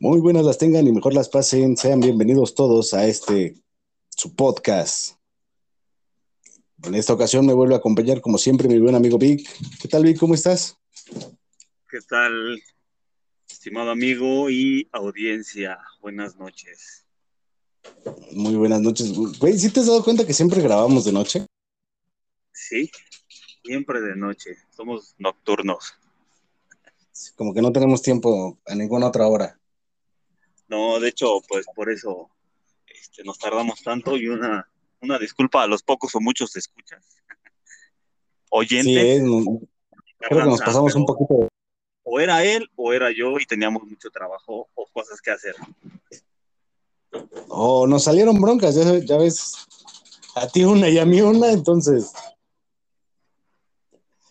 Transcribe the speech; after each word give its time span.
Muy 0.00 0.20
buenas 0.20 0.44
las 0.44 0.56
tengan 0.58 0.86
y 0.86 0.92
mejor 0.92 1.12
las 1.12 1.28
pasen. 1.28 1.76
Sean 1.76 2.00
bienvenidos 2.00 2.54
todos 2.54 2.94
a 2.94 3.06
este 3.06 3.56
su 4.08 4.34
podcast. 4.34 5.18
En 6.84 6.94
esta 6.94 7.12
ocasión 7.12 7.44
me 7.44 7.52
vuelve 7.52 7.74
a 7.74 7.78
acompañar, 7.78 8.20
como 8.20 8.38
siempre, 8.38 8.68
mi 8.68 8.78
buen 8.78 8.94
amigo 8.94 9.18
Vic. 9.18 9.46
¿Qué 9.82 9.88
tal, 9.88 10.04
Vic? 10.04 10.18
¿Cómo 10.18 10.34
estás? 10.34 10.78
¿Qué 11.90 12.00
tal, 12.08 12.62
estimado 13.50 13.90
amigo 13.90 14.48
y 14.48 14.88
audiencia? 14.92 15.78
Buenas 16.00 16.36
noches. 16.36 17.07
Muy 18.32 18.56
buenas 18.56 18.80
noches. 18.80 19.12
Güey, 19.12 19.58
¿sí 19.58 19.70
te 19.70 19.80
has 19.80 19.86
dado 19.86 20.04
cuenta 20.04 20.26
que 20.26 20.32
siempre 20.32 20.60
grabamos 20.62 21.04
de 21.04 21.12
noche? 21.12 21.46
Sí, 22.52 22.90
siempre 23.64 24.00
de 24.00 24.16
noche. 24.16 24.56
Somos 24.76 25.14
nocturnos. 25.18 25.94
Como 27.36 27.52
que 27.52 27.62
no 27.62 27.72
tenemos 27.72 28.02
tiempo 28.02 28.58
a 28.66 28.74
ninguna 28.74 29.08
otra 29.08 29.26
hora. 29.26 29.58
No, 30.68 31.00
de 31.00 31.08
hecho, 31.08 31.40
pues 31.48 31.66
por 31.74 31.90
eso 31.90 32.30
este, 32.86 33.24
nos 33.24 33.38
tardamos 33.38 33.82
tanto 33.82 34.16
y 34.16 34.28
una, 34.28 34.68
una 35.00 35.18
disculpa 35.18 35.62
a 35.62 35.66
los 35.66 35.82
pocos 35.82 36.14
o 36.14 36.20
muchos 36.20 36.54
escuchas. 36.56 37.04
Oyentes. 38.50 39.18
Sí, 39.18 39.68
creo 40.18 40.44
que 40.44 40.50
nos 40.50 40.60
pasamos 40.60 40.94
un 40.94 41.06
poquito. 41.06 41.48
O 42.02 42.20
era 42.20 42.44
él 42.44 42.70
o 42.76 42.92
era 42.92 43.10
yo 43.10 43.38
y 43.38 43.46
teníamos 43.46 43.82
mucho 43.84 44.10
trabajo 44.10 44.68
o 44.74 44.86
cosas 44.92 45.20
que 45.20 45.30
hacer. 45.30 45.54
O 47.48 47.86
nos 47.86 48.04
salieron 48.04 48.40
broncas, 48.40 48.74
ya, 48.74 48.98
ya 48.98 49.16
ves. 49.16 49.54
A 50.34 50.46
ti 50.46 50.64
una 50.64 50.88
y 50.88 50.98
a 50.98 51.04
mí 51.04 51.20
una, 51.20 51.50
entonces. 51.50 52.12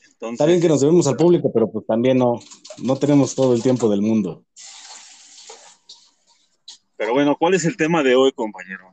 Entonces, 0.03 0.33
Está 0.33 0.45
bien 0.45 0.61
que 0.61 0.69
nos 0.69 0.81
debemos 0.81 1.05
al 1.07 1.17
público, 1.17 1.51
pero 1.53 1.69
pues 1.69 1.85
también 1.85 2.17
no, 2.17 2.39
no 2.83 2.95
tenemos 2.95 3.35
todo 3.35 3.53
el 3.53 3.61
tiempo 3.61 3.89
del 3.89 4.01
mundo. 4.01 4.43
Pero 6.95 7.13
bueno, 7.13 7.35
¿cuál 7.37 7.53
es 7.53 7.65
el 7.65 7.77
tema 7.77 8.01
de 8.01 8.15
hoy, 8.15 8.31
compañero? 8.31 8.91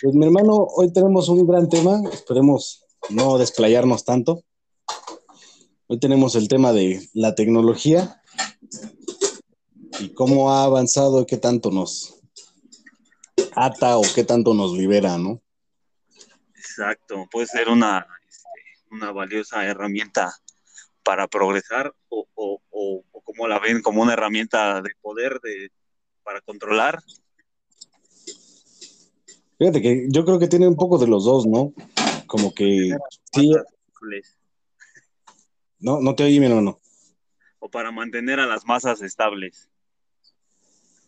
Pues 0.00 0.14
mi 0.14 0.26
hermano, 0.26 0.54
hoy 0.76 0.92
tenemos 0.92 1.28
un 1.28 1.46
gran 1.46 1.68
tema, 1.68 2.00
esperemos 2.12 2.84
no 3.10 3.38
desplayarnos 3.38 4.04
tanto. 4.04 4.44
Hoy 5.88 5.98
tenemos 5.98 6.34
el 6.36 6.48
tema 6.48 6.72
de 6.72 7.08
la 7.14 7.34
tecnología 7.34 8.20
y 9.98 10.10
cómo 10.10 10.52
ha 10.52 10.64
avanzado 10.64 11.22
y 11.22 11.26
qué 11.26 11.38
tanto 11.38 11.70
nos 11.70 12.15
ata 13.56 13.96
o 13.96 14.02
qué 14.14 14.22
tanto 14.22 14.54
nos 14.54 14.72
libera, 14.72 15.18
¿no? 15.18 15.42
Exacto, 16.54 17.26
puede 17.30 17.46
ser 17.46 17.68
una, 17.68 18.06
este, 18.28 18.48
una 18.90 19.12
valiosa 19.12 19.64
herramienta 19.64 20.32
para 21.02 21.26
progresar 21.26 21.94
o, 22.08 22.26
o, 22.34 22.60
o, 22.70 23.04
o 23.10 23.20
como 23.22 23.48
la 23.48 23.58
ven, 23.58 23.82
como 23.82 24.02
una 24.02 24.12
herramienta 24.12 24.82
de 24.82 24.90
poder, 25.00 25.40
de 25.40 25.70
para 26.22 26.40
controlar. 26.40 27.02
Fíjate 29.58 29.80
que 29.80 30.06
yo 30.10 30.24
creo 30.24 30.38
que 30.38 30.48
tiene 30.48 30.68
un 30.68 30.76
poco 30.76 30.98
de 30.98 31.06
los 31.06 31.24
dos, 31.24 31.46
¿no? 31.46 31.72
Como 32.26 32.52
que 32.52 32.90
sí. 33.32 33.54
No, 35.78 36.00
no 36.00 36.14
te 36.14 36.24
oí, 36.24 36.40
mi 36.40 36.46
hermano. 36.46 36.80
O 37.60 37.70
para 37.70 37.90
mantener 37.90 38.40
a 38.40 38.46
las 38.46 38.66
masas 38.66 39.00
estables. 39.02 39.70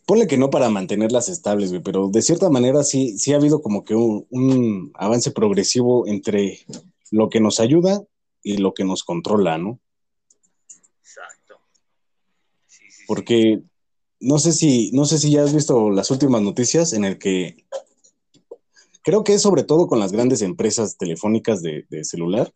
Ponle 0.09 0.27
que 0.27 0.39
no 0.39 0.49
para 0.49 0.71
mantenerlas 0.71 1.29
estables, 1.29 1.69
güey, 1.69 1.83
pero 1.83 2.09
de 2.09 2.23
cierta 2.23 2.49
manera 2.49 2.83
sí, 2.83 3.19
sí 3.19 3.35
ha 3.35 3.37
habido 3.37 3.61
como 3.61 3.85
que 3.85 3.95
un, 3.95 4.27
un 4.31 4.91
avance 4.95 5.33
progresivo 5.33 6.07
entre 6.07 6.61
lo 7.11 7.29
que 7.29 7.41
nos 7.41 7.61
ayuda 7.61 8.03
y 8.43 8.57
lo 8.57 8.73
que 8.73 8.85
nos 8.85 9.05
controla, 9.05 9.59
¿no? 9.59 9.79
Exacto. 11.03 11.57
Sí, 12.69 12.85
sí, 12.91 13.05
Porque 13.07 13.61
no 14.19 14.39
sé 14.39 14.53
si, 14.53 14.91
no 14.93 15.05
sé 15.05 15.19
si 15.19 15.31
ya 15.31 15.43
has 15.43 15.53
visto 15.53 15.91
las 15.91 16.11
últimas 16.11 16.41
noticias 16.41 16.95
en 16.95 17.05
el 17.05 17.19
que 17.19 17.67
creo 19.03 19.25
que 19.25 19.35
es 19.35 19.43
sobre 19.43 19.63
todo 19.63 19.89
con 19.89 20.01
las 20.01 20.13
grandes 20.13 20.41
empresas 20.41 20.97
telefónicas 20.97 21.61
de, 21.61 21.85
de, 21.91 22.03
celular, 22.05 22.51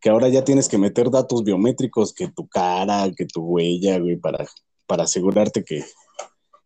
que 0.00 0.10
ahora 0.10 0.28
ya 0.28 0.42
tienes 0.42 0.68
que 0.68 0.78
meter 0.78 1.12
datos 1.12 1.44
biométricos, 1.44 2.12
que 2.12 2.26
tu 2.26 2.48
cara, 2.48 3.08
que 3.16 3.26
tu 3.26 3.40
huella, 3.40 4.00
güey, 4.00 4.16
para, 4.16 4.44
para 4.88 5.04
asegurarte 5.04 5.62
que, 5.62 5.84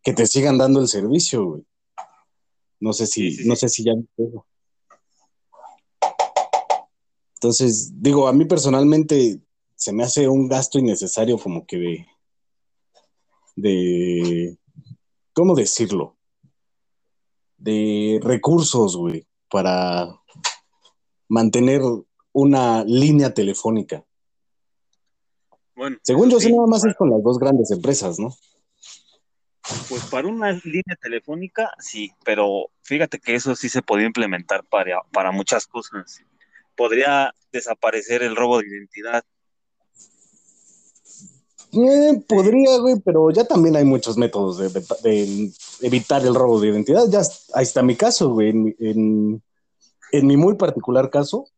que 0.05 0.13
te 0.13 0.27
sigan 0.27 0.59
dando 0.59 0.81
el 0.81 0.89
servicio, 0.89 1.45
güey. 1.45 1.67
No 2.79 2.93
sé 2.93 3.07
si, 3.07 3.31
sí, 3.31 3.43
sí, 3.43 3.49
no 3.49 3.57
sé 3.57 3.69
si 3.71 3.85
ya. 3.85 3.93
Entonces, 7.35 7.91
digo, 7.95 8.29
a 8.29 8.33
mí 8.35 8.45
personalmente 8.45 9.41
se 9.75 9.93
me 9.93 10.05
hace 10.05 10.29
un 10.29 10.49
gasto 10.49 10.79
innecesario 10.79 11.39
como 11.39 11.67
que 11.67 11.79
de, 11.79 12.07
de, 13.57 14.59
¿cómo 15.33 15.55
decirlo? 15.55 16.17
De 17.57 18.21
recursos, 18.23 18.97
güey, 18.97 19.27
para 19.51 20.21
mantener 21.29 21.81
una 22.33 22.85
línea 22.85 23.33
telefónica. 23.33 24.05
Bueno, 25.75 25.97
Según 26.03 26.29
yo, 26.29 26.39
sí, 26.41 26.53
nada 26.53 26.67
más 26.67 26.85
es 26.85 26.95
con 26.95 27.11
las 27.11 27.23
dos 27.23 27.39
grandes 27.39 27.71
empresas, 27.71 28.19
¿no? 28.19 28.35
Pues 29.89 30.05
para 30.05 30.29
una 30.29 30.53
línea 30.53 30.97
telefónica, 31.01 31.73
sí, 31.79 32.13
pero 32.25 32.71
fíjate 32.83 33.19
que 33.19 33.35
eso 33.35 33.57
sí 33.57 33.69
se 33.69 33.83
podía 33.83 34.07
implementar 34.07 34.65
para, 34.65 35.01
para 35.11 35.33
muchas 35.33 35.67
cosas. 35.67 36.21
Podría 36.77 37.35
desaparecer 37.51 38.23
el 38.23 38.37
robo 38.37 38.59
de 38.59 38.69
identidad, 38.69 39.25
eh, 41.77 42.23
podría, 42.29 42.79
güey, 42.79 43.01
pero 43.01 43.31
ya 43.31 43.45
también 43.45 43.75
hay 43.75 43.85
muchos 43.85 44.17
métodos 44.17 44.59
de, 44.59 44.69
de, 44.69 44.81
de, 45.03 45.53
evitar 45.81 46.25
el 46.25 46.35
robo 46.35 46.61
de 46.61 46.69
identidad. 46.69 47.05
Ya 47.09 47.23
ahí 47.53 47.65
está 47.65 47.83
mi 47.83 47.97
caso, 47.97 48.31
güey. 48.31 48.51
En, 48.51 48.77
en, 48.79 49.43
en, 50.13 50.27
mi 50.27 50.37
muy 50.37 50.55
particular 50.55 51.11
caso, 51.11 51.49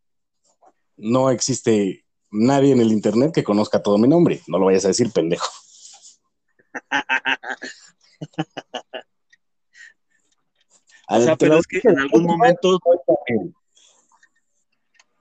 no 0.96 1.30
existe 1.30 2.06
nadie 2.30 2.72
en 2.72 2.80
el 2.80 2.92
internet 2.92 3.32
que 3.34 3.44
conozca 3.44 3.82
todo 3.82 3.98
mi 3.98 4.08
nombre. 4.08 4.40
No 4.46 4.58
lo 4.58 4.66
vayas 4.66 4.86
a 4.86 4.88
decir, 4.88 5.10
pendejo. 5.12 5.50
o 11.08 11.20
sea, 11.20 11.36
pero 11.36 11.58
es 11.58 11.66
que 11.66 11.80
en 11.82 11.98
algún 11.98 12.24
momento 12.24 12.78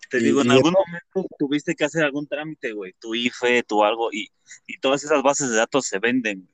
te 0.09 0.19
digo, 0.19 0.41
en 0.41 0.51
algún 0.51 0.73
momento 0.73 1.27
tuviste 1.37 1.75
que 1.75 1.85
hacer 1.85 2.03
algún 2.03 2.27
trámite, 2.27 2.73
güey, 2.73 2.93
tu 2.99 3.15
IFE, 3.15 3.63
tu 3.63 3.83
algo, 3.83 4.11
y, 4.11 4.29
y, 4.67 4.79
todas 4.79 5.03
esas 5.03 5.23
bases 5.23 5.49
de 5.49 5.55
datos 5.55 5.85
se 5.87 5.99
venden. 5.99 6.47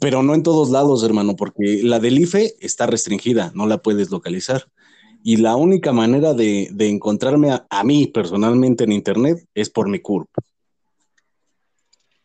Pero 0.00 0.22
no 0.22 0.34
en 0.34 0.42
todos 0.42 0.70
lados, 0.70 1.02
hermano, 1.02 1.34
porque 1.34 1.80
la 1.82 1.98
del 1.98 2.18
IFE 2.18 2.54
está 2.60 2.86
restringida, 2.86 3.50
no 3.54 3.66
la 3.66 3.78
puedes 3.78 4.10
localizar. 4.10 4.68
Y 5.24 5.38
la 5.38 5.56
única 5.56 5.92
manera 5.92 6.34
de, 6.34 6.68
de 6.72 6.88
encontrarme 6.88 7.50
a, 7.50 7.66
a, 7.68 7.82
mí 7.82 8.06
personalmente 8.06 8.84
en 8.84 8.92
Internet 8.92 9.44
es 9.54 9.70
por 9.70 9.88
mi 9.88 9.98
CURP. 9.98 10.28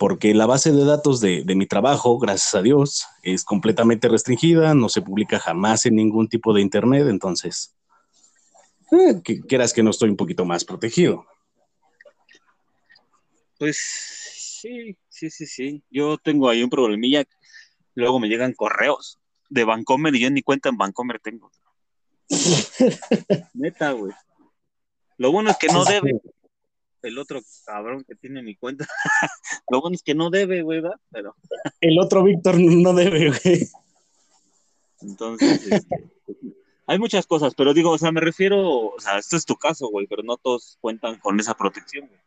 Porque 0.02 0.34
la 0.34 0.48
base 0.48 0.72
de 0.72 0.84
datos 0.84 1.22
de, 1.22 1.44
de 1.44 1.54
mi 1.54 1.68
trabajo, 1.68 2.18
gracias 2.18 2.56
a 2.56 2.64
Dios, 2.64 3.06
es 3.22 3.44
completamente 3.44 4.08
restringida, 4.08 4.74
no 4.74 4.90
se 4.90 5.04
publica 5.04 5.38
jamás 5.38 5.86
en 5.86 5.94
ningún 5.94 6.28
tipo 6.28 6.56
de 6.56 6.62
Internet, 6.62 7.06
entonces 7.08 7.76
eh, 8.92 9.22
que 9.24 9.42
quieras 9.42 9.74
que 9.74 9.84
no 9.84 9.92
estoy 9.92 10.10
un 10.10 10.18
poquito 10.18 10.44
más 10.44 10.66
protegido. 10.66 11.28
Pues 13.60 13.78
sí, 13.78 14.98
sí, 15.08 15.30
sí, 15.30 15.46
sí. 15.46 15.84
Yo 15.92 16.18
tengo 16.18 16.50
ahí 16.50 16.64
un 16.64 16.72
problemilla. 16.72 17.24
Luego 17.94 18.20
me 18.20 18.28
llegan 18.28 18.54
correos 18.54 19.20
de 19.52 19.66
Bancomer 19.66 20.16
y 20.16 20.22
yo 20.22 20.32
ni 20.32 20.42
cuenta 20.42 20.70
en 20.70 20.78
Bancomer 20.78 21.20
tengo. 21.20 21.52
Neta, 23.54 23.92
güey. 23.92 24.14
Lo 25.18 25.32
bueno 25.32 25.52
es 25.52 25.58
que 25.58 25.68
no 25.68 25.86
debe. 25.86 26.20
El 27.02 27.18
otro 27.18 27.42
cabrón 27.66 28.04
que 28.08 28.16
tiene 28.16 28.42
mi 28.44 28.56
cuenta. 28.56 28.88
Lo 29.70 29.82
bueno 29.82 29.96
es 29.96 30.04
que 30.04 30.16
no 30.16 30.30
debe, 30.30 30.62
güey, 30.62 30.82
¿verdad? 30.82 31.00
Pero... 31.12 31.36
El 31.82 32.00
otro 32.00 32.24
Víctor 32.24 32.60
no 32.60 32.94
debe, 32.94 33.30
güey. 33.30 33.70
Entonces, 35.02 35.68
este, 35.68 35.96
hay 36.88 37.00
muchas 37.00 37.26
cosas, 37.26 37.54
pero 37.56 37.74
digo, 37.74 37.92
o 37.92 37.98
sea, 37.98 38.12
me 38.12 38.22
refiero, 38.22 38.60
o 38.68 39.00
sea, 39.00 39.18
esto 39.18 39.36
es 39.36 39.46
tu 39.46 39.56
caso, 39.56 39.88
güey, 39.90 40.08
pero 40.08 40.24
no 40.24 40.38
todos 40.38 40.78
cuentan 40.80 41.18
con 41.20 41.40
esa 41.40 41.56
protección, 41.56 42.08
güey. 42.08 42.20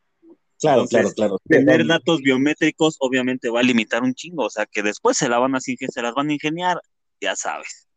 Claro, 0.61 0.83
Entonces, 0.83 1.15
claro, 1.15 1.39
claro. 1.39 1.65
Tener 1.67 1.87
datos 1.87 2.21
biométricos 2.21 2.97
obviamente 3.01 3.51
va 3.51 3.61
a 3.61 3.65
limitar 3.65 4.03
un 4.03 4.15
chingo, 4.15 4.45
o 4.45 4.51
sea, 4.51 4.67
que 4.67 4.83
después 4.83 5.17
se 5.17 5.29
la 5.29 5.39
van 5.39 5.55
a 5.55 5.61
se 5.61 5.77
las 6.03 6.15
van 6.15 6.31
a 6.31 6.33
ingeniar, 6.33 6.81
ya 7.21 7.37
sabes. 7.37 7.89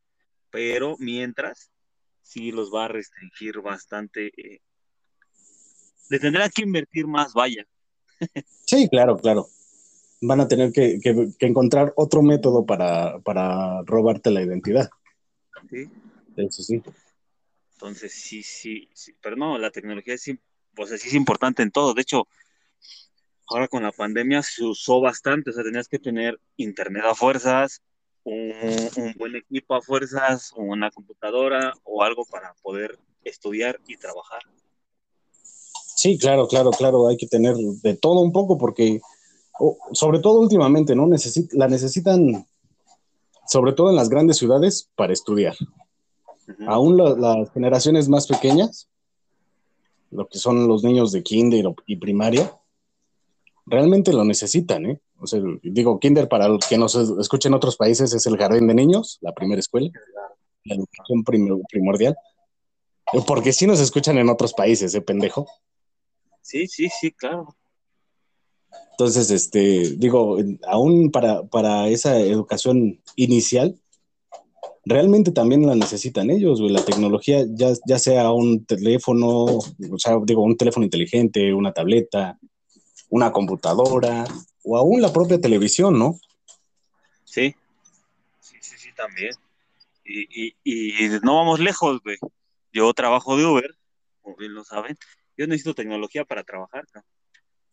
Pero 0.49 0.95
mientras, 0.99 1.71
sí 2.23 2.51
los 2.51 2.73
va 2.73 2.85
a 2.85 2.87
restringir 2.89 3.61
bastante. 3.61 4.27
Eh, 4.37 4.59
le 6.09 6.19
tendrán 6.19 6.49
que 6.53 6.63
invertir 6.63 7.07
más, 7.07 7.33
vaya. 7.33 7.65
Sí, 8.65 8.87
claro, 8.89 9.17
claro. 9.17 9.47
Van 10.21 10.41
a 10.41 10.47
tener 10.47 10.71
que, 10.71 10.99
que, 11.01 11.29
que 11.37 11.45
encontrar 11.45 11.93
otro 11.95 12.21
método 12.23 12.65
para, 12.65 13.19
para 13.19 13.81
robarte 13.83 14.31
la 14.31 14.41
identidad. 14.41 14.89
Sí. 15.69 15.89
Eso 16.35 16.63
sí. 16.63 16.81
Entonces, 17.73 18.13
sí, 18.13 18.41
sí, 18.41 18.89
sí, 18.93 19.15
pero 19.21 19.35
no, 19.35 19.57
la 19.57 19.69
tecnología 19.69 20.15
es, 20.15 20.31
pues, 20.73 20.89
sí 20.99 21.07
es 21.07 21.13
importante 21.13 21.61
en 21.61 21.71
todo. 21.71 21.93
De 21.93 22.01
hecho, 22.01 22.27
ahora 23.47 23.67
con 23.67 23.83
la 23.83 23.91
pandemia 23.91 24.41
se 24.41 24.63
usó 24.63 24.99
bastante, 24.99 25.51
o 25.51 25.53
sea, 25.53 25.63
tenías 25.63 25.87
que 25.87 25.99
tener 25.99 26.39
internet 26.55 27.03
a 27.05 27.13
fuerzas, 27.13 27.81
un, 28.23 28.51
un 28.97 29.13
buen 29.13 29.35
equipo 29.35 29.75
a 29.75 29.81
fuerzas, 29.81 30.51
una 30.55 30.89
computadora 30.89 31.73
o 31.83 32.03
algo 32.03 32.25
para 32.25 32.53
poder 32.55 32.97
estudiar 33.23 33.79
y 33.87 33.97
trabajar. 33.97 34.41
Sí, 35.97 36.19
claro, 36.19 36.47
claro, 36.47 36.69
claro, 36.69 37.07
hay 37.07 37.17
que 37.17 37.25
tener 37.25 37.55
de 37.55 37.95
todo 37.95 38.21
un 38.21 38.31
poco 38.31 38.55
porque, 38.55 39.01
sobre 39.93 40.19
todo 40.19 40.39
últimamente, 40.41 40.95
¿no? 40.95 41.07
Necesit 41.07 41.51
la 41.53 41.67
necesitan, 41.67 42.45
sobre 43.47 43.73
todo 43.73 43.89
en 43.89 43.95
las 43.95 44.07
grandes 44.07 44.37
ciudades, 44.37 44.91
para 44.95 45.11
estudiar. 45.11 45.55
Aún 46.67 46.97
las 46.97 47.51
generaciones 47.51 48.09
más 48.09 48.27
pequeñas, 48.27 48.87
lo 50.11 50.27
que 50.27 50.37
son 50.37 50.67
los 50.67 50.83
niños 50.83 51.11
de 51.11 51.23
kinder 51.23 51.65
y 51.87 51.95
primaria, 51.95 52.55
realmente 53.65 54.13
lo 54.13 54.23
necesitan, 54.23 54.85
¿eh? 54.85 55.01
O 55.19 55.25
sea, 55.25 55.41
digo, 55.63 55.99
kinder 55.99 56.29
para 56.29 56.47
los 56.47 56.63
que 56.67 56.77
nos 56.77 56.93
escuchen 56.93 57.53
en 57.53 57.57
otros 57.57 57.75
países 57.75 58.13
es 58.13 58.27
el 58.27 58.37
jardín 58.37 58.67
de 58.67 58.75
niños, 58.75 59.17
la 59.21 59.33
primera 59.33 59.59
escuela, 59.59 59.89
la 60.63 60.75
educación 60.75 61.23
primordial. 61.23 62.15
Porque 63.25 63.51
sí 63.51 63.65
nos 63.65 63.79
escuchan 63.79 64.19
en 64.19 64.29
otros 64.29 64.53
países, 64.53 64.93
¿eh, 64.93 65.01
pendejo? 65.01 65.47
Sí, 66.47 66.65
sí, 66.65 66.87
sí, 66.87 67.11
claro. 67.11 67.57
Entonces, 68.91 69.29
este, 69.31 69.95
digo, 69.97 70.37
aún 70.65 71.11
para, 71.11 71.43
para 71.43 71.89
esa 71.89 72.17
educación 72.17 73.01
inicial, 73.17 73.77
realmente 74.85 75.33
también 75.33 75.67
la 75.67 75.75
necesitan 75.75 76.29
ellos, 76.29 76.61
güey. 76.61 76.71
La 76.71 76.85
tecnología, 76.85 77.45
ya, 77.49 77.73
ya 77.85 77.99
sea 77.99 78.31
un 78.31 78.63
teléfono, 78.65 79.27
o 79.27 79.97
sea, 79.97 80.19
digo, 80.23 80.41
un 80.41 80.55
teléfono 80.55 80.85
inteligente, 80.85 81.53
una 81.53 81.73
tableta, 81.73 82.39
una 83.09 83.33
computadora, 83.33 84.23
o 84.63 84.77
aún 84.77 85.01
la 85.01 85.11
propia 85.11 85.41
televisión, 85.41 85.99
¿no? 85.99 86.17
Sí, 87.25 87.53
sí, 88.39 88.55
sí, 88.61 88.75
sí, 88.77 88.89
también. 88.95 89.33
Y, 90.05 90.53
y, 90.53 90.55
y 90.63 91.19
no 91.23 91.35
vamos 91.35 91.59
lejos, 91.59 91.99
güey. 92.05 92.15
Yo 92.71 92.93
trabajo 92.93 93.35
de 93.35 93.45
Uber, 93.45 93.75
como 94.21 94.37
bien 94.37 94.53
lo 94.53 94.63
saben, 94.63 94.97
yo 95.37 95.47
necesito 95.47 95.75
tecnología 95.75 96.25
para 96.25 96.43
trabajar. 96.43 96.85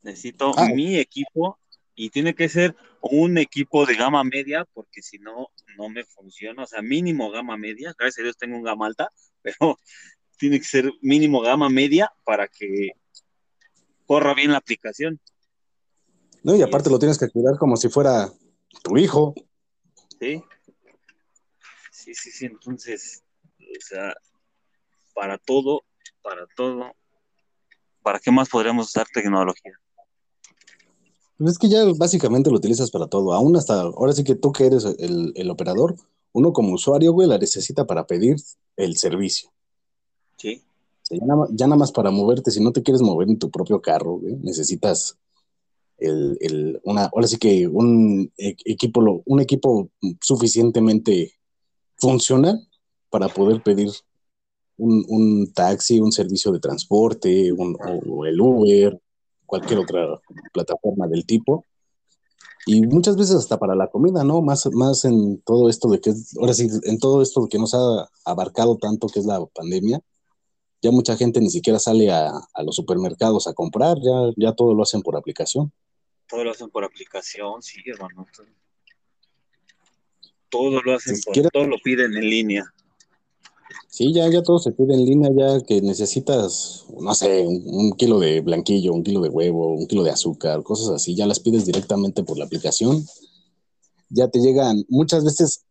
Necesito 0.03 0.53
ah. 0.57 0.69
mi 0.69 0.99
equipo 0.99 1.59
y 1.95 2.11
tiene 2.11 2.35
que 2.35 2.49
ser 2.49 2.77
un 3.01 3.39
equipo 3.39 3.87
de 3.87 3.95
gama 3.95 4.23
media 4.25 4.67
porque 4.75 5.01
si 5.03 5.19
no, 5.19 5.49
no 5.79 5.89
me 5.89 6.05
funciona. 6.05 6.65
O 6.65 6.67
sea, 6.67 6.83
mínimo 6.83 7.31
gama 7.31 7.57
media. 7.57 7.95
Gracias 7.99 8.21
a 8.21 8.23
Dios 8.25 8.37
tengo 8.37 8.57
un 8.57 8.63
gama 8.63 8.87
alta, 8.87 9.11
pero 9.43 9.79
tiene 10.37 10.59
que 10.59 10.67
ser 10.67 10.93
mínimo 11.01 11.41
gama 11.41 11.69
media 11.71 12.13
para 12.25 12.49
que 12.49 12.91
corra 14.07 14.35
bien 14.35 14.53
la 14.53 14.59
aplicación. 14.59 15.19
No, 16.43 16.55
y 16.55 16.61
aparte 16.61 16.91
lo 16.91 16.99
tienes 16.99 17.19
que 17.19 17.31
cuidar 17.31 17.57
como 17.59 17.77
si 17.77 17.89
fuera 17.89 18.31
tu 18.83 18.99
hijo. 18.99 19.35
Sí. 20.21 20.45
Sí, 21.91 22.15
sí, 22.15 22.31
sí. 22.31 22.45
Entonces, 22.45 23.25
o 23.59 23.81
sea, 23.81 24.15
para 25.15 25.39
todo, 25.39 25.85
para 26.21 26.47
todo 26.55 26.95
¿para 28.05 28.21
qué 28.21 28.31
más 28.31 28.49
podríamos 28.49 28.89
usar 28.89 29.07
tecnología? 29.13 29.73
Pues 31.39 31.53
es 31.53 31.59
que 31.59 31.69
ya 31.69 31.85
básicamente 31.97 32.51
lo 32.51 32.57
utilizas 32.57 32.91
para 32.93 33.09
todo, 33.09 33.33
aún 33.33 33.57
hasta 33.57 33.81
ahora 33.81 34.13
sí 34.13 34.23
que 34.23 34.37
tú 34.37 34.53
que 34.53 34.67
eres 34.67 34.85
el, 34.85 35.51
operador, 35.51 35.97
uno 36.33 36.53
como 36.53 36.75
usuario, 36.75 37.13
güey, 37.13 37.27
la 37.27 37.39
necesita 37.39 37.87
para 37.87 38.07
pedir 38.07 38.37
el 38.77 38.97
servicio. 38.97 39.51
Sí. 40.37 40.63
ya, 41.11 41.67
nada, 41.67 41.77
más 41.77 41.91
para 41.91 42.11
moverte, 42.11 42.51
si 42.51 42.63
no 42.63 42.73
te 42.73 42.83
quieres 42.83 43.03
mover 43.03 43.29
en 43.29 43.39
tu 43.39 43.51
propio 43.51 43.81
carro, 43.81 44.19
güey, 44.19 44.37
necesitas 44.37 45.17
el, 45.99 46.81
una, 46.85 47.07
ahora 47.07 47.27
sí 47.27 47.39
que 47.39 47.67
un 47.67 48.31
equipo, 48.37 49.23
un 49.25 49.41
equipo 49.41 49.89
suficientemente 50.21 51.33
funcional 51.97 52.69
para 53.09 53.29
poder 53.29 53.63
pedir 53.63 53.91
un, 54.77 55.53
taxi, 55.53 56.01
un 56.01 56.13
servicio 56.13 56.53
de 56.53 56.61
transporte, 56.61 57.53
o 57.53 58.27
el 58.27 58.41
Uber, 58.41 59.01
cualquier 59.47 59.81
otra 59.81 60.21
plataforma 60.53 61.07
del 61.07 61.25
tipo. 61.27 61.65
Y 62.67 62.81
muchas 62.87 63.17
veces 63.17 63.37
hasta 63.37 63.59
para 63.59 63.75
la 63.75 63.89
comida, 63.89 64.25
¿no? 64.25 64.41
Más, 64.41 64.67
más 64.73 65.05
en 65.05 65.41
todo 65.43 65.69
esto 65.69 65.89
de 65.89 66.01
que, 66.01 66.15
ahora 66.41 66.55
sí, 66.55 66.69
en 66.85 66.99
todo 66.99 67.21
esto 67.21 67.47
que 67.49 67.59
nos 67.59 67.75
ha 67.75 68.09
abarcado 68.25 68.79
tanto 68.79 69.09
que 69.09 69.21
es 69.21 69.27
la 69.27 69.45
pandemia, 69.45 70.01
ya 70.81 70.91
mucha 70.91 71.17
gente 71.17 71.41
ni 71.41 71.51
siquiera 71.51 71.79
sale 71.79 72.11
a, 72.11 72.33
los 72.65 72.77
supermercados 72.77 73.47
a 73.47 73.55
comprar, 73.55 73.99
ya, 74.03 74.33
ya 74.37 74.53
todo 74.53 74.75
lo 74.75 74.83
hacen 74.83 75.03
por 75.03 75.17
aplicación. 75.17 75.73
Todo 76.29 76.45
lo 76.45 76.51
hacen 76.51 76.71
por 76.71 76.85
aplicación, 76.85 77.63
sí, 77.63 77.81
hermano. 77.87 78.27
Todo 80.49 80.81
lo 80.83 80.95
hacen 80.95 81.17
por, 81.25 81.51
todo 81.51 81.67
lo 81.67 81.77
piden 81.83 82.15
en 82.15 82.31
línea. 82.31 82.65
Sí, 83.95 84.13
ya, 84.13 84.29
ya 84.29 84.43
todo 84.43 84.59
se 84.59 84.73
pide 84.73 84.93
en 84.93 85.05
línea, 85.05 85.31
ya 85.33 85.65
que 85.65 85.81
necesitas, 85.81 86.85
no 86.99 87.15
sé, 87.15 87.47
un, 87.47 87.93
kilo 87.93 88.19
de 88.19 88.41
blanquillo, 88.41 88.93
un 88.93 89.05
kilo 89.05 89.21
de 89.21 89.29
huevo, 89.29 89.69
un 89.69 89.87
kilo 89.87 90.03
de 90.03 90.11
azúcar, 90.11 90.65
cosas 90.65 90.89
así, 90.89 91.15
ya 91.15 91.29
las 91.29 91.39
pides 91.39 91.65
directamente 91.65 92.25
por 92.25 92.37
la 92.37 92.45
aplicación. 92.45 93.07
Ya 94.09 94.27
te 94.27 94.41
llegan, 94.41 94.85
muchas 94.89 95.25
veces 95.25 95.65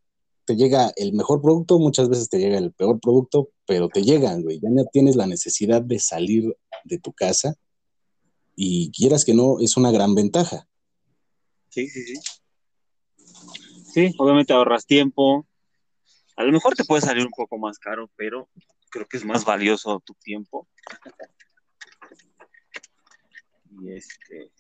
te 0.45 0.55
llega 0.55 0.93
el 0.95 1.11
mejor 1.11 1.41
producto, 1.41 1.79
muchas 1.79 2.07
veces 2.07 2.29
te 2.29 2.39
llega 2.39 2.57
el 2.59 2.71
peor 2.71 3.01
producto, 3.01 3.49
pero 3.67 3.89
te 3.89 4.03
llegan, 4.03 4.41
güey. 4.41 4.61
Ya 4.61 4.69
no 4.69 4.85
tienes 4.85 5.17
la 5.17 5.27
necesidad 5.27 5.81
de 5.81 5.99
salir 5.99 6.45
de 6.85 6.99
tu 6.99 7.11
casa 7.11 7.55
y 8.55 8.89
quieras 8.91 9.25
que 9.25 9.33
no, 9.33 9.59
es 9.59 9.75
una 9.75 9.91
gran 9.91 10.15
ventaja. 10.15 10.65
Sí, 11.67 11.89
sí, 11.89 12.03
sí. 12.05 12.13
Sí, 13.93 14.15
obviamente 14.17 14.53
ahorras 14.53 14.85
tiempo, 14.85 15.45
a 16.35 16.43
lo 16.43 16.51
mejor 16.51 16.75
te 16.75 16.83
puede 16.83 17.01
salir 17.01 17.25
un 17.25 17.31
poco 17.31 17.57
más 17.57 17.77
caro, 17.77 18.09
pero 18.15 18.49
creo 18.89 19.07
que 19.07 19.17
es 19.17 19.25
más 19.25 19.45
valioso 19.45 20.01
tu 20.05 20.13
tiempo. 20.15 20.67
y 23.81 23.91
este. 23.91 24.51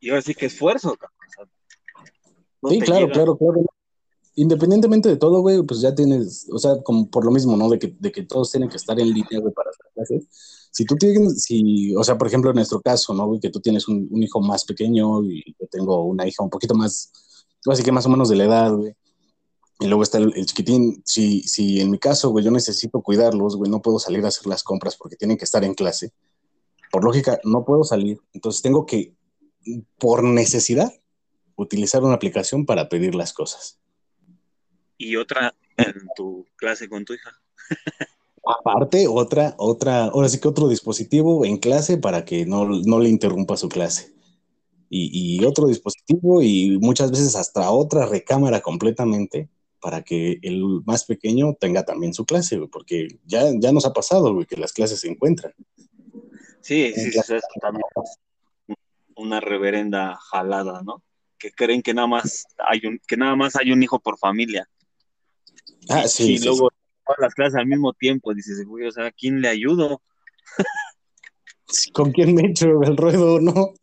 Y 0.00 0.10
ahora 0.10 0.22
sí 0.22 0.34
que 0.34 0.46
esfuerzo, 0.46 0.96
sí, 2.68 2.80
claro, 2.80 3.08
claro, 3.10 3.36
claro. 3.36 3.64
Independientemente 4.36 5.08
de 5.08 5.16
todo, 5.16 5.40
güey, 5.40 5.62
pues 5.62 5.80
ya 5.80 5.94
tienes, 5.94 6.48
o 6.50 6.58
sea, 6.58 6.82
como 6.82 7.08
por 7.08 7.24
lo 7.24 7.30
mismo, 7.30 7.56
¿no? 7.56 7.68
De 7.68 7.78
que, 7.78 7.96
de 7.98 8.10
que 8.10 8.22
todos 8.22 8.50
tienen 8.50 8.68
que 8.68 8.76
estar 8.76 8.98
en 8.98 9.08
línea, 9.08 9.40
güey, 9.40 9.52
para 9.52 9.70
hacer 9.70 9.86
clases. 9.94 10.68
Si 10.72 10.84
tú 10.84 10.96
tienes, 10.96 11.42
si, 11.42 11.94
o 11.94 12.02
sea, 12.02 12.18
por 12.18 12.26
ejemplo, 12.26 12.50
en 12.50 12.56
nuestro 12.56 12.80
caso, 12.80 13.14
¿no? 13.14 13.26
Güey, 13.26 13.40
que 13.40 13.50
tú 13.50 13.60
tienes 13.60 13.86
un, 13.86 14.08
un 14.10 14.22
hijo 14.22 14.40
más 14.40 14.64
pequeño 14.64 15.22
y 15.24 15.54
yo 15.58 15.66
tengo 15.70 16.04
una 16.04 16.26
hija 16.26 16.42
un 16.42 16.50
poquito 16.50 16.74
más, 16.74 17.12
así 17.70 17.82
que 17.82 17.92
más 17.92 18.06
o 18.06 18.08
menos 18.08 18.28
de 18.28 18.36
la 18.36 18.44
edad, 18.44 18.72
güey 18.74 18.96
y 19.84 19.86
luego 19.86 20.02
está 20.02 20.16
el, 20.16 20.32
chiquitín. 20.46 21.02
Si, 21.04 21.42
si 21.42 21.78
en 21.82 21.90
mi 21.90 21.98
caso, 21.98 22.30
güey, 22.30 22.42
yo 22.42 22.50
necesito 22.50 23.02
cuidarlos, 23.02 23.56
güey, 23.56 23.70
no 23.70 23.82
puedo 23.82 23.98
salir 23.98 24.24
a 24.24 24.28
hacer 24.28 24.46
las 24.46 24.62
compras 24.62 24.96
porque 24.96 25.16
tienen 25.16 25.36
que 25.36 25.44
estar 25.44 25.62
en 25.62 25.74
clase. 25.74 26.10
Por 26.90 27.04
lógica, 27.04 27.38
no 27.44 27.66
puedo 27.66 27.84
salir. 27.84 28.18
Entonces 28.32 28.62
tengo 28.62 28.86
que, 28.86 29.14
por 29.98 30.24
necesidad, 30.24 30.90
utilizar 31.56 32.02
una 32.02 32.14
aplicación 32.14 32.64
para 32.64 32.88
pedir 32.88 33.14
las 33.14 33.34
cosas. 33.34 33.78
Y 34.96 35.16
otra 35.16 35.54
en 35.76 35.92
tu 36.16 36.46
clase 36.56 36.88
con 36.88 37.04
tu 37.04 37.12
hija. 37.12 37.38
Aparte, 38.42 39.06
otra, 39.06 39.54
otra, 39.58 40.06
ahora 40.06 40.30
sí 40.30 40.40
que 40.40 40.48
otro 40.48 40.68
dispositivo 40.68 41.44
en 41.44 41.58
clase 41.58 41.98
para 41.98 42.24
que 42.24 42.46
no, 42.46 42.64
no 42.64 43.00
le 43.00 43.10
interrumpa 43.10 43.58
su 43.58 43.68
clase. 43.68 44.14
Y, 44.88 45.40
y, 45.40 45.44
otro 45.44 45.66
dispositivo 45.66 46.40
y 46.40 46.78
muchas 46.78 47.10
veces 47.10 47.36
hasta 47.36 47.70
otra 47.70 48.06
recámara 48.06 48.62
completamente 48.62 49.50
para 49.84 50.00
que 50.00 50.38
el 50.40 50.64
más 50.86 51.04
pequeño 51.04 51.58
tenga 51.60 51.84
también 51.84 52.14
su 52.14 52.24
clase, 52.24 52.58
porque 52.72 53.06
ya, 53.26 53.42
ya 53.58 53.70
nos 53.70 53.84
ha 53.84 53.92
pasado, 53.92 54.32
güey, 54.32 54.46
que 54.46 54.56
las 54.56 54.72
clases 54.72 55.00
se 55.00 55.10
encuentran. 55.10 55.52
Sí, 56.62 56.90
sí, 56.94 57.12
sí, 57.12 57.34
es 57.34 57.42
una 59.14 59.40
reverenda 59.40 60.16
jalada, 60.16 60.80
¿no? 60.82 61.02
Que 61.36 61.50
creen 61.50 61.82
que 61.82 61.92
nada 61.92 62.06
más 62.06 62.46
hay 62.66 62.86
un, 62.86 62.98
que 63.06 63.18
nada 63.18 63.36
más 63.36 63.56
hay 63.56 63.72
un 63.72 63.82
hijo 63.82 64.00
por 64.00 64.16
familia. 64.16 64.66
Ah, 65.90 66.08
sí. 66.08 66.36
Y 66.36 66.38
luego 66.38 66.70
todas 67.04 67.18
las 67.20 67.34
clases 67.34 67.56
al 67.56 67.66
mismo 67.66 67.92
tiempo, 67.92 68.32
dices, 68.32 68.64
güey, 68.66 68.86
o 68.86 68.90
sea, 68.90 69.08
¿a 69.08 69.12
quién 69.12 69.42
le 69.42 69.48
ayudo? 69.48 70.00
¿Con 71.92 72.10
quién 72.12 72.34
me 72.34 72.46
echo 72.46 72.82
el 72.84 72.96
ruedo, 72.96 73.38
no? 73.38 73.74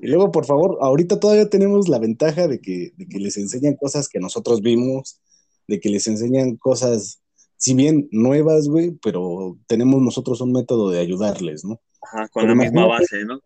Y 0.00 0.06
luego, 0.06 0.30
por 0.30 0.46
favor, 0.46 0.78
ahorita 0.80 1.20
todavía 1.20 1.48
tenemos 1.48 1.88
la 1.88 1.98
ventaja 1.98 2.48
de 2.48 2.60
que, 2.60 2.92
les 2.96 3.36
enseñan 3.36 3.76
cosas 3.76 4.08
que 4.08 4.18
nosotros 4.18 4.62
vimos, 4.62 5.20
de 5.68 5.80
que 5.80 5.88
les 5.88 6.06
enseñan 6.06 6.56
cosas, 6.56 7.22
si 7.56 7.74
bien 7.74 8.08
nuevas, 8.10 8.68
güey, 8.68 8.92
pero 9.02 9.58
tenemos 9.66 10.00
nosotros 10.00 10.40
un 10.40 10.52
método 10.52 10.90
de 10.90 11.00
ayudarles, 11.00 11.64
¿no? 11.64 11.80
Ajá, 12.02 12.28
con 12.28 12.46
la 12.46 12.54
misma 12.54 12.86
base, 12.86 13.24
¿no? 13.24 13.40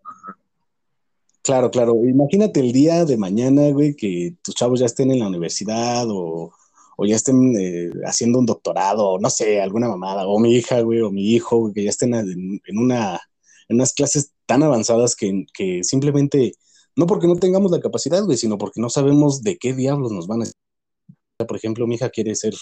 Claro, 1.43 1.71
claro. 1.71 1.95
Imagínate 2.05 2.61
el 2.61 2.73
día 2.73 3.05
de 3.05 3.17
mañana, 3.17 3.71
güey, 3.71 3.95
que 3.95 4.35
tus 4.43 4.55
chavos 4.55 4.81
ya 4.81 4.87
estén 4.87 5.11
en 5.11 5.21
la 5.21 5.29
universidad 5.29 6.07
o, 6.11 6.53
o 6.97 7.05
ya 7.05 7.15
estén 7.15 7.55
eh, 7.59 7.91
haciendo 8.05 8.39
un 8.39 8.47
doctorado, 8.47 9.19
no 9.19 9.31
sé, 9.31 9.61
alguna 9.61 9.89
mamada, 9.89 10.27
o 10.27 10.41
mi 10.41 10.55
hija, 10.55 10.81
güey, 10.81 11.03
o 11.03 11.11
mi 11.11 11.35
hijo, 11.35 11.73
que 11.73 11.85
ya 11.85 11.91
estén 11.91 12.15
en, 12.15 12.79
una, 12.79 13.21
en 13.69 13.77
unas 13.77 13.93
clases 13.93 14.33
tan 14.47 14.63
avanzadas 14.63 15.17
que, 15.17 15.47
que, 15.53 15.85
simplemente, 15.85 16.55
no 16.95 17.07
porque 17.07 17.27
no 17.27 17.37
tengamos 17.37 17.71
la 17.71 17.81
capacidad, 17.81 18.25
güey, 18.25 18.37
sino 18.37 18.59
porque 18.59 18.81
no 18.81 18.89
sabemos 18.89 19.43
de 19.43 19.59
qué 19.59 19.75
diablos 19.75 20.13
nos 20.13 20.27
van 20.27 20.43
a... 20.43 20.47
Por 21.45 21.57
ejemplo, 21.57 21.87
mi 21.87 21.97
hija 21.97 22.11
quiere 22.11 22.35
ser 22.35 22.55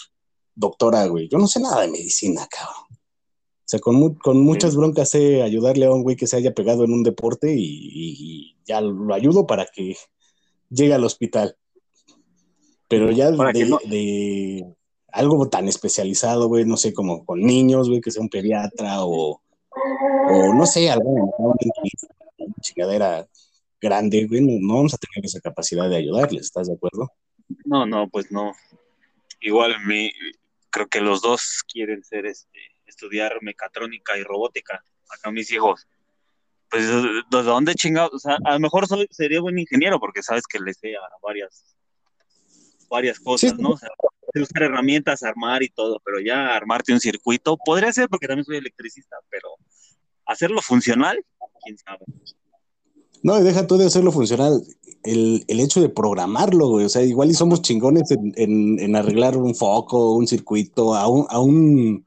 doctora, 0.54 1.06
güey. 1.06 1.28
Yo 1.28 1.38
no 1.38 1.46
sé 1.46 1.60
nada 1.60 1.82
de 1.82 1.88
medicina, 1.88 2.46
cabrón. 2.50 2.86
O 2.90 3.66
sea, 3.66 3.80
con, 3.80 4.14
con 4.16 4.40
muchas 4.42 4.76
broncas 4.76 5.10
sé 5.10 5.42
ayudarle 5.42 5.86
a 5.86 5.92
un 5.92 6.02
güey 6.02 6.16
que 6.16 6.26
se 6.26 6.36
haya 6.36 6.52
pegado 6.52 6.84
en 6.84 6.92
un 6.92 7.02
deporte 7.02 7.54
y 7.56 8.56
ya 8.66 8.80
lo 8.80 9.14
ayudo 9.14 9.46
para 9.46 9.66
que 9.72 9.96
llegue 10.70 10.94
al 10.94 11.04
hospital. 11.04 11.56
Pero 12.88 13.10
ya 13.10 13.30
de, 13.30 14.74
algo 15.08 15.48
tan 15.48 15.68
especializado, 15.68 16.48
güey, 16.48 16.64
no 16.64 16.76
sé, 16.76 16.92
como 16.92 17.24
con 17.24 17.40
niños, 17.40 17.88
güey, 17.88 18.00
que 18.00 18.10
sea 18.10 18.22
un 18.22 18.28
pediatra 18.28 19.04
o, 19.04 19.40
o 20.28 20.54
no 20.54 20.66
sé, 20.66 20.90
alguna 20.90 21.30
chingadera 22.60 23.26
grande, 23.80 24.26
güey, 24.26 24.40
no, 24.40 24.74
vamos 24.74 24.94
a 24.94 24.98
tener 24.98 25.24
esa 25.24 25.40
capacidad 25.40 25.88
de 25.88 25.96
ayudarles, 25.96 26.42
¿estás 26.42 26.68
de 26.68 26.74
acuerdo? 26.74 27.10
No, 27.64 27.86
no, 27.86 28.08
pues 28.08 28.30
no. 28.32 28.52
Igual 29.40 29.84
mi, 29.84 30.10
creo 30.70 30.86
que 30.88 31.00
los 31.00 31.20
dos 31.20 31.62
quieren 31.70 32.02
ser 32.02 32.26
este, 32.26 32.58
estudiar 32.86 33.38
mecatrónica 33.42 34.16
y 34.16 34.22
robótica. 34.22 34.82
Acá 35.10 35.30
mis 35.30 35.50
hijos. 35.52 35.86
Pues, 36.70 36.88
¿de 36.88 37.42
dónde 37.42 37.74
chingados? 37.74 38.14
O 38.14 38.18
sea, 38.18 38.38
a 38.44 38.54
lo 38.54 38.60
mejor 38.60 38.86
sería 39.10 39.40
buen 39.40 39.58
ingeniero 39.58 40.00
porque 40.00 40.22
sabes 40.22 40.46
que 40.46 40.58
le 40.58 40.72
sé 40.72 40.96
a 40.96 41.00
varias 41.22 41.76
varias 42.88 43.18
cosas, 43.18 43.58
¿no? 43.58 43.70
O 43.70 43.76
sea, 43.76 43.88
usar 44.34 44.62
herramientas, 44.62 45.22
armar 45.22 45.62
y 45.62 45.68
todo, 45.68 46.00
pero 46.04 46.20
ya 46.20 46.54
armarte 46.54 46.92
un 46.92 47.00
circuito, 47.00 47.56
podría 47.56 47.92
ser 47.92 48.08
porque 48.08 48.26
también 48.26 48.44
soy 48.44 48.56
electricista, 48.56 49.16
pero 49.30 49.48
hacerlo 50.26 50.60
funcional, 50.60 51.24
quién 51.62 51.78
sabe. 51.78 52.04
No, 53.22 53.38
y 53.38 53.42
deja 53.42 53.66
tú 53.66 53.78
de 53.78 53.86
hacerlo 53.86 54.12
funcional, 54.12 54.62
el, 55.02 55.44
hecho 55.48 55.80
de 55.80 55.88
programarlo, 55.88 56.68
güey, 56.68 56.86
o 56.86 56.88
sea, 56.88 57.02
igual 57.02 57.30
y 57.30 57.34
somos 57.34 57.62
chingones 57.62 58.10
en, 58.10 58.96
arreglar 58.96 59.36
un 59.36 59.54
foco, 59.54 60.14
un 60.14 60.26
circuito, 60.26 60.94
a 60.94 61.08
un, 61.08 61.26
a 61.30 61.40
un, 61.40 62.06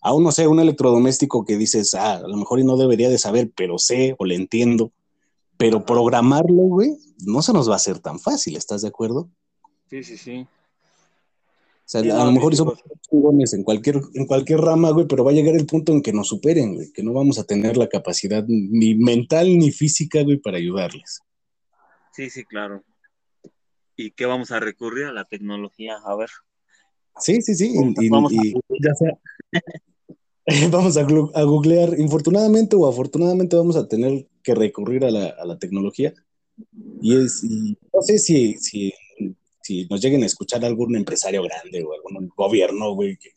a 0.00 0.14
un, 0.14 0.24
no 0.24 0.32
sé, 0.32 0.46
un 0.46 0.60
electrodoméstico 0.60 1.44
que 1.44 1.56
dices, 1.56 1.94
ah, 1.94 2.14
a 2.16 2.28
lo 2.28 2.36
mejor 2.36 2.58
y 2.58 2.64
no 2.64 2.76
debería 2.76 3.08
de 3.08 3.18
saber, 3.18 3.50
pero 3.54 3.78
sé 3.78 4.14
o 4.18 4.24
le 4.24 4.34
entiendo, 4.34 4.92
pero 5.56 5.84
programarlo, 5.84 6.62
güey, 6.62 6.96
no 7.26 7.42
se 7.42 7.52
nos 7.52 7.68
va 7.68 7.74
a 7.74 7.76
hacer 7.76 7.98
tan 7.98 8.18
fácil, 8.18 8.56
¿estás 8.56 8.82
de 8.82 8.88
acuerdo? 8.88 9.28
Sí, 9.90 10.02
sí, 10.02 10.16
sí. 10.16 10.46
A 11.94 12.24
lo 12.24 12.30
mejor 12.30 12.54
somos 12.54 12.78
chingones 13.08 13.52
en 13.52 13.64
cualquier, 13.64 14.00
en 14.14 14.26
cualquier 14.26 14.60
rama, 14.60 14.90
güey, 14.90 15.06
pero 15.08 15.24
va 15.24 15.32
a 15.32 15.34
llegar 15.34 15.56
el 15.56 15.66
punto 15.66 15.92
en 15.92 16.02
que 16.02 16.12
nos 16.12 16.28
superen, 16.28 16.74
güey, 16.74 16.92
que 16.92 17.02
no 17.02 17.12
vamos 17.12 17.38
a 17.38 17.44
tener 17.44 17.76
la 17.76 17.88
capacidad 17.88 18.44
ni 18.46 18.94
mental 18.94 19.58
ni 19.58 19.72
física, 19.72 20.22
güey, 20.22 20.36
para 20.36 20.58
ayudarles. 20.58 21.20
Sí, 22.12 22.30
sí, 22.30 22.44
claro. 22.44 22.84
¿Y 23.96 24.12
qué 24.12 24.26
vamos 24.26 24.50
a 24.52 24.60
recurrir 24.60 25.06
a 25.06 25.12
la 25.12 25.24
tecnología? 25.24 25.96
A 26.04 26.14
ver. 26.14 26.30
Sí, 27.18 27.42
sí, 27.42 27.54
sí. 27.54 27.74
Y, 28.00 28.08
vamos, 28.08 28.32
a... 28.32 28.42
Ya 28.80 28.94
sea, 28.94 29.18
vamos 30.70 30.96
a, 30.96 31.02
googlear. 31.02 31.98
Infortunadamente 31.98 32.76
o 32.76 32.88
afortunadamente 32.88 33.56
vamos 33.56 33.76
a 33.76 33.88
tener 33.88 34.28
que 34.42 34.54
recurrir 34.54 35.04
a 35.04 35.10
la, 35.10 35.26
a 35.26 35.44
la 35.44 35.58
tecnología. 35.58 36.14
Y 37.02 37.16
es, 37.16 37.42
y 37.42 37.76
no 37.92 38.02
sé 38.02 38.18
si, 38.18 38.54
si 38.58 38.92
si 39.70 39.86
nos 39.88 40.00
lleguen 40.00 40.24
a 40.24 40.26
escuchar 40.26 40.64
algún 40.64 40.96
empresario 40.96 41.44
grande 41.44 41.84
o 41.84 41.92
algún 41.94 42.28
gobierno, 42.36 42.92
güey, 42.94 43.16
que 43.16 43.30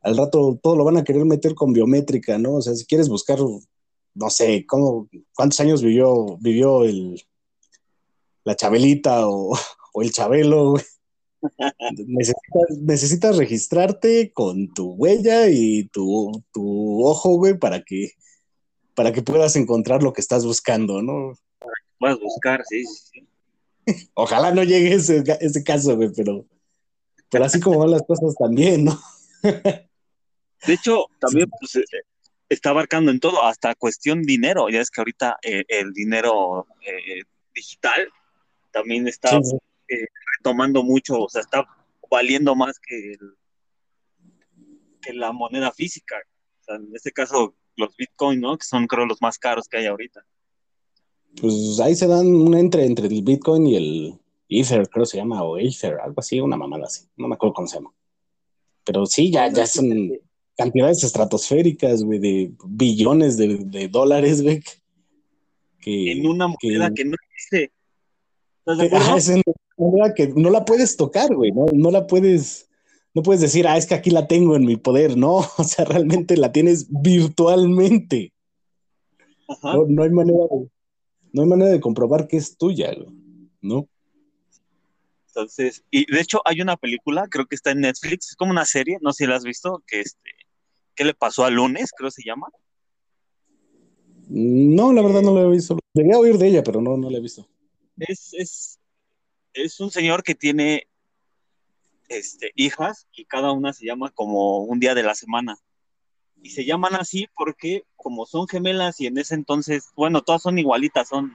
al 0.00 0.16
rato 0.16 0.58
todo 0.62 0.74
lo 0.74 0.84
van 0.84 0.96
a 0.96 1.04
querer 1.04 1.26
meter 1.26 1.54
con 1.54 1.74
biométrica, 1.74 2.38
¿no? 2.38 2.54
O 2.54 2.62
sea, 2.62 2.74
si 2.74 2.86
quieres 2.86 3.10
buscar, 3.10 3.38
no 3.40 4.30
sé, 4.30 4.64
cómo, 4.66 5.06
cuántos 5.34 5.60
años 5.60 5.82
vivió, 5.82 6.38
vivió 6.40 6.84
el, 6.84 7.22
la 8.44 8.56
Chabelita 8.56 9.28
o, 9.28 9.52
el 10.02 10.12
Chabelo, 10.12 10.70
güey. 10.70 10.84
Necesitas, 12.80 13.36
registrarte 13.36 14.32
con 14.32 14.72
tu 14.72 14.92
huella 14.94 15.48
y 15.50 15.88
tu, 15.88 16.32
tu, 16.54 17.04
ojo, 17.04 17.36
güey, 17.36 17.58
para 17.58 17.82
que, 17.82 18.12
para 18.94 19.12
que 19.12 19.20
puedas 19.20 19.56
encontrar 19.56 20.02
lo 20.02 20.14
que 20.14 20.22
estás 20.22 20.46
buscando, 20.46 21.02
¿no? 21.02 21.34
Puedas 21.98 22.18
buscar, 22.18 22.62
sí, 22.66 22.82
sí, 22.86 23.10
sí. 23.12 23.33
Ojalá 24.14 24.52
no 24.52 24.62
llegue 24.62 24.94
ese, 24.94 25.22
ese 25.40 25.64
caso, 25.64 25.96
güey, 25.96 26.10
pero, 26.14 26.46
pero 27.30 27.44
así 27.44 27.60
como 27.60 27.78
van 27.78 27.90
las 27.90 28.02
cosas 28.02 28.34
también, 28.36 28.84
¿no? 28.84 29.00
De 29.42 30.72
hecho, 30.72 31.06
también 31.20 31.48
pues, 31.60 31.76
eh, 31.76 31.84
está 32.48 32.70
abarcando 32.70 33.10
en 33.10 33.20
todo, 33.20 33.44
hasta 33.44 33.74
cuestión 33.74 34.22
dinero. 34.22 34.68
Ya 34.70 34.80
es 34.80 34.90
que 34.90 35.00
ahorita 35.00 35.36
eh, 35.42 35.64
el 35.68 35.92
dinero 35.92 36.66
eh, 36.86 37.22
digital 37.54 38.08
también 38.72 39.06
está 39.06 39.38
retomando 40.38 40.82
mucho, 40.82 41.20
o 41.20 41.28
sea, 41.28 41.42
está 41.42 41.64
valiendo 42.10 42.54
más 42.54 42.78
que, 42.80 43.16
que 45.02 45.12
la 45.12 45.32
moneda 45.32 45.70
física. 45.72 46.16
O 46.60 46.64
sea, 46.64 46.76
en 46.76 46.90
este 46.94 47.12
caso, 47.12 47.54
los 47.76 47.94
Bitcoin, 47.96 48.40
¿no? 48.40 48.56
Que 48.56 48.64
son, 48.64 48.86
creo, 48.86 49.06
los 49.06 49.20
más 49.20 49.38
caros 49.38 49.68
que 49.68 49.76
hay 49.76 49.86
ahorita 49.86 50.24
pues 51.40 51.80
ahí 51.80 51.94
se 51.94 52.06
dan 52.06 52.26
un 52.26 52.54
entre 52.54 52.86
entre 52.86 53.06
el 53.06 53.22
Bitcoin 53.22 53.66
y 53.66 53.76
el 53.76 54.18
Ether, 54.48 54.88
creo 54.88 55.04
que 55.04 55.10
se 55.10 55.16
llama, 55.16 55.42
o 55.42 55.58
Ether, 55.58 55.98
algo 56.00 56.16
así, 56.18 56.40
una 56.40 56.56
mamada 56.56 56.84
así, 56.84 57.06
no 57.16 57.28
me 57.28 57.34
acuerdo 57.34 57.54
cómo 57.54 57.68
se 57.68 57.76
llama. 57.76 57.92
Pero 58.84 59.06
sí, 59.06 59.30
ya, 59.30 59.50
ya 59.50 59.66
son 59.66 60.12
cantidades 60.56 61.02
estratosféricas, 61.02 62.02
güey, 62.02 62.18
de 62.18 62.52
billones 62.66 63.36
de, 63.36 63.88
dólares, 63.88 64.42
güey. 64.42 64.62
en 65.86 66.26
una 66.26 66.48
moneda 66.48 66.92
que, 66.94 67.04
no 67.04 67.16
existe. 67.32 67.72
es 69.16 69.28
una 69.28 69.42
moneda 69.76 70.14
que 70.14 70.28
no 70.28 70.50
la 70.50 70.64
puedes 70.64 70.96
tocar, 70.96 71.34
güey, 71.34 71.50
no, 71.52 71.66
no 71.72 71.90
la 71.90 72.06
puedes, 72.06 72.68
no 73.14 73.22
puedes 73.22 73.40
decir, 73.40 73.66
ah, 73.66 73.76
es 73.76 73.86
que 73.86 73.94
aquí 73.94 74.10
la 74.10 74.26
tengo 74.28 74.54
en 74.56 74.64
mi 74.64 74.76
poder, 74.76 75.16
no, 75.16 75.36
o 75.58 75.64
sea, 75.64 75.84
realmente 75.84 76.36
la 76.36 76.52
tienes 76.52 76.86
virtualmente. 76.90 78.32
No, 79.62 79.84
no, 79.86 80.02
hay 80.02 80.10
manera 80.10 80.38
de, 80.50 80.68
no 81.34 81.42
hay 81.42 81.48
manera 81.48 81.70
de 81.72 81.80
comprobar 81.80 82.28
que 82.28 82.36
es 82.36 82.56
tuya, 82.56 82.94
¿no? 83.60 83.88
Entonces, 85.26 85.84
y 85.90 86.10
de 86.10 86.20
hecho 86.20 86.40
hay 86.44 86.60
una 86.60 86.76
película, 86.76 87.26
creo 87.28 87.46
que 87.46 87.56
está 87.56 87.72
en 87.72 87.80
Netflix, 87.80 88.30
es 88.30 88.36
como 88.36 88.52
una 88.52 88.64
serie, 88.64 88.98
no 89.00 89.12
sé 89.12 89.24
si 89.24 89.28
la 89.28 89.34
has 89.34 89.42
visto, 89.42 89.82
que 89.84 90.00
este, 90.00 90.30
¿qué 90.94 91.04
le 91.04 91.12
pasó 91.12 91.44
al 91.44 91.54
lunes? 91.54 91.90
Creo 91.96 92.08
que 92.08 92.22
se 92.22 92.24
llama. 92.24 92.46
No, 94.28 94.92
la 94.92 95.02
verdad 95.02 95.22
no 95.22 95.34
la 95.34 95.42
he 95.42 95.50
visto. 95.50 95.76
Llegué 95.92 96.12
a 96.12 96.18
oír 96.18 96.38
de 96.38 96.46
ella, 96.46 96.62
pero 96.62 96.80
no, 96.80 96.96
no 96.96 97.10
la 97.10 97.18
he 97.18 97.20
visto. 97.20 97.48
Es, 97.96 98.32
es, 98.34 98.78
es 99.54 99.80
un 99.80 99.90
señor 99.90 100.22
que 100.22 100.36
tiene 100.36 100.86
este, 102.08 102.52
hijas 102.54 103.08
y 103.12 103.24
cada 103.24 103.50
una 103.50 103.72
se 103.72 103.84
llama 103.84 104.10
como 104.10 104.58
un 104.58 104.78
día 104.78 104.94
de 104.94 105.02
la 105.02 105.16
semana 105.16 105.58
y 106.44 106.50
se 106.50 106.66
llaman 106.66 106.94
así 106.94 107.26
porque 107.34 107.84
como 107.96 108.26
son 108.26 108.46
gemelas 108.46 109.00
y 109.00 109.06
en 109.06 109.16
ese 109.16 109.34
entonces, 109.34 109.88
bueno, 109.96 110.20
todas 110.20 110.42
son 110.42 110.58
igualitas, 110.58 111.08
son, 111.08 111.32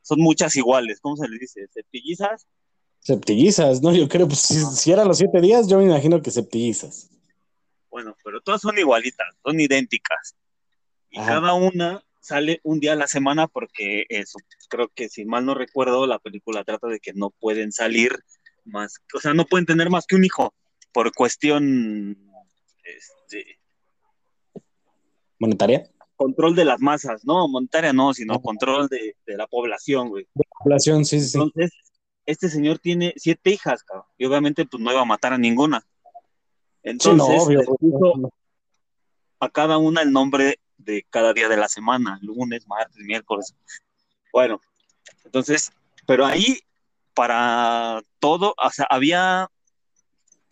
son 0.00 0.20
muchas 0.20 0.56
iguales, 0.56 0.98
¿cómo 1.02 1.18
se 1.18 1.28
les 1.28 1.38
dice? 1.38 1.68
¿Septillizas? 1.68 2.46
Septillizas, 3.00 3.82
¿no? 3.82 3.94
Yo 3.94 4.08
creo, 4.08 4.26
pues 4.26 4.40
si, 4.40 4.90
eran 4.90 5.08
los 5.08 5.18
siete 5.18 5.42
días, 5.42 5.68
yo 5.68 5.76
me 5.76 5.84
imagino 5.84 6.22
que 6.22 6.30
septillizas. 6.30 7.10
Bueno, 7.90 8.16
pero 8.24 8.40
todas 8.40 8.62
son 8.62 8.78
igualitas, 8.78 9.28
son 9.44 9.60
idénticas. 9.60 10.34
Y 11.10 11.18
cada 11.18 11.52
una 11.52 12.02
sale 12.22 12.60
un 12.62 12.80
día 12.80 12.94
a 12.94 12.96
la 12.96 13.08
semana 13.08 13.46
porque 13.46 14.06
eso, 14.08 14.38
creo 14.70 14.88
que 14.88 15.10
si 15.10 15.26
mal 15.26 15.44
no 15.44 15.52
recuerdo, 15.52 16.06
la 16.06 16.18
película 16.18 16.64
trata 16.64 16.88
de 16.88 16.98
que 16.98 17.12
no 17.12 17.28
pueden 17.28 17.72
salir 17.72 18.12
más, 18.64 19.02
o 19.12 19.20
sea, 19.20 19.34
no 19.34 19.44
pueden 19.44 19.66
tener 19.66 19.90
más 19.90 20.06
que 20.06 20.16
un 20.16 20.24
hijo 20.24 20.54
por 20.92 21.12
cuestión 21.12 22.16
este, 22.84 23.58
¿Monetaria? 25.38 25.88
Control 26.16 26.54
de 26.56 26.64
las 26.64 26.80
masas, 26.80 27.24
no, 27.24 27.46
monetaria 27.48 27.92
no, 27.92 28.12
sino 28.12 28.40
control 28.40 28.88
de, 28.88 29.14
la 29.26 29.46
población, 29.46 30.08
güey. 30.08 30.24
De 30.34 30.44
la 30.44 30.64
población, 30.64 31.04
sí, 31.04 31.20
sí. 31.20 31.38
Entonces, 31.38 31.70
este 32.26 32.48
señor 32.48 32.78
tiene 32.78 33.14
siete 33.16 33.50
hijas, 33.50 33.84
cabrón, 33.84 34.06
y 34.16 34.24
obviamente 34.24 34.66
pues 34.66 34.82
no 34.82 34.90
iba 34.90 35.00
a 35.00 35.06
matar 35.06 35.32
a 35.32 35.38
ninguna. 35.38 35.84
Entonces, 36.82 37.42
a 39.40 39.48
cada 39.50 39.78
una 39.78 40.02
el 40.02 40.12
nombre 40.12 40.58
de 40.76 41.06
cada 41.08 41.32
día 41.32 41.48
de 41.48 41.56
la 41.56 41.68
semana, 41.68 42.18
lunes, 42.22 42.66
martes, 42.66 42.96
miércoles. 42.96 43.54
Bueno, 44.32 44.60
entonces, 45.24 45.72
pero 46.06 46.26
ahí 46.26 46.60
para 47.14 48.02
todo, 48.18 48.54
o 48.56 48.70
sea, 48.70 48.86
había, 48.90 49.48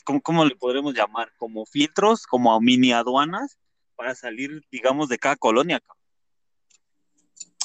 ¿cómo, 0.04 0.20
cómo 0.20 0.44
le 0.44 0.56
podremos 0.56 0.94
llamar? 0.94 1.32
Como 1.38 1.64
filtros, 1.66 2.26
como 2.26 2.60
mini 2.60 2.92
aduanas, 2.92 3.58
para 3.96 4.14
salir, 4.14 4.62
digamos, 4.70 5.08
de 5.08 5.18
cada 5.18 5.36
colonia. 5.36 5.82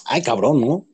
Ay, 0.06 0.24
cabrón, 0.24 0.62
¿no? 0.62 0.88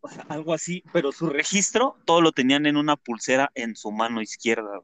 O 0.00 0.08
sea, 0.08 0.24
algo 0.28 0.52
así, 0.52 0.84
pero 0.92 1.12
su 1.12 1.28
registro 1.30 1.96
todo 2.04 2.20
lo 2.20 2.32
tenían 2.32 2.66
en 2.66 2.76
una 2.76 2.96
pulsera 2.96 3.50
en 3.54 3.74
su 3.74 3.90
mano 3.90 4.20
izquierda. 4.20 4.82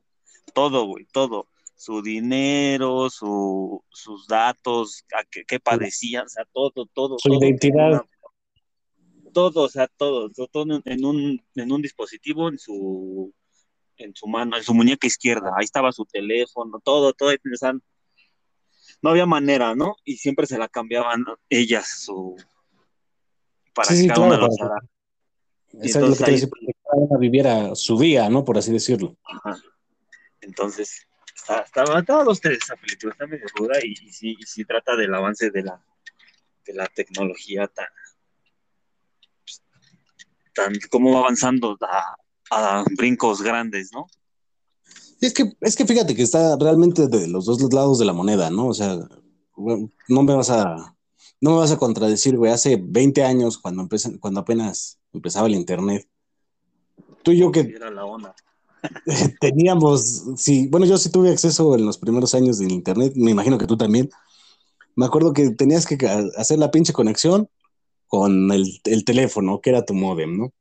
todo, 0.54 0.87
güey, 0.87 1.04
todo. 1.12 1.47
Su 1.76 2.02
dinero, 2.02 3.09
su, 3.11 3.83
sus 3.90 4.26
datos, 4.26 5.04
a 5.14 5.25
qué, 5.25 5.61
padecían, 5.61 6.26
o 6.26 6.28
sea, 6.28 6.45
todo, 6.52 6.87
todo. 6.92 7.19
Su 7.19 7.35
identidad. 7.35 8.02
todo, 9.33 9.62
o 9.62 9.69
sea, 9.69 9.88
todo, 9.88 10.30
todo 10.30 10.83
en 10.85 11.04
un, 11.04 11.42
en 11.54 11.73
un 11.73 11.83
dispositivo, 11.83 12.49
en 12.49 12.59
su, 12.59 13.33
en 13.97 14.14
su 14.14 14.26
mano, 14.26 14.57
en 14.57 14.62
su 14.62 14.75
muñeca 14.75 15.07
izquierda. 15.07 15.52
Ahí 15.57 15.64
estaba 15.64 15.92
su 15.92 16.04
teléfono, 16.04 16.80
todo, 16.83 17.12
todo. 17.12 17.30
No 19.02 19.11
había 19.11 19.26
manera, 19.26 19.75
¿no? 19.75 19.97
Y 20.04 20.16
siempre 20.16 20.47
se 20.47 20.59
la 20.59 20.69
cambiaban 20.69 21.25
ellas, 21.49 22.02
su, 22.02 22.37
para 23.75 23.88
que 23.88 24.07
cada 24.07 24.21
una 24.21 24.37
lo 24.37 24.49
usara. 24.49 24.76
Eso 25.80 26.00
es 26.00 26.19
lo 26.21 26.26
que 26.26 26.38
te 26.38 26.50
cada 26.50 27.02
una 27.02 27.19
viviera 27.19 27.75
su 27.75 27.97
vida, 27.97 28.28
¿no? 28.28 28.45
Por 28.45 28.59
así 28.59 28.73
decirlo. 28.73 29.16
Entonces, 30.40 31.07
está, 31.35 31.61
está, 31.61 32.02
todos 32.02 32.25
los 32.25 32.40
tres 32.40 32.59
esa 32.62 32.76
película, 32.76 33.12
está 33.12 33.26
medio 33.26 33.47
dura 33.57 33.78
y, 33.83 33.92
y, 33.92 34.12
sí, 34.12 34.37
y 34.38 34.42
sí 34.42 34.64
trata 34.64 34.97
del 34.97 35.14
avance 35.14 35.50
de 35.50 35.62
la, 35.62 35.85
de 36.64 36.75
la 36.75 36.87
tecnología 36.87 37.69
tan, 37.69 37.87
tan 40.54 40.73
cómo 40.90 41.12
va 41.12 41.21
avanzando 41.21 41.78
a, 41.83 42.16
a 42.50 42.85
brincos 42.97 43.42
grandes, 43.42 43.92
¿no? 43.92 44.07
Es 45.20 45.34
que, 45.34 45.52
es 45.60 45.76
que 45.76 45.86
fíjate 45.86 46.14
que 46.14 46.22
está 46.22 46.56
realmente 46.56 47.06
de 47.06 47.28
los 47.28 47.44
dos 47.44 47.60
lados 47.72 47.98
de 47.98 48.06
la 48.06 48.12
moneda, 48.12 48.50
¿no? 48.50 48.68
O 48.68 48.74
sea, 48.74 48.98
no 50.08 50.22
me 50.22 50.34
vas 50.34 50.50
a, 50.50 50.96
no 51.40 51.52
me 51.52 51.56
vas 51.58 51.72
a 51.72 51.78
contradecir, 51.78 52.36
güey. 52.36 52.50
Hace 52.50 52.78
20 52.82 53.22
años, 53.22 53.58
cuando, 53.58 53.82
empecé, 53.82 54.18
cuando 54.18 54.40
apenas 54.40 54.98
empezaba 55.12 55.46
el 55.46 55.54
internet, 55.54 56.08
tú 57.22 57.32
y 57.32 57.38
yo 57.38 57.52
que 57.52 57.60
Era 57.60 57.90
la 57.90 58.06
onda. 58.06 58.34
teníamos, 59.40 60.22
sí, 60.36 60.68
bueno, 60.68 60.86
yo 60.86 60.96
sí 60.96 61.10
tuve 61.10 61.30
acceso 61.30 61.74
en 61.74 61.84
los 61.84 61.98
primeros 61.98 62.34
años 62.34 62.58
del 62.58 62.72
internet, 62.72 63.12
me 63.14 63.30
imagino 63.30 63.58
que 63.58 63.66
tú 63.66 63.76
también. 63.76 64.08
Me 64.96 65.04
acuerdo 65.04 65.34
que 65.34 65.50
tenías 65.50 65.86
que 65.86 65.98
hacer 66.36 66.58
la 66.58 66.70
pinche 66.70 66.94
conexión 66.94 67.48
con 68.08 68.50
el, 68.50 68.80
el 68.84 69.04
teléfono, 69.04 69.60
que 69.60 69.70
era 69.70 69.84
tu 69.84 69.94
modem, 69.94 70.36
¿no? 70.36 70.52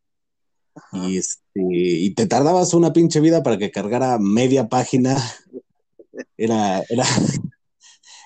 Y, 0.91 1.17
este, 1.17 1.41
y 1.55 2.13
te 2.13 2.27
tardabas 2.27 2.74
una 2.74 2.93
pinche 2.93 3.19
vida 3.19 3.43
para 3.43 3.57
que 3.57 3.71
cargara 3.71 4.17
media 4.19 4.67
página. 4.67 5.17
Era, 6.38 6.83
era 6.89 7.05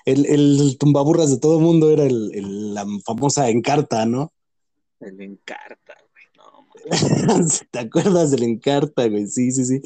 el, 0.04 0.26
el 0.26 0.76
tumbaburras 0.78 1.30
de 1.30 1.38
todo 1.38 1.58
el 1.58 1.64
mundo, 1.64 1.90
era 1.90 2.04
el, 2.04 2.30
el, 2.34 2.74
la 2.74 2.86
famosa 3.04 3.48
Encarta, 3.48 4.06
¿no? 4.06 4.32
El 5.00 5.20
Encarta, 5.20 5.94
güey, 6.12 6.24
no. 6.36 7.48
¿Te 7.70 7.78
acuerdas 7.78 8.30
del 8.30 8.42
Encarta, 8.42 9.08
güey? 9.08 9.26
Sí, 9.26 9.50
sí, 9.52 9.64
sí. 9.64 9.80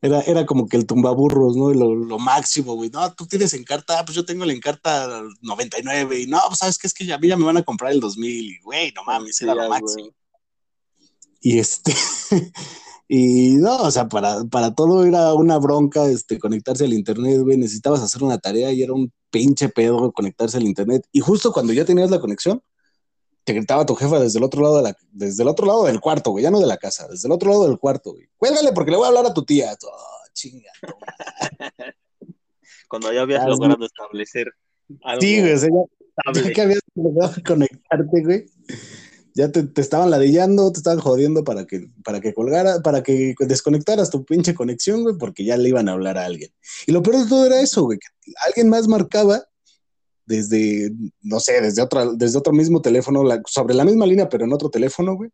Era, 0.00 0.20
era 0.22 0.44
como 0.46 0.68
que 0.68 0.76
el 0.76 0.84
tumbaburros, 0.84 1.56
¿no? 1.56 1.72
Lo, 1.72 1.94
lo 1.94 2.18
máximo, 2.18 2.74
güey. 2.74 2.90
No, 2.90 3.12
tú 3.14 3.26
tienes 3.26 3.54
Encarta, 3.54 4.04
pues 4.04 4.16
yo 4.16 4.24
tengo 4.24 4.42
el 4.42 4.50
Encarta 4.50 5.22
99, 5.42 6.20
y 6.22 6.26
no, 6.26 6.40
pues 6.48 6.58
sabes 6.58 6.76
que 6.76 6.88
es 6.88 6.94
que 6.94 7.06
ya, 7.06 7.14
a 7.14 7.18
mí 7.18 7.28
ya 7.28 7.36
me 7.36 7.44
van 7.44 7.58
a 7.58 7.62
comprar 7.62 7.92
el 7.92 8.00
2000, 8.00 8.44
y 8.44 8.58
güey, 8.62 8.92
no 8.92 9.04
mames, 9.04 9.40
era 9.40 9.54
lo 9.54 9.68
máximo. 9.68 10.06
Güey. 10.06 10.21
Y 11.42 11.58
este, 11.58 11.92
y 13.08 13.56
no, 13.56 13.82
o 13.82 13.90
sea, 13.90 14.08
para, 14.08 14.44
para 14.44 14.74
todo 14.74 15.04
era 15.04 15.34
una 15.34 15.58
bronca 15.58 16.06
este, 16.06 16.38
conectarse 16.38 16.84
al 16.84 16.94
internet, 16.94 17.40
güey. 17.40 17.56
Necesitabas 17.56 18.00
hacer 18.00 18.22
una 18.22 18.38
tarea 18.38 18.70
y 18.72 18.82
era 18.82 18.92
un 18.92 19.12
pinche 19.30 19.68
pedo 19.68 20.12
conectarse 20.12 20.56
al 20.56 20.62
internet. 20.62 21.04
Y 21.10 21.20
justo 21.20 21.52
cuando 21.52 21.72
ya 21.72 21.84
tenías 21.84 22.10
la 22.10 22.20
conexión, 22.20 22.62
te 23.44 23.54
gritaba 23.54 23.84
tu 23.84 23.96
jefa 23.96 24.20
desde 24.20 24.38
el 24.38 24.44
otro 24.44 24.62
lado 24.62 24.76
de 24.76 24.82
la, 24.84 24.96
desde 25.10 25.42
el 25.42 25.48
otro 25.48 25.66
lado 25.66 25.84
del 25.84 26.00
cuarto, 26.00 26.30
güey, 26.30 26.44
ya 26.44 26.50
no 26.52 26.60
de 26.60 26.66
la 26.66 26.76
casa, 26.76 27.08
desde 27.08 27.26
el 27.26 27.32
otro 27.32 27.50
lado 27.50 27.66
del 27.66 27.78
cuarto, 27.78 28.12
güey. 28.12 28.28
Cuélgale 28.36 28.72
porque 28.72 28.92
le 28.92 28.98
voy 28.98 29.06
a 29.06 29.08
hablar 29.08 29.26
a 29.26 29.34
tu 29.34 29.44
tía. 29.44 29.76
Oh, 29.84 30.28
chinga. 30.32 30.70
cuando 32.88 33.12
ya 33.12 33.22
habías 33.22 33.44
logrado 33.46 33.84
establecer 33.84 34.46
algo. 35.02 35.20
Sí, 35.20 35.40
güey, 35.40 35.54
o 35.54 35.58
sea, 35.58 35.70
ya, 36.34 36.40
ya 36.40 36.52
que 36.52 36.62
habías 36.62 36.80
logrado 36.94 37.34
conectarte, 37.44 38.22
güey 38.22 38.46
ya 39.34 39.50
te, 39.50 39.62
te, 39.62 39.80
estaban 39.80 40.10
ladillando, 40.10 40.70
te 40.72 40.78
estaban 40.78 41.00
jodiendo 41.00 41.44
para 41.44 41.66
que, 41.66 41.88
para 42.04 42.20
que 42.20 42.34
colgara, 42.34 42.80
para 42.82 43.02
que 43.02 43.34
desconectaras 43.38 44.10
tu 44.10 44.24
pinche 44.24 44.54
conexión, 44.54 45.02
güey, 45.02 45.16
porque 45.16 45.44
ya 45.44 45.56
le 45.56 45.68
iban 45.68 45.88
a 45.88 45.92
hablar 45.92 46.18
a 46.18 46.26
alguien. 46.26 46.50
Y 46.86 46.92
lo 46.92 47.02
peor 47.02 47.22
de 47.22 47.28
todo 47.28 47.46
era 47.46 47.60
eso, 47.60 47.84
güey, 47.84 47.98
que 47.98 48.32
alguien 48.46 48.68
más 48.68 48.88
marcaba 48.88 49.44
desde, 50.26 50.92
no 51.22 51.40
sé, 51.40 51.60
desde, 51.60 51.82
otra, 51.82 52.06
desde 52.14 52.38
otro 52.38 52.52
mismo 52.52 52.80
teléfono, 52.80 53.24
la, 53.24 53.42
sobre 53.46 53.74
la 53.74 53.84
misma 53.84 54.06
línea, 54.06 54.28
pero 54.28 54.44
en 54.44 54.52
otro 54.52 54.70
teléfono, 54.70 55.14
güey, 55.16 55.30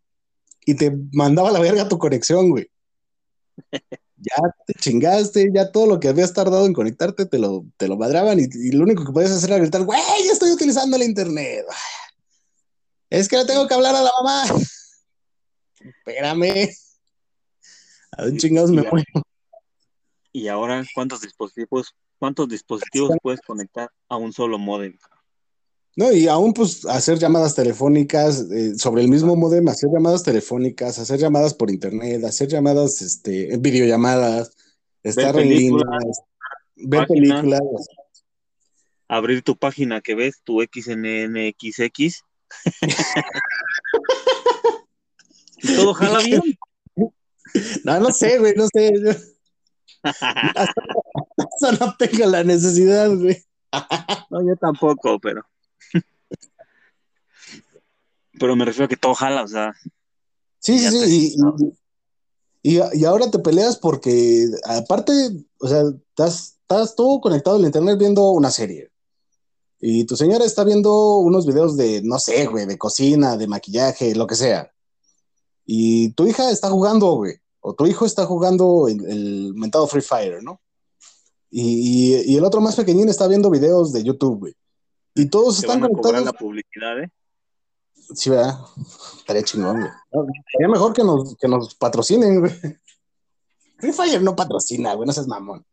y 0.64 0.74
te 0.74 0.96
mandaba 1.12 1.50
a 1.50 1.52
la 1.52 1.60
verga 1.60 1.88
tu 1.88 1.98
conexión, 1.98 2.50
güey. 2.50 2.68
Ya 4.20 4.34
te 4.66 4.74
chingaste, 4.74 5.48
ya 5.54 5.70
todo 5.70 5.86
lo 5.86 6.00
que 6.00 6.08
habías 6.08 6.32
tardado 6.32 6.66
en 6.66 6.72
conectarte 6.72 7.24
te 7.24 7.38
lo, 7.38 7.64
te 7.76 7.86
lo 7.86 7.96
madraban 7.96 8.40
y, 8.40 8.48
y 8.52 8.72
lo 8.72 8.82
único 8.82 9.04
que 9.04 9.12
podías 9.12 9.30
hacer 9.30 9.50
era 9.50 9.60
gritar, 9.60 9.84
güey, 9.84 10.00
ya 10.26 10.32
estoy 10.32 10.50
utilizando 10.50 10.96
el 10.96 11.04
internet. 11.04 11.64
Es 13.10 13.28
que 13.28 13.36
le 13.36 13.44
tengo 13.44 13.66
que 13.66 13.74
hablar 13.74 13.94
a 13.94 14.02
la 14.02 14.10
mamá. 14.22 14.44
Espérame. 15.80 16.68
A 18.12 18.24
un 18.24 18.36
chingados 18.36 18.70
me 18.70 18.82
muero. 18.82 19.04
Y 20.32 20.48
ahora, 20.48 20.84
¿cuántos 20.94 21.20
dispositivos, 21.22 21.94
cuántos 22.18 22.48
dispositivos 22.48 23.16
puedes 23.22 23.40
conectar 23.40 23.90
a 24.08 24.16
un 24.16 24.32
solo 24.32 24.58
modem? 24.58 24.98
No, 25.96 26.12
y 26.12 26.28
aún 26.28 26.52
pues 26.52 26.84
hacer 26.86 27.18
llamadas 27.18 27.56
telefónicas 27.56 28.46
eh, 28.52 28.78
sobre 28.78 29.02
el 29.02 29.08
mismo 29.08 29.34
modem, 29.34 29.66
hacer 29.68 29.90
llamadas 29.92 30.22
telefónicas, 30.22 30.98
hacer 30.98 31.18
llamadas 31.18 31.54
por 31.54 31.70
internet, 31.70 32.24
hacer 32.24 32.46
llamadas, 32.46 33.02
este, 33.02 33.56
videollamadas, 33.56 34.56
estar 35.02 35.36
en 35.40 35.48
línea, 35.48 35.84
ver 36.76 37.06
películas. 37.08 37.60
Abrir 39.08 39.42
tu 39.42 39.56
página 39.56 40.00
que 40.00 40.14
ves, 40.14 40.40
tu 40.44 40.60
XNNXX, 40.62 42.22
todo 45.76 45.94
jala 45.94 46.18
bien. 46.20 46.42
No, 47.84 47.98
no 48.00 48.10
sé, 48.12 48.38
güey, 48.38 48.54
no 48.54 48.66
sé. 48.72 48.92
Eso 50.04 51.72
no 51.80 51.96
tengo 51.98 52.26
la 52.26 52.44
necesidad, 52.44 53.10
güey. 53.10 53.42
No, 54.30 54.46
yo 54.46 54.56
tampoco, 54.56 55.18
pero. 55.18 55.42
Pero 58.38 58.56
me 58.56 58.64
refiero 58.64 58.84
a 58.86 58.88
que 58.88 58.96
todo 58.96 59.14
jala, 59.14 59.42
o 59.42 59.48
sea. 59.48 59.74
Sí, 60.60 60.78
sí, 60.78 60.98
sí. 61.06 61.36
Y, 62.62 62.78
y, 62.78 63.04
ahora 63.04 63.30
te 63.30 63.38
peleas 63.38 63.78
porque, 63.78 64.46
aparte, 64.64 65.12
o 65.58 65.68
sea, 65.68 65.82
estás, 66.10 66.58
estás 66.62 66.96
todo 66.96 67.20
conectado 67.20 67.56
al 67.56 67.64
internet 67.64 67.98
viendo 67.98 68.30
una 68.30 68.50
serie. 68.50 68.90
Y 69.80 70.04
tu 70.04 70.16
señora 70.16 70.44
está 70.44 70.64
viendo 70.64 71.18
unos 71.18 71.46
videos 71.46 71.76
de, 71.76 72.02
no 72.02 72.18
sé, 72.18 72.46
güey, 72.46 72.66
de 72.66 72.78
cocina, 72.78 73.36
de 73.36 73.46
maquillaje, 73.46 74.14
lo 74.14 74.26
que 74.26 74.34
sea. 74.34 74.72
Y 75.64 76.12
tu 76.12 76.26
hija 76.26 76.50
está 76.50 76.70
jugando, 76.70 77.12
güey. 77.12 77.36
O 77.60 77.74
tu 77.74 77.86
hijo 77.86 78.04
está 78.06 78.26
jugando 78.26 78.88
el, 78.88 79.04
el 79.06 79.54
mentado 79.54 79.86
Free 79.86 80.02
Fire, 80.02 80.42
¿no? 80.42 80.60
Y, 81.50 82.14
y, 82.14 82.32
y, 82.32 82.36
el 82.36 82.44
otro 82.44 82.60
más 82.60 82.76
pequeñín 82.76 83.08
está 83.08 83.26
viendo 83.26 83.50
videos 83.50 83.92
de 83.92 84.02
YouTube, 84.02 84.38
güey. 84.38 84.54
Y 85.14 85.26
todos 85.26 85.58
están 85.58 85.80
van 85.80 85.90
a 85.90 85.94
conectados. 85.94 86.24
la 86.24 86.32
publicidad, 86.32 87.02
¿eh? 87.02 87.10
Sí, 88.14 88.30
¿verdad? 88.30 88.58
Estaría 89.18 89.42
chingón, 89.42 89.80
güey. 89.80 89.90
Sería 90.52 90.68
mejor 90.68 90.92
que 90.92 91.04
nos, 91.04 91.36
que 91.36 91.48
nos 91.48 91.74
patrocinen, 91.74 92.40
güey. 92.40 92.52
Free 93.78 93.92
Fire 93.92 94.22
no 94.22 94.36
patrocina, 94.36 94.94
güey, 94.94 95.06
no 95.06 95.12
seas 95.12 95.26
mamón. 95.26 95.64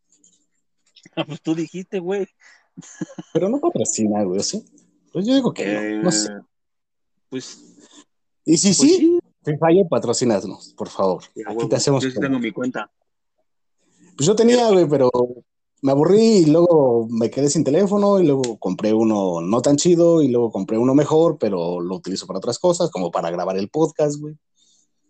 pues 1.26 1.40
tú 1.42 1.54
dijiste, 1.54 1.98
güey. 1.98 2.26
Pero 3.32 3.48
no 3.48 3.60
patrocina, 3.60 4.22
güey, 4.24 4.40
¿sí? 4.40 4.64
Pues 5.12 5.26
yo 5.26 5.34
digo 5.34 5.52
que 5.52 5.96
no, 5.96 6.04
no 6.04 6.12
sé. 6.12 6.32
Eh, 6.32 6.40
pues. 7.30 7.76
Y 8.44 8.56
si 8.58 8.68
pues 8.68 8.76
sí, 8.76 8.96
sí, 8.96 9.18
Free 9.42 9.56
Fire, 9.58 9.86
patrocínanos, 9.88 10.74
por 10.76 10.88
favor. 10.88 11.22
Ya, 11.34 11.50
Aquí 11.50 11.68
te 11.68 11.76
hacemos. 11.76 12.02
Yo 12.02 12.10
sí 12.10 12.20
tengo 12.20 12.38
mi 12.38 12.52
cuenta. 12.52 12.90
Pues 14.16 14.26
yo 14.26 14.34
tenía, 14.34 14.70
güey, 14.70 14.88
pero 14.88 15.10
me 15.82 15.92
aburrí 15.92 16.38
y 16.38 16.46
luego 16.46 17.06
me 17.10 17.30
quedé 17.30 17.50
sin 17.50 17.64
teléfono 17.64 18.18
y 18.18 18.26
luego 18.26 18.58
compré 18.58 18.92
uno 18.92 19.40
no 19.40 19.62
tan 19.62 19.76
chido 19.76 20.22
y 20.22 20.28
luego 20.28 20.50
compré 20.50 20.78
uno 20.78 20.94
mejor, 20.94 21.38
pero 21.38 21.80
lo 21.80 21.96
utilizo 21.96 22.26
para 22.26 22.38
otras 22.38 22.58
cosas, 22.58 22.90
como 22.90 23.10
para 23.10 23.30
grabar 23.30 23.56
el 23.58 23.68
podcast, 23.68 24.18
güey. 24.18 24.36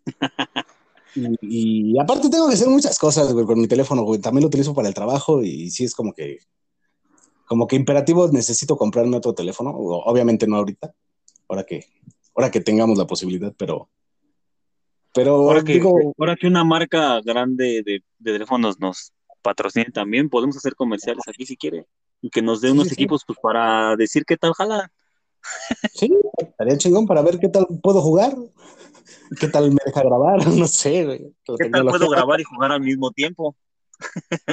y, 1.14 1.94
y, 1.94 1.98
aparte 1.98 2.28
tengo 2.28 2.48
que 2.48 2.54
hacer 2.54 2.68
muchas 2.68 2.98
cosas, 2.98 3.32
güey, 3.32 3.46
con 3.46 3.60
mi 3.60 3.68
teléfono, 3.68 4.02
güey. 4.02 4.20
También 4.20 4.42
lo 4.42 4.48
utilizo 4.48 4.74
para 4.74 4.88
el 4.88 4.94
trabajo 4.94 5.42
y 5.42 5.70
sí 5.70 5.84
es 5.84 5.94
como 5.94 6.12
que 6.12 6.38
como 7.46 7.66
que 7.66 7.76
imperativo 7.76 8.28
necesito 8.28 8.76
comprarme 8.76 9.16
otro 9.16 9.32
teléfono, 9.32 9.70
obviamente 9.70 10.46
no 10.46 10.56
ahorita, 10.56 10.92
ahora 11.48 11.64
que, 11.64 11.86
ahora 12.34 12.50
que 12.50 12.60
tengamos 12.60 12.98
la 12.98 13.06
posibilidad, 13.06 13.54
pero, 13.56 13.88
pero 15.14 15.34
ahora 15.36 15.62
que, 15.62 15.74
digo, 15.74 16.12
ahora 16.18 16.36
que 16.36 16.48
una 16.48 16.64
marca 16.64 17.20
grande 17.22 17.82
de, 17.84 18.02
de, 18.18 18.32
teléfonos 18.32 18.78
nos 18.80 19.12
patrocine 19.42 19.90
también, 19.92 20.28
podemos 20.28 20.56
hacer 20.56 20.74
comerciales 20.74 21.22
aquí 21.28 21.46
si 21.46 21.56
quiere, 21.56 21.86
y 22.20 22.30
que 22.30 22.42
nos 22.42 22.60
dé 22.60 22.72
unos 22.72 22.88
sí, 22.88 22.94
equipos 22.94 23.22
pues 23.24 23.38
para 23.40 23.96
decir 23.96 24.24
qué 24.26 24.36
tal 24.36 24.52
jala. 24.52 24.90
Sí, 25.94 26.12
estaría 26.38 26.76
chingón 26.76 27.06
para 27.06 27.22
ver 27.22 27.38
qué 27.38 27.48
tal 27.48 27.66
puedo 27.80 28.02
jugar, 28.02 28.36
qué 29.38 29.46
tal 29.46 29.70
me 29.70 29.78
deja 29.86 30.02
grabar, 30.02 30.38
no 30.48 30.66
sé, 30.66 31.04
güey. 31.04 31.34
¿Qué 31.58 31.70
tal 31.70 31.86
puedo 31.86 32.08
grabar 32.08 32.40
y 32.40 32.44
jugar 32.44 32.72
al 32.72 32.80
mismo 32.80 33.12
tiempo? 33.12 33.56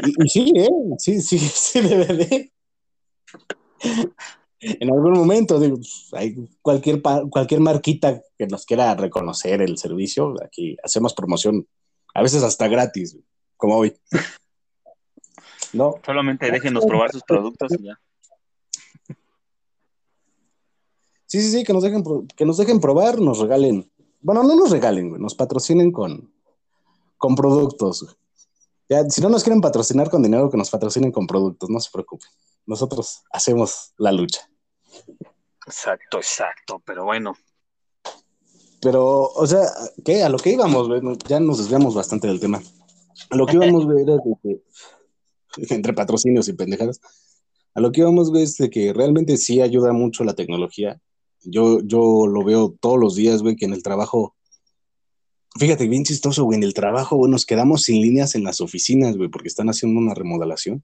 Y, 0.04 0.30
sí, 0.30 0.54
¿eh? 0.56 0.70
Sí, 1.00 1.22
sí, 1.22 1.40
sí, 1.40 1.82
DVD. 1.82 2.54
En 4.60 4.92
algún 4.92 5.14
momento, 5.14 5.60
digo, 5.60 5.78
hay 6.14 6.36
cualquier, 6.62 7.02
cualquier 7.02 7.60
marquita 7.60 8.22
que 8.38 8.48
nos 8.48 8.66
quiera 8.66 8.96
reconocer 8.96 9.62
el 9.62 9.78
servicio, 9.78 10.36
aquí 10.44 10.78
hacemos 10.82 11.14
promoción, 11.14 11.68
a 12.14 12.22
veces 12.22 12.44
hasta 12.44 12.70
gratis, 12.70 13.18
como 13.58 13.78
hoy. 13.78 13.94
No. 15.74 15.96
Solamente 16.06 16.50
déjenos 16.50 16.86
probar 16.86 17.12
sus 17.12 17.24
productos 17.24 17.74
y 17.78 17.84
ya. 17.84 18.00
Sí, 21.26 21.42
sí, 21.42 21.52
sí, 21.52 21.64
que 21.64 21.74
nos 21.74 21.82
dejen, 21.82 22.04
que 22.36 22.46
nos 22.46 22.58
dejen 22.58 22.80
probar, 22.80 23.20
nos 23.20 23.40
regalen. 23.40 23.92
Bueno, 24.22 24.44
no 24.44 24.56
nos 24.56 24.70
regalen, 24.70 25.20
nos 25.20 25.34
patrocinen 25.34 25.92
con, 25.92 26.32
con 27.18 27.36
productos. 27.36 28.16
Ya, 28.94 29.10
si 29.10 29.22
no 29.22 29.30
nos 29.30 29.44
quieren 29.44 29.62
patrocinar 29.62 30.10
con 30.10 30.22
dinero, 30.22 30.50
que 30.50 30.58
nos 30.58 30.70
patrocinen 30.70 31.12
con 31.12 31.28
productos, 31.28 31.70
no 31.70 31.80
se 31.80 31.90
preocupen. 31.92 32.30
Nosotros 32.66 33.24
hacemos 33.32 33.94
la 33.98 34.12
lucha. 34.12 34.50
Exacto, 35.66 36.18
exacto, 36.18 36.82
pero 36.86 37.06
bueno. 37.06 37.34
Pero, 38.82 39.24
o 39.24 39.48
sea, 39.48 39.62
¿qué? 40.04 40.24
A 40.24 40.30
lo 40.30 40.38
que 40.38 40.52
íbamos, 40.52 40.88
ya 41.28 41.40
nos 41.40 41.58
desviamos 41.58 41.96
bastante 41.96 42.28
del 42.28 42.40
tema. 42.40 42.62
A 43.30 43.36
lo 43.36 43.46
que 43.46 43.56
íbamos, 43.56 43.86
güey, 43.86 44.04
era 44.04 44.18
que, 44.42 44.62
entre 45.74 45.94
patrocinios 45.94 46.48
y 46.48 46.54
pendejadas, 46.54 47.00
a 47.74 47.82
lo 47.82 47.92
que 47.92 48.02
íbamos, 48.02 48.30
güey, 48.30 48.44
es 48.44 48.58
de 48.58 48.70
que 48.70 48.94
realmente 48.94 49.38
sí 49.38 49.62
ayuda 49.62 49.94
mucho 49.94 50.24
la 50.24 50.36
tecnología 50.36 51.02
yo, 51.46 51.82
yo 51.82 52.28
lo 52.28 52.44
veo 52.44 52.76
todos 52.80 53.00
los 53.00 53.16
días, 53.16 53.42
güey, 53.42 53.56
que 53.56 53.66
en 53.66 53.74
el 53.74 53.84
trabajo, 53.84 54.36
fíjate, 55.58 55.88
bien 55.88 56.04
chistoso, 56.04 56.44
güey, 56.44 56.58
en 56.58 56.64
el 56.64 56.74
trabajo, 56.74 57.16
güey, 57.16 57.32
nos 57.32 57.46
quedamos 57.46 57.84
sin 57.84 58.02
líneas 58.02 58.36
en 58.36 58.44
las 58.44 58.62
oficinas, 58.62 59.18
güey, 59.18 59.30
porque 59.30 59.48
están 59.48 59.70
haciendo 59.70 60.00
una 60.00 60.14
remodelación. 60.14 60.84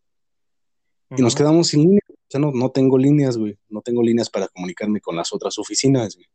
Y 1.15 1.21
nos 1.21 1.35
quedamos 1.35 1.69
sin 1.69 1.81
líneas. 1.81 2.03
O 2.09 2.31
sea, 2.31 2.39
no, 2.39 2.51
no 2.51 2.69
tengo 2.69 2.97
líneas, 2.97 3.37
güey. 3.37 3.57
No 3.67 3.81
tengo 3.81 4.03
líneas 4.03 4.29
para 4.29 4.47
comunicarme 4.47 5.01
con 5.01 5.15
las 5.15 5.33
otras 5.33 5.57
oficinas, 5.57 6.15
güey. 6.15 6.27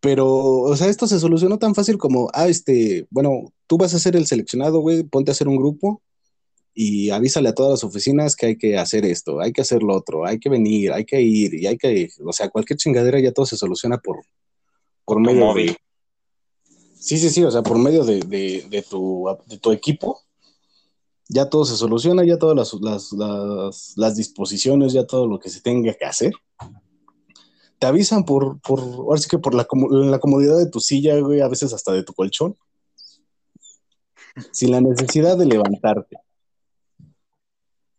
Pero, 0.00 0.28
o 0.28 0.76
sea, 0.76 0.88
esto 0.88 1.06
se 1.06 1.18
solucionó 1.18 1.58
tan 1.58 1.74
fácil 1.74 1.98
como, 1.98 2.28
ah, 2.32 2.48
este, 2.48 3.06
bueno, 3.10 3.52
tú 3.66 3.78
vas 3.78 3.94
a 3.94 3.98
ser 3.98 4.14
el 4.14 4.26
seleccionado, 4.26 4.80
güey, 4.80 5.02
ponte 5.02 5.30
a 5.30 5.32
hacer 5.32 5.48
un 5.48 5.56
grupo 5.56 6.02
y 6.72 7.10
avísale 7.10 7.48
a 7.48 7.54
todas 7.54 7.72
las 7.72 7.84
oficinas 7.84 8.36
que 8.36 8.46
hay 8.46 8.56
que 8.56 8.78
hacer 8.78 9.04
esto, 9.04 9.40
hay 9.40 9.52
que 9.52 9.62
hacer 9.62 9.82
lo 9.82 9.96
otro, 9.96 10.24
hay 10.24 10.38
que 10.38 10.48
venir, 10.48 10.92
hay 10.92 11.04
que 11.04 11.20
ir 11.20 11.54
y 11.54 11.66
hay 11.66 11.76
que, 11.76 12.08
o 12.24 12.32
sea, 12.32 12.48
cualquier 12.48 12.76
chingadera 12.76 13.18
ya 13.18 13.32
todo 13.32 13.46
se 13.46 13.56
soluciona 13.56 13.98
por, 13.98 14.20
por 15.04 15.20
medio 15.20 15.46
móvil. 15.46 15.76
Sí, 16.98 17.18
sí, 17.18 17.30
sí, 17.30 17.44
o 17.44 17.50
sea, 17.50 17.62
por 17.62 17.78
medio 17.78 18.04
de, 18.04 18.20
de, 18.20 18.82
tu, 18.82 19.26
de 19.46 19.58
tu 19.58 19.72
equipo, 19.72 20.20
ya 21.28 21.48
todo 21.48 21.64
se 21.64 21.76
soluciona, 21.76 22.24
ya 22.24 22.38
todas 22.38 22.56
las, 22.56 22.74
las, 22.80 23.12
las, 23.12 23.94
las, 23.96 24.16
disposiciones, 24.16 24.92
ya 24.92 25.06
todo 25.06 25.26
lo 25.26 25.38
que 25.38 25.50
se 25.50 25.60
tenga 25.60 25.94
que 25.94 26.04
hacer. 26.04 26.32
Te 27.78 27.86
avisan 27.86 28.24
por, 28.24 28.60
por 28.60 28.80
ahora 28.80 29.20
sí 29.20 29.28
que 29.28 29.38
por 29.38 29.54
la, 29.54 29.66
la 29.90 30.18
comodidad 30.18 30.58
de 30.58 30.68
tu 30.68 30.80
silla, 30.80 31.18
güey, 31.20 31.40
a 31.40 31.48
veces 31.48 31.72
hasta 31.72 31.92
de 31.92 32.02
tu 32.02 32.12
colchón, 32.12 32.56
sin 34.52 34.72
la 34.72 34.80
necesidad 34.80 35.38
de 35.38 35.46
levantarte. 35.46 36.18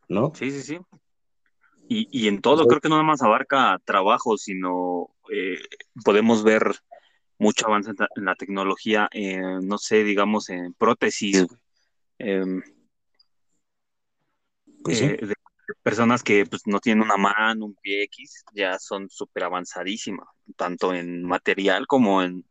¿no? 0.10 0.34
Sí, 0.36 0.52
sí, 0.52 0.62
sí. 0.64 0.80
Y, 1.92 2.28
en 2.28 2.40
todo, 2.40 2.68
creo 2.68 2.82
que 2.82 2.90
no 2.90 2.96
nada 2.96 3.08
más 3.08 3.24
abarca 3.24 3.82
trabajo, 3.84 4.38
sino 4.38 5.10
eh, 5.34 5.58
podemos 6.06 6.44
ver 6.44 6.76
mucho 7.40 7.68
avance 7.68 7.92
en 8.16 8.26
la 8.26 8.36
tecnología, 8.36 9.10
no 9.62 9.78
sé, 9.78 10.04
digamos, 10.04 10.50
en 10.50 10.74
prótesis, 10.74 11.48
em, 12.20 12.62
pues 14.84 15.02
eh, 15.02 15.18
de 15.22 15.36
personas 15.84 16.24
que 16.24 16.46
pues, 16.46 16.64
no 16.66 16.80
tienen 16.80 17.04
una 17.04 17.18
mano, 17.18 17.66
un 17.66 17.76
pie 17.76 18.04
X, 18.04 18.44
ya 18.54 18.78
son 18.80 19.10
súper 19.10 19.44
avanzadísimas, 19.44 20.28
tanto 20.56 20.94
en 20.94 21.24
material 21.24 21.88
como 21.88 22.22
en, 22.22 22.46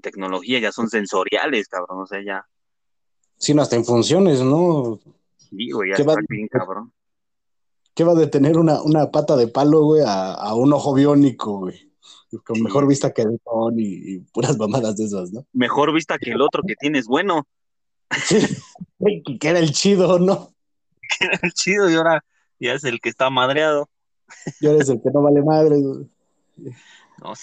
tecnología, 0.00 0.58
ya 0.60 0.72
son 0.72 0.88
sensoriales, 0.88 1.68
cabrón, 1.68 2.00
o 2.00 2.06
sea, 2.06 2.18
ya. 2.24 2.46
Sí, 3.36 3.54
hasta 3.58 3.76
en 3.76 3.84
funciones, 3.84 4.40
¿no? 4.40 4.98
Sí, 5.36 5.70
güey, 5.70 5.90
ya 5.90 5.96
está 5.96 6.14
bien, 6.26 6.48
cabrón. 6.48 6.90
¿Qué 7.94 8.02
va 8.02 8.12
a 8.12 8.16
detener 8.16 8.56
una, 8.56 8.82
una 8.82 9.10
pata 9.10 9.36
de 9.36 9.46
palo, 9.46 9.82
güey, 9.82 10.02
a, 10.06 10.54
un 10.54 10.72
ojo 10.72 10.94
biónico, 10.94 11.58
güey? 11.58 11.92
Con 12.44 12.62
mejor 12.62 12.86
vista 12.86 13.12
que 13.12 13.22
el 13.22 13.40
y, 13.76 14.14
y, 14.14 14.18
puras 14.32 14.56
mamadas 14.58 14.96
de 14.96 15.04
esas, 15.04 15.32
¿no? 15.32 15.46
Mejor 15.52 15.92
vista 15.92 16.18
que 16.18 16.30
el 16.30 16.40
otro 16.40 16.62
que 16.66 16.74
tienes 16.76 17.06
bueno. 17.06 17.46
que 19.40 19.48
era 19.48 19.58
el 19.58 19.72
chido, 19.72 20.18
¿no? 20.18 20.52
Que 21.18 21.26
era 21.26 21.38
el 21.42 21.52
chido 21.52 21.90
y 21.90 21.94
ahora 21.94 22.24
ya 22.58 22.72
es 22.72 22.84
el 22.84 23.00
que 23.00 23.08
está 23.08 23.30
madreado. 23.30 23.88
Y 24.60 24.66
ahora 24.66 24.82
es 24.82 24.88
el 24.88 25.00
que 25.02 25.10
no 25.10 25.22
vale 25.22 25.42
madre, 25.42 25.76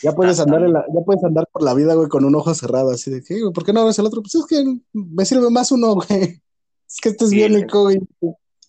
ya 0.01 0.11
puedes 0.13 0.39
andar 0.39 0.61
ya 0.61 1.01
puedes 1.05 1.23
andar 1.23 1.47
por 1.51 1.63
la 1.63 1.73
vida, 1.73 1.93
güey, 1.95 2.09
con 2.09 2.25
un 2.25 2.35
ojo 2.35 2.53
cerrado, 2.53 2.91
así 2.91 3.09
de 3.09 3.23
que, 3.23 3.39
¿por 3.53 3.65
qué 3.65 3.73
no 3.73 3.85
ves 3.85 3.97
el 3.99 4.05
otro? 4.05 4.21
Pues 4.21 4.35
es 4.35 4.45
que 4.45 4.63
me 4.93 5.25
sirve 5.25 5.49
más 5.49 5.71
uno, 5.71 5.95
güey. 5.95 6.41
Es 6.87 6.99
que 7.01 7.09
este 7.09 7.25
es 7.25 7.31
biónico, 7.31 7.83
güey. 7.83 7.99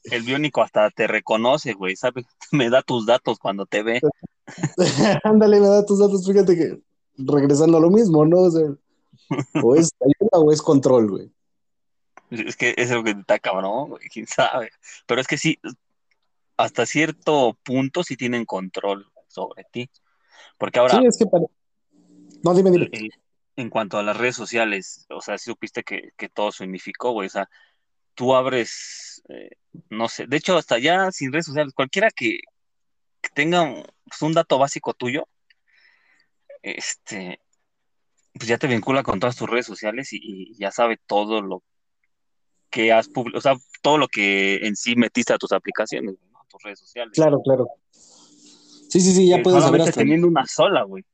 El 0.05 0.23
biónico 0.23 0.63
hasta 0.63 0.91
te 0.91 1.07
reconoce, 1.07 1.75
güey, 1.75 1.97
¿sabes? 1.97 2.25
Me 2.51 2.71
da 2.71 2.83
tus 2.83 3.07
datos 3.07 3.39
cuando 3.39 3.67
te 3.67 3.83
ve. 3.83 4.01
Ándale, 5.25 5.61
me 5.61 5.67
da 5.67 5.87
tus 5.87 5.99
datos. 5.99 6.27
Fíjate 6.27 6.57
que 6.57 6.81
regresando 7.17 7.79
a 7.79 7.81
lo 7.81 7.91
mismo, 7.91 8.25
¿no? 8.25 8.39
O, 9.63 9.75
es 9.75 9.91
ayuda 10.01 10.39
o 10.39 10.53
es 10.53 10.63
control, 10.63 11.11
güey. 11.11 11.33
Es 12.31 12.57
que 12.57 12.75
es 12.77 12.91
lo 12.91 13.05
que 13.05 13.11
está 13.11 13.39
cabrón, 13.39 13.91
güey, 13.91 14.09
quién 14.09 14.27
sabe. 14.27 14.71
Pero 15.07 15.21
es 15.21 15.27
que 15.27 15.37
sí, 15.37 15.59
hasta 16.57 16.87
cierto 16.87 17.59
punto 17.63 18.03
sí 18.03 18.17
tienen 18.17 18.45
control 18.45 19.07
sobre 19.29 19.65
ti. 19.71 19.91
Porque 20.59 20.79
ahora. 20.79 20.99
Sí, 20.99 21.07
es 21.07 21.19
que 21.19 21.27
No, 22.43 22.55
dime, 22.55 22.71
dime. 22.71 22.91
En, 23.57 23.69
cuanto 23.69 23.99
a 23.99 24.03
las 24.03 24.17
redes 24.17 24.35
sociales, 24.35 25.07
o 25.11 25.21
sea, 25.21 25.37
si 25.37 25.51
supiste 25.51 25.83
que, 25.83 26.13
que 26.17 26.31
todo 26.31 26.53
se 26.53 26.65
unificó, 26.65 27.13
güey. 27.13 27.27
O 27.27 27.31
sea, 27.31 27.51
tú 28.15 28.35
abres, 28.35 29.23
eh, 29.29 29.51
no 29.91 30.09
sé, 30.09 30.27
de 30.27 30.37
hecho, 30.37 30.57
hasta 30.57 30.79
ya 30.79 31.11
sin 31.13 31.33
redes 31.33 31.47
sociales, 31.47 31.75
cualquiera 31.75 32.11
que, 32.11 32.41
tenga 33.31 33.73
pues, 33.73 34.23
un 34.23 34.33
dato 34.33 34.59
básico 34.59 34.95
tuyo, 34.95 35.29
este, 36.63 37.41
pues 38.35 38.49
ya 38.49 38.59
te 38.59 38.67
vincula 38.67 39.03
con 39.03 39.21
todas 39.21 39.37
tus 39.37 39.49
redes 39.49 39.67
sociales 39.67 40.09
y, 40.13 40.55
ya 40.57 40.71
sabe 40.71 40.99
todo 41.07 41.43
lo 41.43 41.63
que 42.71 42.93
has 42.93 43.09
publicado, 43.09 43.39
o 43.39 43.43
sea, 43.43 43.57
todo 43.83 43.99
lo 43.99 44.09
que 44.09 44.67
en 44.67 44.77
sí 44.77 44.97
metiste 44.97 45.33
a 45.33 45.39
tus 45.39 45.53
aplicaciones, 45.53 46.15
a 46.35 46.47
tus 46.49 46.63
redes 46.63 46.79
sociales. 46.79 47.13
Claro, 47.15 47.41
claro. 47.43 47.69
Sí, 47.91 49.01
sí, 49.01 49.13
sí, 49.13 49.29
ya 49.29 49.43
puedes 49.43 49.63
saber 49.63 49.91
teniendo 49.93 50.29
una 50.29 50.47
sola, 50.47 50.83
güey. 50.85 51.05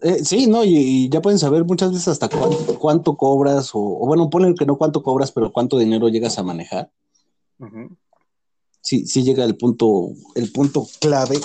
Eh, 0.00 0.24
sí, 0.24 0.46
no, 0.46 0.64
y, 0.64 1.08
ya 1.10 1.20
pueden 1.20 1.38
saber 1.38 1.64
muchas 1.64 1.92
veces 1.92 2.08
hasta 2.08 2.28
cuánto, 2.28 3.16
cobras, 3.16 3.70
o, 3.74 3.80
bueno, 3.80 4.30
ponen 4.30 4.54
que 4.54 4.64
no 4.64 4.76
cuánto 4.76 5.02
cobras, 5.02 5.32
pero 5.32 5.52
cuánto 5.52 5.78
dinero 5.78 6.08
llegas 6.08 6.38
a 6.38 6.42
manejar. 6.42 6.90
Sí, 8.82 9.06
sí 9.06 9.22
llega 9.22 9.44
el 9.44 9.56
punto, 9.56 10.10
el 10.34 10.50
punto 10.50 10.86
clave 11.00 11.38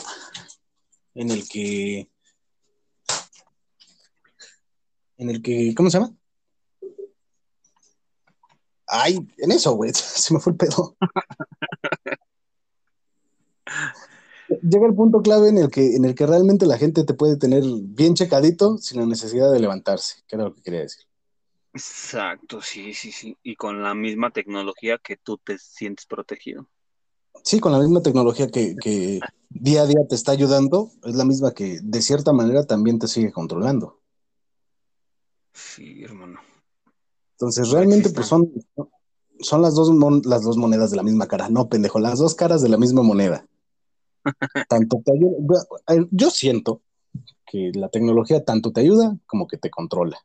en 1.14 1.30
el 1.32 1.48
que, 1.48 2.10
en 5.18 5.30
el 5.30 5.42
que, 5.42 5.74
¿cómo 5.76 5.90
se 5.90 6.00
llama? 6.00 6.16
Ay, 8.88 9.20
en 9.38 9.52
eso, 9.52 9.74
güey, 9.74 9.92
se 9.94 10.34
me 10.34 10.40
fue 10.40 10.54
el 10.54 10.58
pedo. 10.58 10.98
llega 14.62 14.88
el 14.88 14.96
punto 14.96 15.22
clave 15.22 15.50
en 15.50 15.60
el 15.60 15.70
que, 15.70 15.96
en 15.96 16.06
el 16.06 16.16
que 16.16 16.26
realmente 16.26 16.66
la 16.66 16.78
gente 16.78 17.04
te 17.04 17.14
puede 17.14 17.38
tener 17.38 17.64
bien 17.82 18.16
checadito 18.16 18.78
sin 18.78 19.00
la 19.00 19.06
necesidad 19.06 19.52
de 19.52 19.60
levantarse, 19.60 20.24
que 20.28 20.36
era 20.36 20.46
lo 20.46 20.56
que 20.56 20.62
quería 20.64 20.82
decir. 20.82 21.06
Exacto, 21.74 22.62
sí, 22.62 22.94
sí, 22.94 23.12
sí. 23.12 23.38
Y 23.44 23.56
con 23.56 23.84
la 23.84 23.94
misma 23.94 24.32
tecnología 24.32 24.98
que 24.98 25.18
tú 25.18 25.38
te 25.38 25.60
sientes 25.60 26.08
protegido. 26.08 26.68
Sí, 27.44 27.60
con 27.60 27.72
la 27.72 27.80
misma 27.80 28.02
tecnología 28.02 28.48
que, 28.48 28.76
que 28.76 29.20
día 29.50 29.84
a 29.84 29.86
día 29.86 30.06
te 30.08 30.16
está 30.16 30.32
ayudando, 30.32 30.92
es 31.04 31.16
la 31.16 31.26
misma 31.26 31.54
que 31.54 31.80
de 31.82 32.02
cierta 32.02 32.34
manera 32.34 32.66
también 32.66 33.00
te 33.00 33.08
sigue 33.08 33.32
controlando. 33.32 34.00
Sí, 35.54 36.04
hermano. 36.04 36.40
Entonces, 37.32 37.70
realmente, 37.70 38.10
pues 38.10 38.28
son, 38.28 38.52
son 39.40 39.62
las 39.62 39.76
dos, 39.76 39.92
las 40.26 40.44
dos 40.44 40.58
monedas 40.58 40.92
de 40.92 40.98
la 40.98 41.04
misma 41.04 41.28
cara. 41.28 41.50
No, 41.50 41.70
pendejo, 41.70 42.00
las 42.00 42.20
dos 42.20 42.36
caras 42.36 42.62
de 42.62 42.70
la 42.70 42.78
misma 42.78 43.04
moneda. 43.04 43.48
tanto 44.70 45.02
te 45.04 45.12
ayuda, 45.12 45.66
yo 46.12 46.30
siento 46.32 46.82
que 47.46 47.72
la 47.74 47.90
tecnología 47.90 48.44
tanto 48.44 48.72
te 48.72 48.82
ayuda 48.82 49.18
como 49.26 49.48
que 49.48 49.58
te 49.58 49.70
controla. 49.70 50.20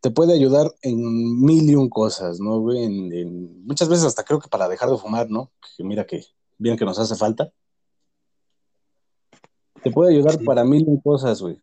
Te 0.00 0.10
puede 0.10 0.32
ayudar 0.32 0.72
en 0.82 1.40
mil 1.40 1.68
y 1.68 1.74
un 1.74 1.88
cosas, 1.88 2.38
¿no, 2.38 2.60
muchas 2.60 3.88
veces 3.88 4.04
hasta 4.04 4.24
creo 4.24 4.38
que 4.38 4.48
para 4.48 4.68
dejar 4.68 4.90
de 4.90 4.96
fumar, 4.96 5.28
¿no? 5.28 5.50
Que 5.76 5.82
mira 5.82 6.06
que 6.06 6.24
bien 6.56 6.76
que 6.76 6.84
nos 6.84 6.98
hace 6.98 7.16
falta. 7.16 7.50
Te 9.82 9.90
puede 9.90 10.14
ayudar 10.14 10.38
para 10.44 10.64
mil 10.64 10.82
y 10.82 10.90
un 10.90 11.00
cosas, 11.00 11.40
güey. 11.40 11.60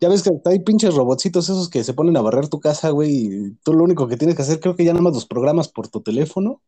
Ya 0.00 0.08
ves 0.08 0.22
que 0.22 0.30
hay 0.46 0.60
pinches 0.60 0.94
robotcitos 0.94 1.44
esos 1.44 1.68
que 1.68 1.84
se 1.84 1.92
ponen 1.92 2.16
a 2.16 2.22
barrer 2.22 2.48
tu 2.48 2.58
casa, 2.58 2.88
güey, 2.90 3.10
y 3.10 3.50
tú 3.62 3.74
lo 3.74 3.84
único 3.84 4.08
que 4.08 4.16
tienes 4.16 4.34
que 4.34 4.42
hacer, 4.42 4.58
creo 4.58 4.74
que 4.74 4.84
ya 4.84 4.92
nada 4.92 5.02
más 5.02 5.12
los 5.12 5.26
programas 5.26 5.68
por 5.68 5.88
tu 5.88 6.00
teléfono. 6.00 6.62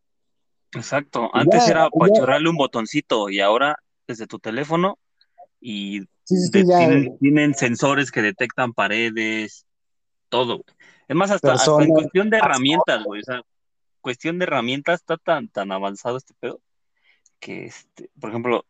Exacto. 0.75 1.29
Antes 1.33 1.67
era 1.67 1.89
pachorrarle 1.89 2.49
un 2.49 2.57
botoncito 2.57 3.29
y 3.29 3.39
ahora 3.39 3.77
desde 4.07 4.27
tu 4.27 4.39
teléfono 4.39 4.97
y 5.59 6.01
tienen, 7.19 7.53
sensores 7.53 8.11
que 8.11 8.21
detectan 8.21 8.73
paredes, 8.73 9.65
todo. 10.33 10.65
Es 11.07 11.15
más, 11.15 11.29
hasta, 11.29 11.53
en 11.83 11.89
cuestión 11.89 12.31
de 12.31 12.37
herramientas, 12.37 13.03
güey. 13.03 13.21
O 13.21 13.23
sea, 13.23 13.43
cuestión 14.01 14.39
de 14.39 14.45
herramientas 14.45 15.01
está 15.01 15.15
tan, 15.17 15.47
tan 15.47 15.71
avanzado 15.71 16.17
este 16.17 16.33
pedo 16.39 16.59
que, 17.39 17.65
este, 17.65 18.09
por 18.19 18.31
ejemplo, 18.31 18.65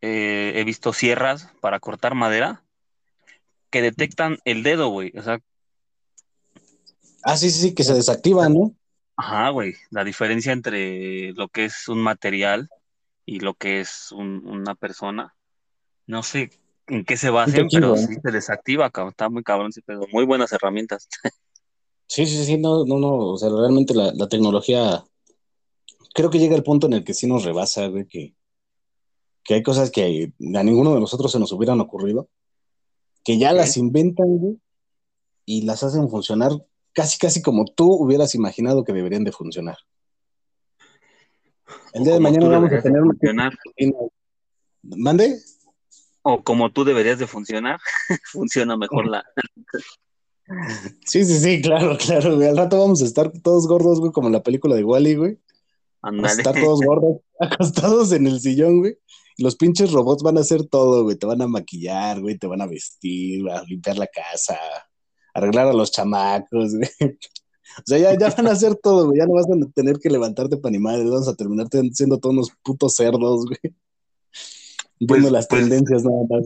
eh, 0.00 0.54
he 0.56 0.64
visto 0.64 0.92
sierras 0.92 1.52
para 1.60 1.78
cortar 1.78 2.16
madera 2.16 2.64
que 3.70 3.80
detectan 3.80 4.38
el 4.44 4.64
dedo, 4.64 4.88
güey. 4.88 5.12
O 5.16 5.22
sea. 5.22 5.38
Ah, 7.22 7.36
sí, 7.36 7.52
sí, 7.52 7.60
sí, 7.60 7.74
que 7.76 7.84
se 7.84 7.94
desactivan, 7.94 8.52
¿no? 8.52 8.74
Ajá, 9.16 9.50
güey. 9.50 9.76
La 9.90 10.02
diferencia 10.02 10.52
entre 10.52 11.32
lo 11.34 11.46
que 11.46 11.66
es 11.66 11.86
un 11.86 12.00
material 12.02 12.68
y 13.24 13.38
lo 13.38 13.54
que 13.54 13.78
es 13.78 14.10
una 14.10 14.74
persona. 14.74 15.36
No 16.08 16.24
sé 16.24 16.50
en 16.88 17.04
qué 17.04 17.16
se 17.16 17.30
basen, 17.30 17.68
pero 17.70 17.96
sí 17.96 18.14
se 18.22 18.30
desactiva, 18.30 18.90
cabrón. 18.90 19.10
Está 19.10 19.28
muy 19.28 19.42
cabrón 19.42 19.68
ese 19.68 19.82
pedo. 19.82 20.06
Muy 20.12 20.24
buenas 20.24 20.52
herramientas. 20.52 21.08
Sí, 22.08 22.26
sí, 22.26 22.44
sí, 22.44 22.58
no, 22.58 22.84
no, 22.84 22.98
no. 22.98 23.16
O 23.16 23.38
sea, 23.38 23.48
realmente 23.48 23.94
la, 23.94 24.28
tecnología 24.28 25.02
creo 26.12 26.28
que 26.28 26.38
llega 26.38 26.54
el 26.54 26.62
punto 26.62 26.86
en 26.86 26.92
el 26.92 27.04
que 27.04 27.14
sí 27.14 27.26
nos 27.26 27.42
rebasa, 27.42 27.86
güey, 27.86 28.06
que, 28.06 28.34
que 29.42 29.54
hay 29.54 29.62
cosas 29.62 29.90
que 29.90 30.30
a 30.54 30.62
ninguno 30.62 30.92
de 30.92 31.00
nosotros 31.00 31.32
se 31.32 31.38
nos 31.38 31.52
hubieran 31.52 31.80
ocurrido 31.80 32.28
que 33.24 33.38
ya 33.38 33.52
las 33.52 33.76
inventan, 33.76 34.26
güey, 34.38 34.58
y 35.44 35.62
las 35.62 35.82
hacen 35.82 36.08
funcionar 36.08 36.52
casi, 36.92 37.18
casi 37.18 37.42
como 37.42 37.64
tú 37.64 37.90
hubieras 37.92 38.34
imaginado 38.34 38.84
que 38.84 38.92
deberían 38.92 39.24
de 39.24 39.32
funcionar. 39.32 39.78
El 41.94 42.04
día 42.04 42.14
de 42.14 42.20
mañana 42.20 42.48
vamos 42.48 42.72
a 42.72 42.82
tener 42.82 43.02
una... 43.02 43.50
¿Mande? 44.82 45.38
O 46.22 46.42
como 46.42 46.70
tú 46.70 46.84
deberías 46.84 47.18
de 47.18 47.26
funcionar, 47.26 47.80
funciona 48.32 48.76
mejor 48.76 49.06
la... 49.06 49.24
sí, 51.04 51.24
sí, 51.24 51.38
sí, 51.38 51.62
claro, 51.62 51.96
claro, 51.98 52.36
güey. 52.36 52.48
Al 52.48 52.56
rato 52.56 52.78
vamos 52.78 53.02
a 53.02 53.04
estar 53.04 53.32
todos 53.42 53.66
gordos, 53.66 54.00
güey, 54.00 54.12
como 54.12 54.28
en 54.28 54.34
la 54.34 54.42
película 54.42 54.76
de 54.76 54.84
Wally, 54.84 55.14
güey. 55.16 55.38
Vamos 56.02 56.30
a 56.30 56.32
estar 56.32 56.54
todos 56.54 56.80
gordos, 56.80 57.18
acostados 57.40 58.12
en 58.12 58.26
el 58.26 58.40
sillón, 58.40 58.80
güey 58.80 58.96
los 59.38 59.56
pinches 59.56 59.92
robots 59.92 60.22
van 60.22 60.38
a 60.38 60.40
hacer 60.40 60.64
todo, 60.64 61.04
güey. 61.04 61.16
Te 61.16 61.26
van 61.26 61.42
a 61.42 61.48
maquillar, 61.48 62.20
güey, 62.20 62.38
te 62.38 62.46
van 62.46 62.60
a 62.60 62.66
vestir, 62.66 63.48
a 63.50 63.62
limpiar 63.64 63.98
la 63.98 64.06
casa, 64.06 64.58
arreglar 65.34 65.68
a 65.68 65.72
los 65.72 65.90
chamacos, 65.90 66.74
güey. 66.76 66.88
O 67.78 67.82
sea, 67.86 67.98
ya, 67.98 68.28
van 68.28 68.46
a 68.48 68.52
hacer 68.52 68.76
todo, 68.76 69.06
güey. 69.06 69.18
Ya 69.18 69.26
no 69.26 69.34
vas 69.34 69.46
a 69.46 69.72
tener 69.74 69.98
que 69.98 70.10
levantarte 70.10 70.56
para 70.56 70.70
animales. 70.70 71.08
Vamos 71.08 71.28
a 71.28 71.34
terminar 71.34 71.68
siendo 71.92 72.18
todos 72.18 72.34
unos 72.34 72.50
putos 72.62 72.94
cerdos, 72.94 73.46
güey. 73.46 73.74
Viendo 75.06 75.28
pues, 75.28 75.32
las 75.32 75.46
pues, 75.48 75.62
tendencias 75.62 76.04
nada 76.04 76.22
más. 76.28 76.44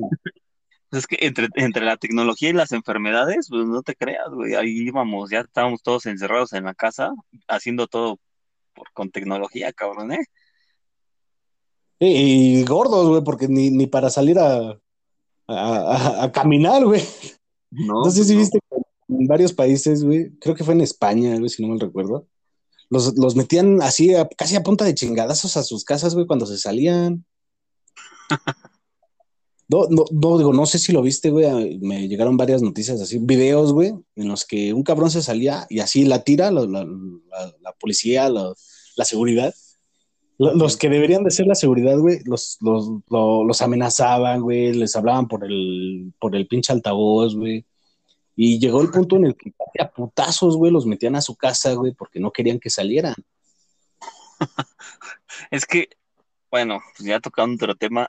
Pues 0.90 1.03
es 1.03 1.07
que 1.07 1.19
entre, 1.27 1.49
entre 1.57 1.85
la 1.85 1.97
tecnología 1.97 2.49
y 2.49 2.55
las 2.55 2.73
enfermedades, 2.73 3.49
pues 3.51 3.66
no 3.66 3.83
te 3.83 3.95
creas, 3.95 4.29
güey. 4.33 4.55
Ahí 4.55 4.71
íbamos, 4.71 5.31
ya 5.31 5.40
estábamos 5.40 5.83
todos 5.83 6.07
encerrados 6.07 6.53
en 6.53 6.64
la 6.64 6.75
casa, 6.75 7.12
haciendo 7.49 7.87
todo 7.87 8.19
por, 8.75 8.90
con 8.92 9.11
tecnología, 9.11 9.73
cabrón, 9.73 10.12
¿eh? 10.12 10.25
Y, 11.99 12.64
gordos, 12.64 13.09
güey, 13.09 13.25
porque 13.25 13.49
ni, 13.49 13.71
ni 13.71 13.87
para 13.87 14.11
salir 14.11 14.38
a, 14.38 14.79
a, 15.49 16.31
caminar, 16.33 16.85
güey. 16.85 17.03
No, 17.71 18.11
sé 18.11 18.25
si 18.25 18.37
viste 18.37 18.59
en 19.09 19.27
varios 19.27 19.53
países, 19.53 20.05
güey, 20.05 20.31
creo 20.38 20.55
que 20.55 20.64
fue 20.64 20.75
en 20.75 20.83
España, 20.83 21.37
güey, 21.37 21.49
si 21.49 21.62
no 21.62 21.69
mal 21.69 21.81
recuerdo, 21.81 22.27
los, 22.90 23.16
los 23.16 23.35
metían 23.35 23.81
así, 23.83 24.12
casi 24.37 24.57
a 24.57 24.62
punta 24.62 24.85
de 24.85 24.95
chingadazos 24.95 25.57
a 25.57 25.62
sus 25.62 25.85
casas, 25.85 26.14
güey, 26.14 26.27
cuando 26.27 26.47
se 26.47 26.59
salían. 26.59 27.25
No, 29.69 29.89
no, 29.91 30.05
no, 30.12 30.39
digo, 30.39 30.53
no 30.53 30.65
sé 30.65 30.79
si 30.79 30.93
lo 30.93 31.03
viste, 31.03 31.31
güey. 31.31 31.81
Me 31.81 32.07
llegaron 32.07 32.37
varias 32.37 32.62
noticias 32.62 33.01
así, 33.01 33.19
videos, 33.19 33.73
güey, 33.73 33.95
en 34.15 34.29
los 34.29 34.45
que 34.45 34.73
un 34.73 34.85
cabrón 34.85 35.11
se 35.11 35.23
salía 35.23 35.67
y 35.69 35.81
así 35.81 36.05
la 36.05 36.23
tira, 36.23 36.53
la, 36.53 36.65
la, 36.67 36.87
la 37.61 37.73
policía, 37.73 38.29
la 38.29 38.55
seguridad, 39.05 39.53
los 40.39 40.77
que 40.77 40.91
deberían 40.91 41.25
de 41.25 41.31
ser 41.31 41.47
la 41.47 41.55
seguridad, 41.55 41.99
güey, 41.99 42.21
los, 42.25 42.59
los, 42.61 42.91
los, 43.09 43.62
amenazaban, 43.62 44.43
güey, 44.43 44.75
les 44.75 44.95
hablaban 44.95 45.29
por 45.29 45.45
el, 45.45 46.12
por 46.19 46.37
el 46.37 46.47
pinche 46.47 46.73
altavoz, 46.73 47.35
güey. 47.35 47.65
Y 48.35 48.59
llegó 48.59 48.83
el 48.83 48.91
punto 48.91 49.17
en 49.17 49.27
el 49.27 49.37
que 49.37 49.55
a 49.81 49.91
putazos, 49.91 50.59
güey, 50.59 50.71
los 50.71 50.85
metían 50.85 51.17
a 51.17 51.23
su 51.23 51.37
casa, 51.37 51.73
güey, 51.73 51.93
porque 51.93 52.21
no 52.21 52.33
querían 52.33 52.59
que 52.59 52.69
salieran. 52.69 53.15
es 55.51 55.65
que, 55.65 55.89
bueno, 56.50 56.80
pues 56.96 57.09
ya 57.09 57.20
tocando 57.20 57.54
otro 57.54 57.74
tema. 57.74 58.09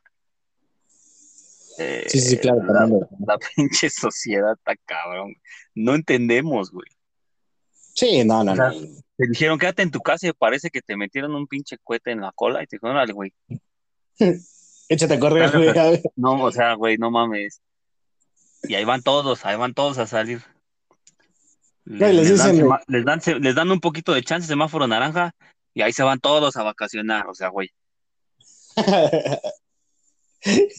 sí, 1.78 2.19
sí, 2.19 2.38
claro. 2.38 2.63
La, 2.63 2.88
la, 3.26 3.38
pinche 3.56 3.89
sociedad 3.89 4.54
está 4.54 4.76
cabrón. 4.86 5.36
No 5.76 5.95
entendemos, 5.95 6.71
güey. 6.71 6.88
Sí, 7.93 8.23
no, 8.23 8.43
no, 8.43 8.56
no. 8.56 8.71
Te 8.71 9.28
dijeron, 9.28 9.58
quédate 9.58 9.82
en 9.82 9.91
tu 9.91 10.00
casa 10.02 10.28
y 10.28 10.34
parece 10.34 10.69
que 10.69 10.82
te 10.82 10.95
metieron 10.95 11.34
un 11.34 11.47
pinche 11.47 11.78
cohete 11.84 12.12
en 12.12 12.21
la 12.21 12.32
cola 12.34 12.62
y 12.62 12.67
te 12.67 12.76
dijeron, 12.76 12.95
órale, 12.95 13.13
güey. 13.13 13.34
Échate 14.89 15.15
a 15.15 15.19
correr, 15.19 15.52
güey. 15.52 16.02
No, 16.15 16.43
o 16.43 16.52
sea, 16.52 16.73
güey, 16.76 16.97
no 16.97 17.12
mames. 17.12 17.62
Y 18.63 18.76
ahí 18.76 18.86
van 18.86 19.02
todos, 19.02 19.45
ahí 19.45 19.56
van 19.56 19.73
todos 19.73 19.97
a 19.97 20.08
salir. 20.08 20.41
Les, 21.86 23.56
dan, 23.56 23.71
un 23.71 23.80
poquito 23.80 24.13
de 24.13 24.21
chance, 24.21 24.47
semáforo 24.47 24.88
naranja, 24.88 25.32
y 25.73 25.82
ahí 25.82 25.93
se 25.93 26.04
van 26.04 26.19
todos 26.19 26.58
a 26.58 26.63
vacacionar, 26.63 27.28
o 27.28 27.34
sea, 27.34 27.47
güey. 27.47 27.69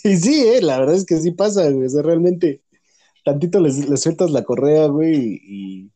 Y 0.05 0.17
sí, 0.17 0.49
eh, 0.49 0.63
la 0.63 0.79
verdad 0.79 0.95
es 0.97 1.05
que 1.05 1.19
sí 1.19 1.31
pasa, 1.33 1.71
güey. 1.71 1.87
O 1.87 1.89
sea, 1.89 2.03
realmente, 2.03 2.63
tantito 3.25 3.61
les, 3.61 3.89
les 3.89 4.01
sueltas 4.01 4.31
la 4.31 4.45
correa, 4.45 4.87
güey, 4.87 5.41
y 5.43 5.91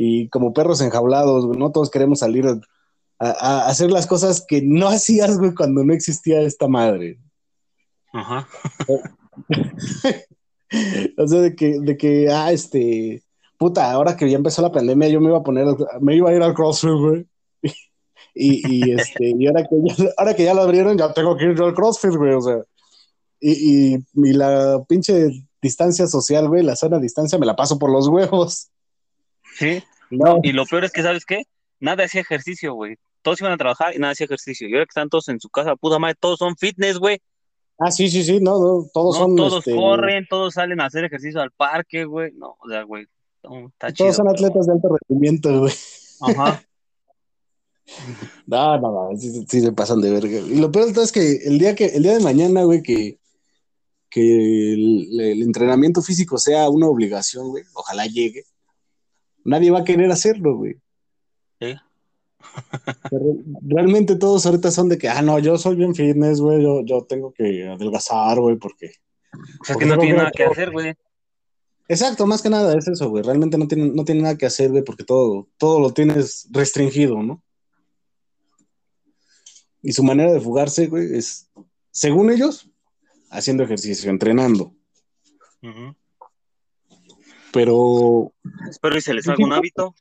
y 0.00 0.28
como 0.28 0.54
perros 0.54 0.80
enjaulados, 0.80 1.44
güey, 1.44 1.58
¿no? 1.58 1.72
Todos 1.72 1.90
queremos 1.90 2.20
salir 2.20 2.46
a, 2.46 3.66
hacer 3.66 3.90
las 3.90 4.06
cosas 4.06 4.44
que 4.46 4.62
no 4.62 4.86
hacías, 4.86 5.36
güey, 5.38 5.52
cuando 5.52 5.84
no 5.84 5.92
existía 5.92 6.40
esta 6.42 6.68
madre. 6.68 7.18
Ajá. 8.12 8.46
o 11.18 11.26
sea, 11.26 11.40
de 11.40 11.56
que, 11.56 11.80
de 11.80 11.96
que, 11.96 12.28
ah, 12.30 12.52
este, 12.52 13.24
puta, 13.58 13.90
ahora 13.90 14.16
que 14.16 14.30
ya 14.30 14.36
empezó 14.36 14.62
la 14.62 14.70
pandemia, 14.70 15.08
yo 15.08 15.20
me 15.20 15.30
iba 15.30 15.38
a 15.38 15.42
poner, 15.42 15.66
me 16.00 16.14
iba 16.14 16.30
a 16.30 16.34
ir 16.34 16.42
al 16.42 16.54
CrossFit, 16.54 16.90
güey. 16.92 17.26
Y, 18.40 18.62
y, 18.68 18.92
este, 18.92 19.32
y 19.36 19.46
ahora 19.48 19.64
que, 19.64 19.76
ya, 19.84 20.04
ahora 20.16 20.34
que 20.34 20.44
ya 20.44 20.54
lo 20.54 20.62
abrieron, 20.62 20.96
ya 20.96 21.12
tengo 21.12 21.36
que 21.36 21.46
ir 21.46 21.60
al 21.60 21.74
CrossFit, 21.74 22.14
güey, 22.14 22.34
o 22.34 22.40
sea. 22.40 22.62
Y, 23.40 23.94
y, 23.94 24.04
y 24.14 24.32
la 24.32 24.80
pinche 24.88 25.28
distancia 25.60 26.06
social, 26.06 26.48
güey, 26.48 26.62
la 26.62 26.76
sana 26.76 27.00
distancia, 27.00 27.38
me 27.38 27.46
la 27.46 27.56
paso 27.56 27.78
por 27.78 27.90
los 27.90 28.06
huevos. 28.06 28.68
Sí. 29.56 29.82
No. 30.10 30.38
Y 30.42 30.52
lo 30.52 30.66
peor 30.66 30.84
es 30.84 30.92
que, 30.92 31.02
¿sabes 31.02 31.24
qué? 31.26 31.42
Nada 31.80 32.04
hacía 32.04 32.20
ejercicio, 32.20 32.74
güey. 32.74 32.96
Todos 33.22 33.40
iban 33.40 33.52
a 33.52 33.56
trabajar 33.56 33.94
y 33.94 33.98
nada 33.98 34.12
hacía 34.12 34.26
ejercicio. 34.26 34.68
Y 34.68 34.72
ahora 34.72 34.86
que 34.86 34.90
están 34.90 35.08
todos 35.08 35.28
en 35.28 35.40
su 35.40 35.48
casa, 35.48 35.74
puta 35.74 35.98
madre, 35.98 36.16
todos 36.18 36.38
son 36.38 36.56
fitness, 36.56 36.98
güey. 36.98 37.20
Ah, 37.78 37.90
sí, 37.90 38.08
sí, 38.08 38.22
sí, 38.22 38.40
no, 38.40 38.60
no 38.60 38.86
todos 38.92 39.16
son. 39.16 39.34
Todos 39.34 39.58
este, 39.58 39.74
corren, 39.74 40.26
todos 40.30 40.54
salen 40.54 40.80
a 40.80 40.86
hacer 40.86 41.04
ejercicio 41.04 41.40
al 41.40 41.50
parque, 41.50 42.04
güey. 42.04 42.32
No, 42.34 42.56
o 42.60 42.68
sea, 42.68 42.82
güey. 42.84 43.06
todos 43.42 44.16
son 44.16 44.28
atletas 44.28 44.66
de 44.66 44.72
alto 44.72 44.96
rendimiento, 44.96 45.60
güey. 45.60 45.72
Ajá. 46.20 46.62
no, 48.46 48.78
no, 48.78 49.10
no, 49.10 49.18
sí, 49.18 49.60
se 49.60 49.72
pasan 49.72 50.00
de 50.00 50.10
verga. 50.10 50.38
Y 50.38 50.56
lo 50.56 50.70
peor 50.70 50.96
es 50.96 51.12
que 51.12 51.36
el 51.44 51.58
día 51.58 51.74
que, 51.74 51.86
el 51.86 52.02
día 52.02 52.14
de 52.14 52.24
mañana, 52.24 52.62
güey, 52.62 52.82
que, 52.82 53.18
que 54.10 54.72
el 54.74 55.42
entrenamiento 55.42 56.02
físico 56.02 56.38
sea 56.38 56.68
una 56.68 56.86
obligación, 56.86 57.48
güey, 57.48 57.64
ojalá 57.74 58.06
llegue 58.06 58.44
nadie 59.48 59.70
va 59.70 59.80
a 59.80 59.84
querer 59.84 60.10
hacerlo, 60.10 60.56
güey. 60.56 60.76
Sí. 61.60 61.74
Realmente 63.62 64.14
todos 64.14 64.46
ahorita 64.46 64.70
son 64.70 64.88
de 64.88 64.96
que, 64.96 65.08
ah, 65.08 65.22
no, 65.22 65.40
yo 65.40 65.58
soy 65.58 65.74
bien 65.74 65.94
fitness, 65.94 66.40
güey, 66.40 66.62
yo, 66.62 66.84
yo 66.84 67.04
tengo 67.04 67.32
que 67.32 67.66
adelgazar, 67.66 68.38
güey, 68.38 68.56
porque... 68.56 68.92
O 69.60 69.64
sea, 69.64 69.74
que 69.74 69.84
no 69.84 69.98
tiene 69.98 70.18
nada 70.18 70.30
que 70.30 70.44
hacer, 70.44 70.70
güey. 70.70 70.94
Exacto, 71.88 72.26
más 72.26 72.40
que 72.40 72.48
nada 72.48 72.78
es 72.78 72.86
eso, 72.86 73.10
güey. 73.10 73.24
Realmente 73.24 73.58
no 73.58 73.66
tiene, 73.66 73.88
no 73.88 74.04
tiene 74.04 74.22
nada 74.22 74.38
que 74.38 74.46
hacer, 74.46 74.70
güey, 74.70 74.84
porque 74.84 75.04
todo, 75.04 75.48
todo 75.58 75.80
lo 75.80 75.92
tienes 75.92 76.48
restringido, 76.52 77.20
¿no? 77.22 77.42
Y 79.88 79.92
su 79.94 80.04
manera 80.04 80.34
de 80.34 80.40
fugarse, 80.42 80.86
güey, 80.86 81.16
es, 81.16 81.50
según 81.90 82.30
ellos, 82.30 82.68
haciendo 83.30 83.62
ejercicio, 83.62 84.10
entrenando. 84.10 84.74
Pero. 87.54 88.34
Espero 88.68 88.98
y 88.98 89.00
se 89.00 89.14
les 89.14 89.26
haga 89.26 89.42
un 89.42 89.54
hábito. 89.54 89.94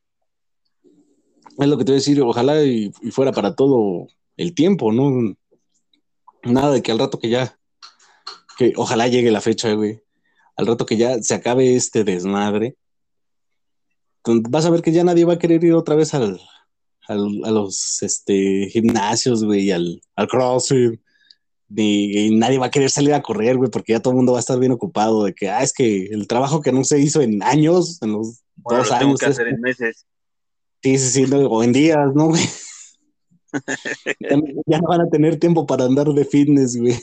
Es 1.58 1.68
lo 1.70 1.78
que 1.78 1.86
te 1.86 1.94
voy 1.94 2.00
a 2.00 2.04
decir, 2.04 2.22
ojalá 2.22 2.62
y, 2.66 2.92
fuera 3.12 3.32
para 3.32 3.56
todo 3.56 4.08
el 4.36 4.54
tiempo, 4.54 4.92
¿no? 4.92 5.38
Nada 6.44 6.74
de 6.74 6.82
que 6.82 6.92
al 6.92 7.00
rato 7.00 7.18
que 7.18 7.30
ya. 7.30 7.58
Que 8.58 8.74
ojalá 8.76 9.08
llegue 9.08 9.32
la 9.32 9.40
fecha, 9.40 9.72
güey. 9.72 10.02
al 10.58 10.68
rato 10.68 10.86
que 10.86 10.98
ya 10.98 11.24
se 11.24 11.34
acabe 11.34 11.78
este 11.78 12.04
desmadre, 12.04 12.76
vas 14.26 14.66
a 14.66 14.70
ver 14.70 14.82
que 14.82 14.92
ya 14.92 15.06
nadie 15.06 15.24
va 15.24 15.36
a 15.36 15.40
querer 15.40 15.64
ir 15.64 15.76
otra 15.76 15.96
vez 15.96 16.14
al, 16.14 16.42
al 17.08 17.42
a 17.46 17.52
los 17.52 18.02
este, 18.04 18.70
gimnasios, 18.70 19.44
güey, 19.44 19.72
al, 19.72 20.02
al 20.16 20.28
CrossFit. 20.28 21.00
Ni, 21.70 22.30
nadie 22.38 22.60
va 22.60 22.68
a 22.68 22.72
querer 22.72 22.90
salir 22.90 23.14
a 23.14 23.22
correr, 23.22 23.58
güey, 23.58 23.70
porque 23.70 23.94
ya 23.94 24.00
todo 24.00 24.12
el 24.12 24.18
mundo 24.18 24.32
va 24.32 24.40
a 24.40 24.42
estar 24.42 24.58
bien 24.58 24.72
ocupado 24.72 25.26
de 25.26 25.34
que, 25.34 25.50
ah, 25.50 25.62
es 25.62 25.74
que 25.74 26.06
el 26.06 26.28
trabajo 26.28 26.62
que 26.62 26.72
no 26.72 26.84
se 26.86 27.00
hizo 27.00 27.22
en 27.22 27.44
años, 27.44 28.02
en 28.02 28.14
los 28.14 28.44
dos 28.56 28.92
años. 28.92 29.20
que 29.20 29.26
hacer 29.26 29.48
en 29.50 29.60
meses. 29.60 30.06
Sí, 30.82 30.98
sí, 30.98 31.26
sí, 31.26 31.34
o 31.34 31.64
en 31.64 31.74
días, 31.74 32.14
¿no, 32.16 32.28
güey? 32.28 32.44
ya, 34.66 34.80
no 34.80 34.88
van 34.88 35.02
a 35.02 35.10
tener 35.10 35.40
tiempo 35.40 35.66
para 35.66 35.86
andar 35.86 36.08
de 36.08 36.26
fitness, 36.26 36.78
güey. 36.78 36.98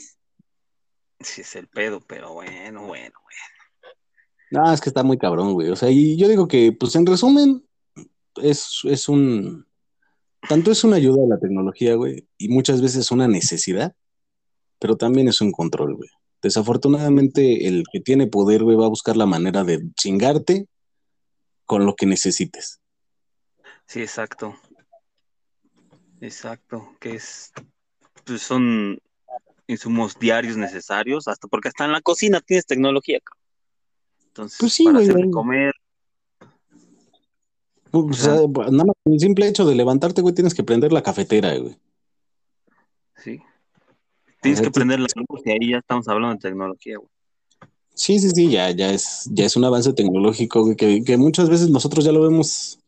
Sí, 1.19 1.41
es 1.41 1.55
el 1.55 1.67
pedo, 1.67 2.01
pero 2.01 2.33
bueno, 2.33 2.87
bueno, 2.87 2.87
bueno. 3.23 3.45
No, 4.51 4.71
es 4.71 4.81
que 4.81 4.89
está 4.89 5.03
muy 5.03 5.17
cabrón, 5.17 5.53
güey. 5.53 5.69
O 5.69 5.75
sea, 5.75 5.89
y 5.89 6.17
yo 6.17 6.27
digo 6.27 6.47
que, 6.47 6.71
pues 6.71 6.95
en 6.95 7.05
resumen, 7.05 7.63
es, 8.41 8.81
es 8.83 9.09
un. 9.09 9.64
Tanto 10.47 10.71
es 10.71 10.83
una 10.83 10.97
ayuda 10.97 11.23
a 11.23 11.27
la 11.27 11.39
tecnología, 11.39 11.95
güey, 11.95 12.27
y 12.37 12.49
muchas 12.49 12.81
veces 12.81 13.11
una 13.11 13.27
necesidad, 13.27 13.95
pero 14.79 14.97
también 14.97 15.27
es 15.27 15.41
un 15.41 15.51
control, 15.51 15.95
güey. 15.95 16.09
Desafortunadamente, 16.41 17.67
el 17.67 17.83
que 17.91 17.99
tiene 17.99 18.27
poder, 18.27 18.63
güey, 18.63 18.77
va 18.77 18.85
a 18.85 18.89
buscar 18.89 19.17
la 19.17 19.25
manera 19.25 19.63
de 19.63 19.81
chingarte 19.95 20.67
con 21.65 21.85
lo 21.85 21.95
que 21.95 22.05
necesites. 22.05 22.79
Sí, 23.87 24.01
exacto. 24.01 24.55
Exacto, 26.21 26.95
que 26.99 27.15
es, 27.15 27.51
pues 28.23 28.41
son 28.41 28.99
insumos 29.67 30.17
diarios 30.19 30.57
necesarios, 30.57 31.27
hasta 31.27 31.47
porque 31.47 31.69
hasta 31.69 31.85
en 31.85 31.91
la 31.91 32.01
cocina 32.01 32.41
tienes 32.41 32.65
tecnología. 32.65 33.19
Entonces, 34.27 34.59
pues 34.59 34.81
para 34.83 34.99
hacer 34.99 35.29
comer. 35.31 35.73
Pues, 38.03 38.27
nada 38.27 38.85
más 38.85 38.95
el 39.05 39.19
simple 39.19 39.47
hecho 39.47 39.65
de 39.65 39.75
levantarte, 39.75 40.21
güey, 40.21 40.35
tienes 40.35 40.53
que 40.53 40.63
prender 40.63 40.91
la 40.91 41.01
cafetera, 41.03 41.57
güey. 41.57 41.77
Sí. 43.23 43.39
Tienes 44.41 44.61
que 44.61 44.71
prender 44.71 44.99
la 44.99 45.07
luz 45.15 45.41
y 45.45 45.51
ahí 45.51 45.71
ya 45.71 45.77
estamos 45.77 46.07
hablando 46.07 46.35
de 46.35 46.41
tecnología, 46.41 46.97
güey. 46.97 47.09
Sí, 47.93 48.19
sí, 48.19 48.29
sí, 48.31 48.49
ya, 48.49 48.71
ya 48.71 48.91
es, 48.91 49.29
ya 49.31 49.45
es 49.45 49.55
un 49.55 49.63
avance 49.63 49.93
tecnológico, 49.93 50.63
güey, 50.63 50.75
que, 50.75 51.03
que 51.03 51.15
muchas 51.15 51.49
veces 51.49 51.69
nosotros 51.69 52.03
ya 52.03 52.11
lo 52.11 52.21
vemos 52.21 52.79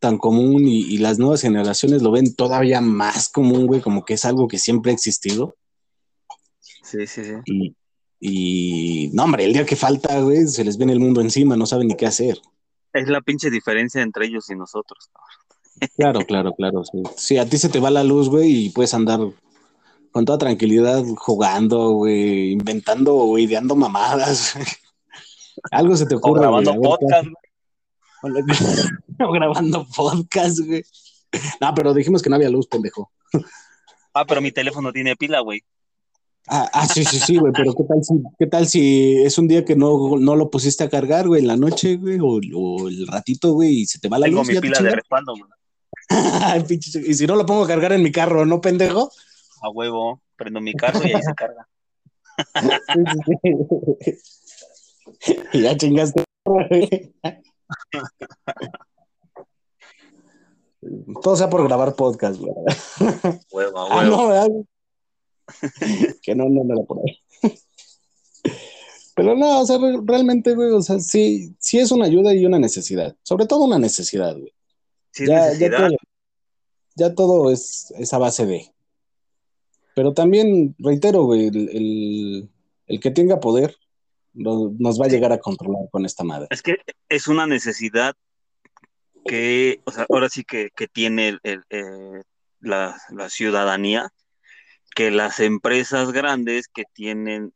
tan 0.00 0.18
común 0.18 0.66
y, 0.66 0.98
las 0.98 1.18
nuevas 1.18 1.42
generaciones 1.42 2.02
lo 2.02 2.10
ven 2.10 2.34
todavía 2.34 2.80
más 2.80 3.28
común, 3.28 3.66
güey, 3.66 3.80
como 3.80 4.04
que 4.04 4.14
es 4.14 4.24
algo 4.24 4.48
que 4.48 4.58
siempre 4.58 4.90
ha 4.90 4.94
existido. 4.94 5.54
Sí, 6.82 7.06
sí, 7.06 7.22
sí. 7.24 7.34
Y, 7.44 7.76
y 8.18 9.10
no, 9.12 9.24
hombre, 9.24 9.44
el 9.44 9.52
día 9.52 9.66
que 9.66 9.76
falta, 9.76 10.20
güey, 10.20 10.46
se 10.48 10.64
les 10.64 10.76
viene 10.76 10.94
el 10.94 11.00
mundo 11.00 11.20
encima, 11.20 11.56
no 11.56 11.66
saben 11.66 11.88
ni 11.88 11.94
qué 11.94 12.06
hacer. 12.06 12.40
Es 12.92 13.08
la 13.08 13.20
pinche 13.20 13.50
diferencia 13.50 14.02
entre 14.02 14.26
ellos 14.26 14.50
y 14.50 14.56
nosotros. 14.56 15.10
Claro, 15.96 16.20
claro, 16.20 16.52
claro. 16.54 16.84
Sí. 16.84 17.02
sí, 17.16 17.38
a 17.38 17.48
ti 17.48 17.56
se 17.56 17.68
te 17.68 17.80
va 17.80 17.90
la 17.90 18.04
luz, 18.04 18.28
güey, 18.28 18.66
y 18.66 18.70
puedes 18.70 18.92
andar 18.92 19.20
con 20.10 20.24
toda 20.24 20.38
tranquilidad 20.38 21.02
jugando, 21.16 21.90
güey, 21.90 22.52
inventando 22.52 23.16
o 23.16 23.38
ideando 23.38 23.76
mamadas. 23.76 24.56
Algo 25.70 25.96
se 25.96 26.06
te 26.06 26.16
ocurre. 26.16 26.40
O 26.40 26.42
grabando 26.42 26.74
podcast, 26.80 27.28
güey. 28.20 29.32
grabando 29.32 29.86
podcast, 29.94 30.58
güey. 30.60 30.82
No, 31.60 31.74
pero 31.74 31.94
dijimos 31.94 32.22
que 32.22 32.30
no 32.30 32.36
había 32.36 32.50
luz, 32.50 32.66
pendejo. 32.66 33.10
Ah, 34.12 34.24
pero 34.26 34.40
mi 34.40 34.50
teléfono 34.50 34.92
tiene 34.92 35.14
pila, 35.14 35.40
güey. 35.40 35.62
Ah, 36.48 36.68
ah, 36.72 36.86
sí, 36.86 37.04
sí, 37.04 37.20
sí, 37.20 37.36
güey, 37.36 37.52
pero 37.52 37.74
¿qué 37.74 37.84
tal, 37.84 38.02
si, 38.02 38.14
¿qué 38.38 38.46
tal 38.46 38.66
si 38.66 39.18
es 39.22 39.36
un 39.38 39.46
día 39.46 39.62
que 39.64 39.76
no, 39.76 40.16
no 40.18 40.36
lo 40.36 40.50
pusiste 40.50 40.82
a 40.82 40.88
cargar, 40.88 41.28
güey, 41.28 41.42
en 41.42 41.48
la 41.48 41.56
noche, 41.56 41.96
güey, 41.96 42.18
o, 42.22 42.88
el 42.88 43.06
ratito, 43.06 43.52
güey, 43.52 43.82
y 43.82 43.86
se 43.86 44.00
te 44.00 44.08
va 44.08 44.18
la 44.18 44.26
luz? 44.26 44.48
Tengo 44.48 44.60
mi 44.60 44.68
pila 44.68 44.80
de 44.80 44.96
respaldo, 44.96 45.34
güey. 45.36 45.48
y 47.06 47.14
si 47.14 47.26
no 47.26 47.36
lo 47.36 47.46
pongo 47.46 47.62
a 47.64 47.68
cargar 47.68 47.92
en 47.92 48.02
mi 48.02 48.10
carro, 48.10 48.44
¿no, 48.46 48.60
pendejo? 48.60 49.12
A 49.62 49.70
huevo, 49.70 50.20
prendo 50.36 50.60
mi 50.60 50.74
carro 50.74 51.00
y 51.04 51.12
ahí 51.12 51.22
se 51.22 51.34
carga. 51.34 51.68
y 55.52 55.62
ya 55.62 55.76
chingaste. 55.76 56.24
Todo 61.22 61.36
sea 61.36 61.50
por 61.50 61.62
grabar 61.64 61.94
podcast, 61.94 62.40
güey. 62.40 62.54
Huevo, 63.52 63.86
ah, 63.90 64.04
no, 64.04 64.64
que 66.22 66.34
no, 66.34 66.48
no 66.48 66.64
me 66.64 66.74
la 66.74 66.82
por 66.82 67.00
Pero 69.16 69.36
no, 69.36 69.60
o 69.60 69.66
sea, 69.66 69.78
realmente, 70.04 70.54
güey, 70.54 70.70
o 70.70 70.80
sea, 70.82 70.98
sí, 71.00 71.54
sí 71.58 71.78
es 71.78 71.90
una 71.90 72.06
ayuda 72.06 72.32
y 72.34 72.46
una 72.46 72.58
necesidad. 72.58 73.16
Sobre 73.22 73.46
todo 73.46 73.64
una 73.64 73.78
necesidad, 73.78 74.36
güey. 74.36 74.54
ya, 75.18 75.52
Ya, 76.96 77.14
todo, 77.14 77.50
es, 77.50 77.92
esa 77.98 78.18
base 78.18 78.46
de. 78.46 78.72
Pero 79.94 80.14
también, 80.14 80.74
reitero, 80.78 81.24
güey, 81.24 81.48
el, 81.48 82.48
el 82.86 83.00
que 83.00 83.10
tenga 83.10 83.40
poder 83.40 83.76
nos 84.34 85.00
va 85.00 85.06
a 85.06 85.08
llegar 85.08 85.32
a 85.32 85.38
controlar 85.38 85.88
con 85.90 86.04
esta 86.04 86.24
madre. 86.24 86.48
Es 86.50 86.62
que 86.62 86.76
es 87.08 87.28
una 87.28 87.46
necesidad 87.46 88.14
que, 89.24 89.80
o 89.84 89.92
sea, 89.92 90.06
ahora 90.08 90.28
sí 90.28 90.44
que, 90.44 90.70
tiene 90.92 91.38
eh, 91.42 92.22
la, 92.60 92.98
ciudadanía, 93.28 94.08
que 94.94 95.10
las 95.10 95.40
empresas 95.40 96.12
grandes 96.12 96.68
que 96.68 96.84
tienen 96.92 97.52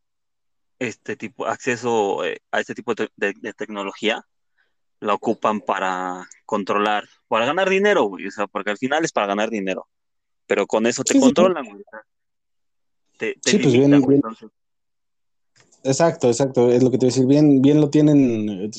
este 0.78 1.16
tipo, 1.16 1.46
acceso 1.46 2.24
eh, 2.24 2.38
a 2.50 2.60
este 2.60 2.74
tipo 2.74 2.94
de, 2.94 3.54
tecnología, 3.56 4.22
la 5.00 5.14
ocupan 5.14 5.60
para 5.60 6.28
controlar, 6.46 7.04
para 7.28 7.46
ganar 7.46 7.68
dinero, 7.68 8.04
güey, 8.04 8.26
o 8.26 8.30
sea, 8.30 8.46
porque 8.46 8.70
al 8.70 8.78
final 8.78 9.04
es 9.04 9.12
para 9.12 9.26
ganar 9.26 9.50
dinero, 9.50 9.86
pero 10.46 10.66
con 10.66 10.86
eso 10.86 11.04
te 11.04 11.18
controlan, 11.18 11.64
güey. 11.64 11.84
Te, 13.18 13.36
sí, 13.44 13.58
pues 13.58 13.72
bien, 13.72 13.92
Exacto, 15.86 16.28
exacto, 16.28 16.70
es 16.70 16.82
lo 16.82 16.90
que 16.90 16.96
te 16.96 17.04
voy 17.04 17.12
a 17.12 17.14
decir. 17.14 17.26
Bien, 17.26 17.60
bien 17.60 17.78
lo 17.78 17.90
tienen, 17.90 18.70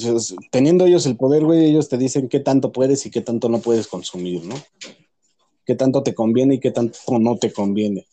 teniendo 0.49 0.87
ellos 0.87 1.05
el 1.05 1.15
poder, 1.15 1.43
güey, 1.43 1.65
ellos 1.65 1.87
te 1.87 1.99
dicen 1.99 2.27
qué 2.27 2.39
tanto 2.39 2.71
puedes 2.71 3.05
y 3.05 3.11
qué 3.11 3.21
tanto 3.21 3.47
no 3.47 3.59
puedes 3.59 3.87
consumir, 3.87 4.43
¿no? 4.43 4.55
Qué 5.65 5.75
tanto 5.75 6.03
te 6.03 6.13
conviene 6.13 6.55
y 6.55 6.59
qué 6.59 6.71
tanto 6.71 6.97
no 7.19 7.37
te 7.37 7.51
conviene. 7.51 8.07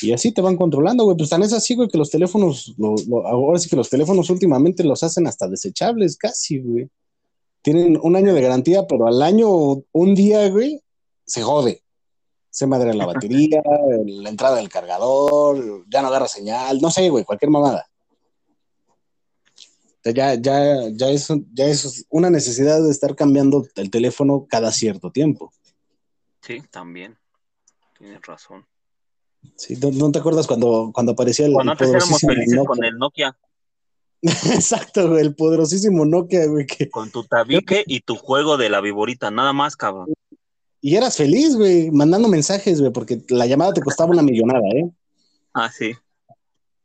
Y 0.00 0.12
así 0.12 0.32
te 0.32 0.40
van 0.40 0.56
controlando, 0.56 1.04
güey. 1.04 1.16
Pues 1.16 1.30
tan 1.30 1.42
es 1.42 1.52
así, 1.52 1.74
güey, 1.74 1.88
que 1.88 1.98
los 1.98 2.10
teléfonos, 2.10 2.74
ahora 3.24 3.58
sí 3.58 3.68
que 3.68 3.76
los 3.76 3.90
teléfonos 3.90 4.30
últimamente 4.30 4.84
los 4.84 5.02
hacen 5.02 5.26
hasta 5.26 5.48
desechables, 5.48 6.16
casi, 6.16 6.58
güey. 6.60 6.88
Tienen 7.62 7.98
un 8.02 8.16
año 8.16 8.32
de 8.32 8.40
garantía, 8.40 8.86
pero 8.86 9.06
al 9.06 9.20
año, 9.20 9.48
un 9.92 10.14
día, 10.14 10.48
güey, 10.48 10.80
se 11.26 11.42
jode 11.42 11.82
se 12.50 12.66
madre 12.66 12.92
la 12.94 13.06
batería, 13.06 13.62
la 14.04 14.28
entrada 14.28 14.56
del 14.56 14.68
cargador, 14.68 15.84
ya 15.88 16.02
no 16.02 16.08
agarra 16.08 16.28
señal, 16.28 16.80
no 16.80 16.90
sé, 16.90 17.08
güey, 17.08 17.24
cualquier 17.24 17.50
mamada. 17.50 17.86
Ya, 20.02 20.34
ya, 20.34 20.88
ya, 20.90 21.10
es, 21.10 21.28
ya 21.52 21.66
es 21.66 22.06
una 22.08 22.30
necesidad 22.30 22.82
de 22.82 22.90
estar 22.90 23.14
cambiando 23.14 23.66
el 23.76 23.90
teléfono 23.90 24.46
cada 24.48 24.72
cierto 24.72 25.12
tiempo. 25.12 25.52
Sí, 26.40 26.62
también. 26.70 27.18
Tienes 27.98 28.22
razón. 28.22 28.66
Sí, 29.56 29.76
¿no, 29.76 30.12
te 30.12 30.18
acuerdas 30.18 30.46
cuando, 30.46 30.90
cuando 30.92 31.12
aparecía 31.12 31.46
el. 31.46 31.52
Cuando 31.52 31.72
antes 31.72 31.88
éramos 31.88 32.20
felices 32.20 32.60
con 32.66 32.84
el 32.84 32.98
Nokia. 32.98 33.36
Exacto, 34.22 35.08
güey, 35.08 35.22
el 35.22 35.34
poderosísimo 35.34 36.04
Nokia, 36.04 36.46
güey. 36.46 36.66
Con 36.90 37.10
tu 37.10 37.24
tabique 37.24 37.84
y 37.86 38.00
tu 38.00 38.16
juego 38.16 38.56
de 38.56 38.68
la 38.68 38.80
viborita, 38.80 39.30
nada 39.30 39.52
más, 39.52 39.76
cabrón. 39.76 40.12
Y 40.82 40.96
eras 40.96 41.16
feliz, 41.16 41.56
güey, 41.56 41.90
mandando 41.90 42.28
mensajes, 42.28 42.80
güey, 42.80 42.92
porque 42.92 43.22
la 43.28 43.46
llamada 43.46 43.72
te 43.72 43.82
costaba 43.82 44.10
una 44.10 44.22
millonada, 44.22 44.66
¿eh? 44.74 44.90
Ah, 45.52 45.70
sí. 45.70 45.94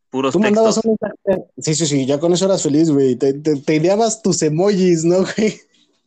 Puros 0.09 0.33
Tú 0.33 0.39
mandabas 0.39 0.79
un 0.83 0.97
mensaje. 0.99 1.49
Sí, 1.57 1.75
sí, 1.75 1.85
sí, 1.85 2.05
ya 2.05 2.19
con 2.19 2.33
eso 2.33 2.45
eras 2.45 2.63
feliz, 2.63 2.89
güey. 2.89 3.15
Te, 3.15 3.33
te, 3.33 3.75
ideabas 3.75 4.21
tus 4.21 4.41
emojis, 4.41 5.03
¿no, 5.03 5.23
güey? 5.23 5.59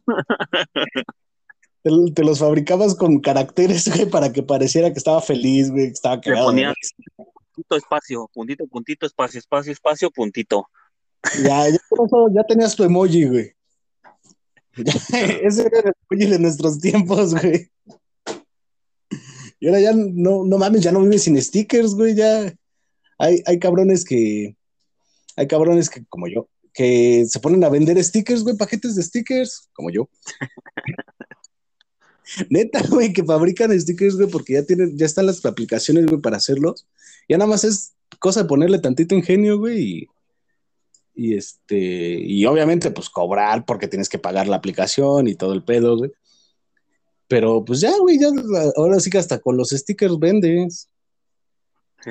te, 2.14 2.24
los 2.24 2.38
fabricabas 2.38 2.94
con 2.94 3.20
caracteres, 3.20 3.88
güey, 3.94 4.08
para 4.08 4.32
que 4.32 4.42
pareciera 4.42 4.92
que 4.92 4.98
estaba 4.98 5.20
feliz, 5.20 5.70
güey, 5.70 5.86
que 5.86 5.92
estaba 5.92 6.20
cagado. 6.20 6.46
Ponías 6.46 6.74
puntito, 7.58 7.76
espacio, 7.76 8.30
puntito, 8.32 8.66
puntito, 8.66 9.06
espacio, 9.06 9.38
espacio, 9.38 9.72
espacio, 9.72 10.10
puntito. 10.10 10.68
Ya, 11.42 11.68
ya, 11.68 11.78
ya 12.34 12.44
tenías 12.44 12.76
tu 12.76 12.84
emoji, 12.84 13.28
güey. 13.28 13.52
Ese 15.42 15.66
era 15.66 15.80
el 15.80 15.92
emoji 16.10 16.30
de 16.30 16.38
nuestros 16.38 16.78
tiempos, 16.78 17.34
güey. 17.34 17.70
Y 19.60 19.66
ahora 19.66 19.80
ya 19.80 19.92
no, 19.92 20.44
no 20.44 20.58
mames, 20.58 20.82
ya 20.82 20.92
no 20.92 21.02
vives 21.02 21.24
sin 21.24 21.40
stickers, 21.42 21.94
güey, 21.94 22.14
ya. 22.14 22.54
Hay, 23.18 23.42
hay 23.44 23.58
cabrones 23.58 24.04
que, 24.04 24.56
hay 25.34 25.46
cabrones 25.48 25.90
que, 25.90 26.04
como 26.06 26.28
yo, 26.28 26.48
que 26.72 27.26
se 27.26 27.40
ponen 27.40 27.64
a 27.64 27.68
vender 27.68 28.02
stickers, 28.04 28.44
güey, 28.44 28.56
paquetes 28.56 28.94
de 28.94 29.02
stickers, 29.02 29.68
como 29.72 29.90
yo. 29.90 30.08
Neta, 32.50 32.82
güey, 32.88 33.12
que 33.12 33.24
fabrican 33.24 33.78
stickers, 33.78 34.16
güey, 34.16 34.28
porque 34.28 34.54
ya 34.54 34.62
tienen, 34.64 34.96
ya 34.96 35.06
están 35.06 35.26
las 35.26 35.44
aplicaciones, 35.44 36.06
güey, 36.06 36.20
para 36.20 36.36
hacerlos. 36.36 36.86
Ya 37.28 37.38
nada 37.38 37.50
más 37.50 37.64
es 37.64 37.94
cosa 38.18 38.42
de 38.42 38.48
ponerle 38.48 38.78
tantito 38.78 39.14
ingenio, 39.14 39.58
güey, 39.58 40.08
Y 41.14 41.34
este, 41.34 41.76
y 41.76 42.46
obviamente, 42.46 42.90
pues 42.90 43.08
cobrar 43.10 43.64
porque 43.64 43.88
tienes 43.88 44.08
que 44.08 44.18
pagar 44.18 44.48
la 44.48 44.56
aplicación 44.56 45.28
y 45.28 45.34
todo 45.34 45.52
el 45.52 45.64
pedo, 45.64 45.96
güey. 45.96 46.12
Pero 47.28 47.64
pues 47.64 47.80
ya, 47.80 47.96
güey, 47.98 48.18
ya 48.18 48.28
ahora 48.76 48.98
sí 49.00 49.10
que 49.10 49.18
hasta 49.18 49.38
con 49.38 49.56
los 49.56 49.70
stickers 49.70 50.18
vendes. 50.18 50.88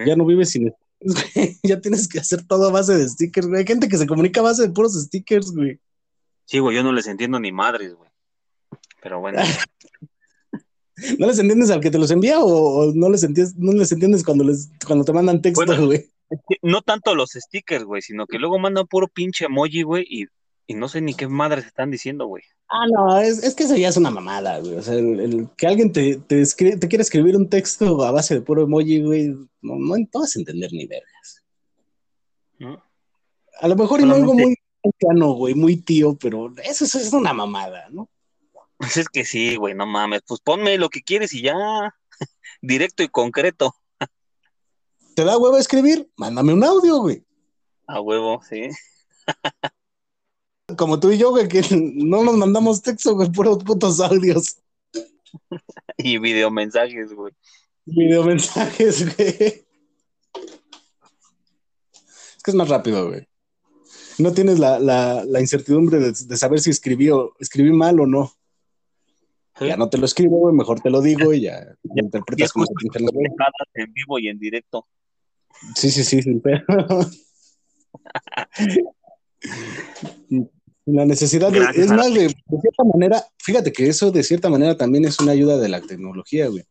Ya 0.06 0.16
no 0.16 0.26
vives 0.26 0.52
sin 0.52 0.72
stickers, 1.02 1.60
Ya 1.64 1.82
tienes 1.82 2.08
que 2.08 2.20
hacer 2.20 2.46
todo 2.46 2.68
a 2.68 2.72
base 2.72 2.96
de 2.96 3.08
stickers, 3.08 3.48
güey. 3.48 3.62
Hay 3.62 3.68
gente 3.68 3.88
que 3.88 3.98
se 3.98 4.06
comunica 4.06 4.42
a 4.42 4.44
base 4.44 4.64
de 4.64 4.70
puros 4.70 4.94
stickers, 4.94 5.52
güey. 5.52 5.80
Sí, 6.46 6.60
güey, 6.60 6.76
yo 6.76 6.84
no 6.84 6.92
les 6.92 7.08
entiendo 7.08 7.40
ni 7.40 7.52
madres, 7.52 7.96
güey. 7.96 8.10
Pero 9.02 9.20
bueno. 9.20 9.42
¿No 11.20 11.28
les 11.28 11.38
entiendes 11.40 11.70
al 11.70 11.80
que 11.80 11.92
te 11.92 12.00
los 12.00 12.10
envía 12.10 12.40
o, 12.40 12.92
no, 12.94 13.10
les 13.10 13.24
entiendes, 13.24 13.56
no 13.56 13.72
les 13.74 13.92
entiendes 13.92 14.24
cuando, 14.24 14.44
les, 14.44 14.70
cuando 14.86 15.06
te 15.06 15.14
mandan 15.14 15.42
texto, 15.42 15.86
güey? 15.86 16.10
no 16.62 16.82
tanto 16.82 17.16
los 17.16 17.32
stickers, 17.32 17.86
güey, 17.86 18.02
sino 18.02 18.26
que 18.26 18.40
luego 18.40 18.60
mandan 18.60 18.88
puro 18.88 19.08
pinche 19.08 19.46
emoji, 19.46 19.84
güey, 19.84 20.06
y, 20.10 20.26
no 20.74 20.90
sé 20.90 21.02
ni 21.02 21.14
qué 21.14 21.28
madres 21.28 21.66
están 21.66 21.92
diciendo, 21.92 22.26
güey. 22.26 22.44
Ah, 22.70 22.86
no, 22.92 23.18
es, 23.20 23.42
es, 23.44 23.56
que 23.56 23.64
eso 23.64 23.78
ya 23.78 23.88
es 23.88 23.96
una 23.96 24.10
mamada, 24.10 24.60
güey. 24.60 24.76
O 24.76 24.82
sea, 24.82 24.96
el, 24.96 25.48
que 25.56 25.68
alguien 25.68 25.94
te, 25.94 26.18
te, 26.18 26.44
te 26.44 26.88
quiere 26.88 27.02
escribir 27.02 27.38
un 27.38 27.48
texto 27.48 28.04
a 28.04 28.12
base 28.12 28.34
de 28.34 28.42
puro 28.42 28.64
emoji, 28.64 29.02
güey, 29.02 29.28
no, 29.62 29.76
no, 29.76 29.96
vas 30.14 30.36
a 30.36 30.40
entender 30.40 30.74
ni 30.74 30.88
vergas. 30.88 31.44
A 33.60 33.68
lo 33.68 33.76
mejor 33.76 34.02
y 34.02 34.04
algo 34.04 34.34
muy 34.34 34.56
plano, 35.00 35.34
güey, 35.34 35.54
muy 35.54 35.78
tío, 35.78 36.18
pero 36.20 36.54
eso, 36.64 36.86
eso 36.86 36.98
es 36.98 37.14
una 37.14 37.34
mamada, 37.34 37.88
¿no? 37.92 38.10
Pues 38.78 38.98
es 38.98 39.10
que 39.10 39.26
sí, 39.26 39.56
güey, 39.56 39.74
no 39.74 39.86
mames. 39.86 40.22
Pues 40.28 40.40
ponme 40.42 40.78
lo 40.78 40.90
que 40.90 41.02
quieres 41.02 41.34
y 41.34 41.42
ya. 41.42 41.56
Directo 42.62 43.04
y 43.04 43.10
concreto. 43.10 43.76
¿Te 45.16 45.26
da 45.26 45.38
huevo 45.38 45.58
escribir? 45.58 46.10
Mándame 46.16 46.54
un 46.54 46.64
audio, 46.64 46.98
güey. 47.00 47.26
A 47.88 48.00
huevo, 48.02 48.40
sí. 48.48 48.70
Como 50.78 51.00
tú 51.00 51.12
y 51.12 51.18
yo, 51.18 51.32
güey, 51.32 51.48
que 51.48 51.64
no 51.72 52.24
nos 52.24 52.38
mandamos 52.38 52.82
texto, 52.82 53.16
güey, 53.16 53.32
puros 53.32 53.64
putos 53.64 54.00
audios. 54.00 54.58
y 55.98 56.20
videomensajes, 56.20 57.14
güey. 57.14 57.34
Videomensajes, 57.86 59.16
güey. 59.16 59.66
Es 62.36 62.44
que 62.44 62.52
es 62.52 62.56
más 62.56 62.70
rápido, 62.70 63.08
güey. 63.08 63.28
No 64.20 64.34
tienes 64.34 64.60
la, 64.60 64.78
la, 64.80 65.24
la 65.26 65.42
incertidumbre 65.42 66.00
de, 66.00 66.12
de, 66.12 66.38
saber 66.38 66.60
si 66.60 66.70
escribí, 66.70 67.10
o, 67.10 67.34
escribí 67.40 67.72
mal 67.72 68.00
o 68.00 68.06
no. 68.06 68.37
Ya 69.60 69.78
no 69.78 69.90
te 69.90 69.98
lo 69.98 70.06
escribo, 70.06 70.38
güey, 70.38 70.56
mejor 70.56 70.82
te 70.82 70.90
lo 70.90 71.02
digo 71.02 71.34
y 71.34 71.42
ya, 71.42 71.66
ya 71.84 72.04
interpretas 72.04 72.54
como 72.54 72.66
te 72.66 73.00
En 73.74 73.94
vivo 73.94 74.20
y 74.20 74.28
en 74.28 74.40
directo. 74.40 74.88
Sí, 75.76 75.90
sí, 75.90 76.04
sí, 76.04 76.22
sí 76.22 76.40
pero... 76.44 76.64
La 80.86 81.06
necesidad 81.06 81.52
de, 81.52 81.60
es 81.76 81.92
más, 81.92 82.14
de, 82.14 82.28
de 82.28 82.62
cierta 82.62 82.84
manera, 82.86 83.22
fíjate 83.40 83.74
que 83.74 83.90
eso 83.90 84.10
de 84.10 84.24
cierta 84.24 84.50
manera 84.50 84.78
también 84.78 85.04
es 85.04 85.20
una 85.20 85.34
ayuda 85.34 85.58
de 85.58 85.68
la 85.68 85.82
tecnología, 85.82 86.48
güey. 86.48 86.64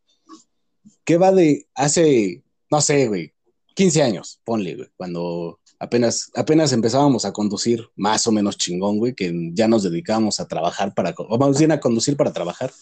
¿Qué 1.04 1.18
va 1.18 1.32
de 1.32 1.68
hace, 1.74 2.42
no 2.70 2.80
sé, 2.80 3.08
güey, 3.08 3.34
15 3.74 4.02
años, 4.02 4.40
ponle, 4.42 4.74
güey, 4.74 4.88
cuando 4.96 5.60
apenas, 5.78 6.30
apenas 6.34 6.72
empezábamos 6.72 7.24
a 7.24 7.32
conducir 7.32 7.88
más 7.96 8.26
o 8.26 8.32
menos 8.32 8.56
chingón, 8.56 8.98
güey, 8.98 9.14
que 9.14 9.32
ya 9.52 9.68
nos 9.68 9.82
dedicábamos 9.82 10.40
a 10.40 10.48
trabajar 10.48 10.94
para, 10.94 11.14
o 11.16 11.38
vamos 11.38 11.58
bien 11.58 11.72
a 11.72 11.80
conducir 11.80 12.16
para 12.16 12.32
trabajar. 12.32 12.72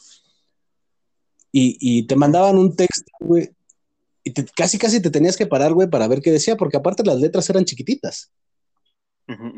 Y, 1.52 1.76
y 1.80 2.06
te 2.06 2.16
mandaban 2.16 2.58
un 2.58 2.74
texto, 2.74 3.10
güey, 3.20 3.50
y 4.24 4.32
casi 4.32 4.78
casi 4.78 5.02
te 5.02 5.10
tenías 5.10 5.36
que 5.36 5.46
parar, 5.46 5.74
güey, 5.74 5.88
para 5.88 6.08
ver 6.08 6.22
qué 6.22 6.32
decía, 6.32 6.56
porque 6.56 6.78
aparte 6.78 7.04
las 7.04 7.20
letras 7.20 7.48
eran 7.50 7.66
chiquititas. 7.66 8.32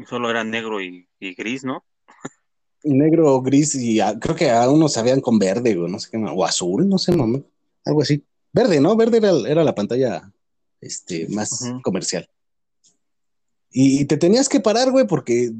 Solo 0.08 0.28
era 0.28 0.44
negro 0.44 0.80
y, 0.80 1.08
gris, 1.20 1.64
¿no? 1.64 1.84
negro, 2.82 3.40
gris, 3.42 3.74
y 3.74 3.98
creo 4.20 4.36
que 4.36 4.50
a 4.50 4.68
unos 4.70 4.92
sabían 4.92 5.20
con 5.20 5.38
verde, 5.38 5.74
güey, 5.74 5.90
no 5.90 5.98
sé 5.98 6.08
qué, 6.10 6.18
o 6.18 6.44
azul, 6.44 6.88
no 6.88 6.98
sé, 6.98 7.16
no, 7.16 7.44
algo 7.84 8.02
así. 8.02 8.24
Verde, 8.52 8.80
¿no? 8.80 8.96
Verde 8.96 9.18
era, 9.18 9.32
era 9.48 9.64
la 9.64 9.74
pantalla 9.74 10.32
este, 10.80 11.26
más 11.28 11.64
comercial. 11.82 12.28
Y, 13.78 14.06
te 14.06 14.16
tenías 14.16 14.48
que 14.48 14.60
parar, 14.60 14.90
güey, 14.90 15.06
porque 15.06 15.52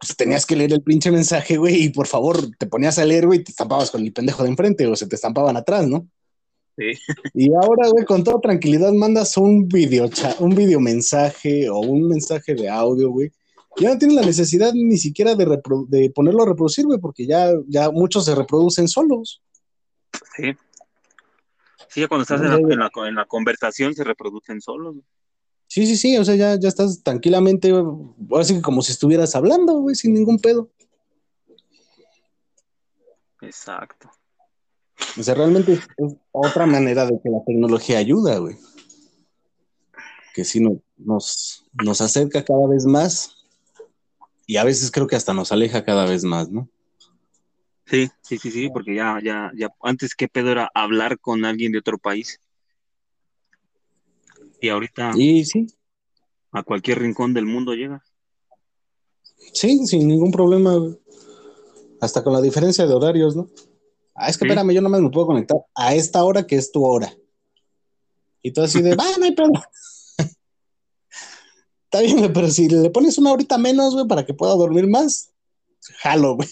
pues, 0.00 0.16
tenías 0.16 0.46
que 0.46 0.56
leer 0.56 0.72
el 0.72 0.82
pinche 0.82 1.10
mensaje, 1.10 1.58
güey, 1.58 1.84
y 1.84 1.88
por 1.90 2.06
favor 2.06 2.38
te 2.56 2.66
ponías 2.66 2.98
a 2.98 3.04
leer, 3.04 3.26
güey, 3.26 3.40
y 3.40 3.44
te 3.44 3.50
estampabas 3.50 3.90
con 3.90 4.00
el 4.00 4.14
pendejo 4.14 4.44
de 4.44 4.48
enfrente 4.48 4.86
o 4.86 4.96
se 4.96 5.06
te 5.06 5.16
estampaban 5.16 5.54
atrás, 5.54 5.86
¿no? 5.86 6.08
Sí. 6.78 6.92
Y 7.34 7.52
ahora, 7.52 7.88
güey, 7.88 8.06
con 8.06 8.24
toda 8.24 8.40
tranquilidad 8.40 8.92
mandas 8.92 9.36
un 9.36 9.68
video, 9.68 10.08
un 10.38 10.54
video 10.54 10.80
mensaje 10.80 11.68
o 11.68 11.80
un 11.80 12.08
mensaje 12.08 12.54
de 12.54 12.70
audio, 12.70 13.10
güey. 13.10 13.30
Ya 13.76 13.90
no 13.90 13.98
tienes 13.98 14.16
la 14.16 14.24
necesidad 14.24 14.72
ni 14.72 14.96
siquiera 14.96 15.34
de, 15.34 15.60
de 15.88 16.10
ponerlo 16.10 16.44
a 16.44 16.46
reproducir, 16.46 16.86
güey, 16.86 16.98
porque 16.98 17.26
ya, 17.26 17.52
ya 17.66 17.90
muchos 17.90 18.24
se 18.24 18.34
reproducen 18.34 18.88
solos. 18.88 19.42
Sí. 20.34 20.56
Sí, 21.90 22.06
cuando 22.06 22.22
estás 22.22 22.40
en 22.40 22.48
la, 22.48 22.56
en, 22.56 22.78
la, 22.78 22.90
en 23.06 23.14
la, 23.16 23.26
conversación 23.26 23.94
se 23.94 24.04
reproducen 24.04 24.62
solos. 24.62 24.96
Sí, 25.68 25.86
sí, 25.86 25.96
sí, 25.96 26.16
o 26.16 26.24
sea, 26.24 26.34
ya, 26.34 26.58
ya 26.58 26.68
estás 26.68 27.02
tranquilamente, 27.02 27.72
así 28.38 28.54
que 28.54 28.62
como 28.62 28.80
si 28.82 28.92
estuvieras 28.92 29.34
hablando, 29.36 29.74
güey, 29.74 29.94
sin 29.94 30.14
ningún 30.14 30.38
pedo. 30.38 30.70
Exacto. 33.42 34.10
O 35.18 35.22
sea, 35.22 35.34
realmente 35.34 35.74
es, 35.74 35.80
otra 36.32 36.66
manera 36.66 37.04
de 37.04 37.20
que 37.22 37.30
la 37.30 37.44
tecnología 37.44 37.98
ayuda, 37.98 38.38
güey. 38.38 38.56
Que 40.34 40.44
sí 40.44 40.60
nos, 40.60 41.66
nos 41.72 42.00
acerca 42.00 42.44
cada 42.44 42.66
vez 42.66 42.86
más 42.86 43.38
y 44.46 44.56
a 44.56 44.64
veces 44.64 44.90
creo 44.90 45.06
que 45.06 45.16
hasta 45.16 45.34
nos 45.34 45.52
aleja 45.52 45.84
cada 45.84 46.06
vez 46.06 46.24
más, 46.24 46.48
¿no? 46.50 46.68
Sí, 47.84 48.10
sí, 48.22 48.38
sí, 48.38 48.50
sí, 48.50 48.70
porque 48.70 48.94
ya, 48.94 49.18
ya, 49.22 49.50
ya, 49.54 49.68
antes 49.82 50.14
qué 50.14 50.28
pedo 50.28 50.50
era 50.50 50.70
hablar 50.74 51.18
con 51.18 51.44
alguien 51.44 51.72
de 51.72 51.78
otro 51.78 51.98
país. 51.98 52.40
Y 54.60 54.68
ahorita 54.68 55.12
y, 55.16 55.44
sí. 55.44 55.66
a 56.52 56.62
cualquier 56.62 57.00
rincón 57.00 57.34
del 57.34 57.46
mundo 57.46 57.74
llega. 57.74 58.02
Sí, 59.52 59.86
sin 59.86 60.08
ningún 60.08 60.30
problema. 60.30 60.76
Hasta 62.00 62.22
con 62.22 62.32
la 62.32 62.40
diferencia 62.40 62.86
de 62.86 62.94
horarios, 62.94 63.34
¿no? 63.36 63.48
Ah, 64.14 64.28
es 64.28 64.36
que 64.36 64.44
espérame, 64.44 64.72
yo 64.72 64.80
nomás 64.80 65.00
me 65.00 65.10
puedo 65.10 65.26
conectar 65.26 65.58
a 65.74 65.94
esta 65.94 66.24
hora 66.24 66.46
que 66.46 66.56
es 66.56 66.72
tu 66.72 66.84
hora. 66.84 67.12
Y 68.42 68.52
todo 68.52 68.64
así 68.64 68.82
de, 68.82 68.94
va, 68.96 69.04
no 69.18 69.24
hay 69.24 69.32
problema. 69.32 69.68
Está 71.84 72.00
bien, 72.02 72.32
pero 72.32 72.50
si 72.50 72.68
le 72.68 72.90
pones 72.90 73.16
una 73.16 73.32
horita 73.32 73.56
menos, 73.56 73.94
güey, 73.94 74.06
para 74.06 74.26
que 74.26 74.34
pueda 74.34 74.54
dormir 74.54 74.86
más, 74.86 75.32
jalo, 76.02 76.34
güey. 76.34 76.48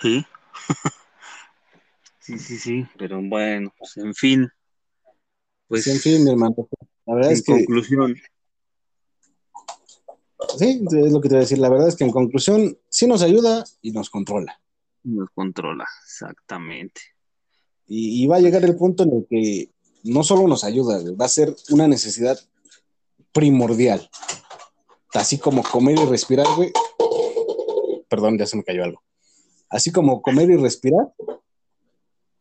Sí. 0.00 0.24
sí, 2.20 2.38
sí, 2.38 2.58
sí, 2.58 2.86
pero 2.96 3.20
bueno, 3.20 3.72
pues 3.76 3.96
en 3.96 4.14
fin. 4.14 4.48
Pues, 5.72 5.86
en 5.86 5.98
fin, 6.00 6.22
mi 6.22 6.30
hermano. 6.30 6.68
La 7.06 7.14
verdad 7.14 7.32
es 7.32 7.42
que. 7.42 7.52
conclusión. 7.54 8.14
Sí, 10.58 10.84
es 10.86 11.10
lo 11.10 11.18
que 11.18 11.30
te 11.30 11.34
voy 11.34 11.38
a 11.38 11.46
decir. 11.46 11.56
La 11.56 11.70
verdad 11.70 11.88
es 11.88 11.96
que 11.96 12.04
en 12.04 12.10
conclusión, 12.10 12.76
sí 12.90 13.06
nos 13.06 13.22
ayuda 13.22 13.64
y 13.80 13.92
nos 13.92 14.10
controla. 14.10 14.60
Nos 15.02 15.30
controla, 15.30 15.86
exactamente. 16.04 17.00
Y, 17.86 18.26
va 18.26 18.36
a 18.36 18.40
llegar 18.40 18.62
el 18.66 18.76
punto 18.76 19.04
en 19.04 19.12
el 19.14 19.26
que 19.30 19.70
no 20.02 20.22
solo 20.22 20.46
nos 20.46 20.62
ayuda, 20.62 21.00
va 21.18 21.24
a 21.24 21.30
ser 21.30 21.56
una 21.70 21.88
necesidad 21.88 22.38
primordial. 23.32 24.10
Así 25.14 25.38
como 25.38 25.62
comer 25.62 25.98
y 26.00 26.04
respirar, 26.04 26.48
güey. 26.54 26.70
Perdón, 28.10 28.36
ya 28.36 28.44
se 28.44 28.58
me 28.58 28.62
cayó 28.62 28.84
algo. 28.84 29.02
Así 29.70 29.90
como 29.90 30.20
comer 30.20 30.50
y 30.50 30.56
respirar, 30.58 31.14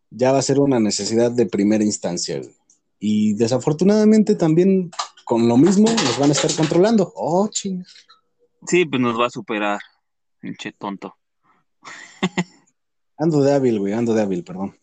ya 0.09 0.33
va 0.33 0.39
a 0.39 0.41
ser 0.41 0.59
una 0.59 0.81
necesidad 0.81 1.31
de 1.31 1.45
primera 1.45 1.85
instancia, 1.85 2.37
güey. 2.37 2.60
Y 3.03 3.33
desafortunadamente 3.33 4.35
también 4.35 4.91
con 5.25 5.47
lo 5.47 5.57
mismo 5.57 5.89
nos 5.89 6.19
van 6.19 6.29
a 6.29 6.33
estar 6.33 6.55
controlando. 6.55 7.11
Oh, 7.15 7.47
ching. 7.49 7.83
Sí, 8.67 8.85
pues 8.85 9.01
nos 9.01 9.19
va 9.19 9.25
a 9.25 9.31
superar, 9.31 9.79
pinche 10.39 10.71
tonto. 10.71 11.17
ando 13.17 13.41
de 13.41 13.53
hábil, 13.53 13.79
güey, 13.79 13.93
ando 13.93 14.13
de 14.13 14.21
hábil, 14.21 14.43
perdón. 14.43 14.77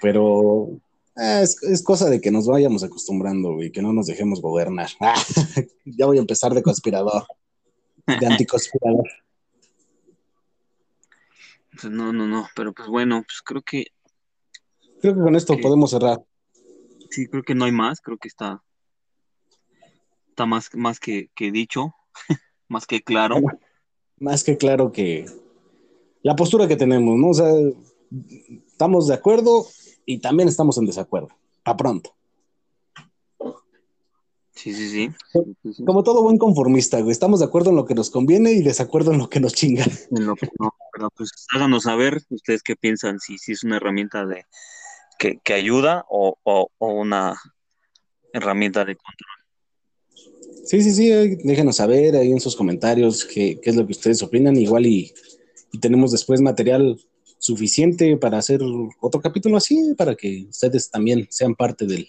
Pero 0.00 0.68
eh, 1.16 1.42
es, 1.42 1.82
cosa 1.82 2.08
de 2.08 2.20
que 2.20 2.30
nos 2.30 2.46
vayamos 2.46 2.84
acostumbrando, 2.84 3.54
güey, 3.54 3.72
que 3.72 3.82
no 3.82 3.92
nos 3.92 4.06
dejemos 4.06 4.40
gobernar. 4.40 4.90
ya 5.84 6.06
voy 6.06 6.18
a 6.18 6.20
empezar 6.20 6.54
de 6.54 6.62
conspirador, 6.62 7.26
de 8.06 8.24
anticonspirador. 8.24 9.08
Pues 11.72 11.92
no, 11.92 12.12
no, 12.12 12.28
no, 12.28 12.46
pero 12.54 12.72
pues 12.72 12.88
bueno, 12.88 13.24
pues 13.26 13.42
creo 13.42 13.62
que 13.62 13.86
Creo 15.04 15.16
que 15.16 15.20
con 15.20 15.36
esto 15.36 15.58
podemos 15.60 15.90
cerrar. 15.90 16.24
Sí, 17.10 17.26
creo 17.26 17.42
que 17.42 17.54
no 17.54 17.66
hay 17.66 17.72
más, 17.72 18.00
creo 18.00 18.16
que 18.16 18.26
está, 18.26 18.64
está 20.30 20.46
más, 20.46 20.70
más 20.72 20.98
que, 20.98 21.28
dicho, 21.36 21.94
más 22.68 22.86
que 22.86 23.02
claro. 23.02 23.36
Más 24.16 24.44
que 24.44 24.56
claro 24.56 24.92
que 24.92 25.26
la 26.22 26.36
postura 26.36 26.68
que 26.68 26.76
tenemos, 26.76 27.18
¿no? 27.18 27.30
O 27.30 27.34
sea, 27.34 27.52
estamos 28.66 29.08
de 29.08 29.14
acuerdo 29.14 29.66
y 30.06 30.20
también 30.20 30.48
estamos 30.48 30.78
en 30.78 30.86
desacuerdo. 30.86 31.28
A 31.64 31.76
pronto. 31.76 32.14
Sí, 34.54 34.72
sí, 34.72 34.88
sí. 34.88 35.84
Como 35.84 36.04
todo 36.04 36.22
buen 36.22 36.38
conformista, 36.38 37.00
güey. 37.00 37.10
Estamos 37.10 37.40
de 37.40 37.46
acuerdo 37.46 37.70
en 37.70 37.76
lo 37.76 37.84
que 37.84 37.96
nos 37.96 38.08
conviene 38.08 38.52
y 38.52 38.62
desacuerdo 38.62 39.12
en 39.12 39.18
lo 39.18 39.28
que 39.28 39.40
nos 39.40 39.52
chinga. 39.52 39.84
En 40.12 40.24
lo 40.24 40.36
que 40.36 40.48
no, 40.58 40.72
pero 40.92 41.10
pues 41.10 41.32
háganos 41.52 41.82
saber 41.82 42.22
ustedes 42.30 42.62
qué 42.62 42.76
piensan, 42.76 43.18
si, 43.18 43.36
si 43.36 43.52
es 43.52 43.64
una 43.64 43.76
herramienta 43.76 44.24
de 44.24 44.46
que, 45.24 45.38
que 45.42 45.54
ayuda 45.54 46.04
o, 46.10 46.36
o, 46.42 46.68
o, 46.76 46.92
una 46.92 47.34
herramienta 48.34 48.84
de 48.84 48.94
control. 48.94 50.66
Sí, 50.66 50.82
sí, 50.82 50.90
sí, 50.92 51.08
déjenos 51.44 51.76
saber 51.76 52.14
ahí 52.14 52.30
en 52.30 52.40
sus 52.40 52.54
comentarios 52.54 53.24
qué, 53.24 53.58
qué 53.58 53.70
es 53.70 53.76
lo 53.76 53.86
que 53.86 53.92
ustedes 53.92 54.22
opinan, 54.22 54.54
igual 54.56 54.84
y, 54.84 55.14
y 55.72 55.78
tenemos 55.78 56.12
después 56.12 56.42
material 56.42 57.00
suficiente 57.38 58.18
para 58.18 58.36
hacer 58.36 58.60
otro 59.00 59.20
capítulo 59.22 59.56
así, 59.56 59.94
para 59.96 60.14
que 60.14 60.44
ustedes 60.50 60.90
también 60.90 61.26
sean 61.30 61.54
parte 61.54 61.86
del, 61.86 62.06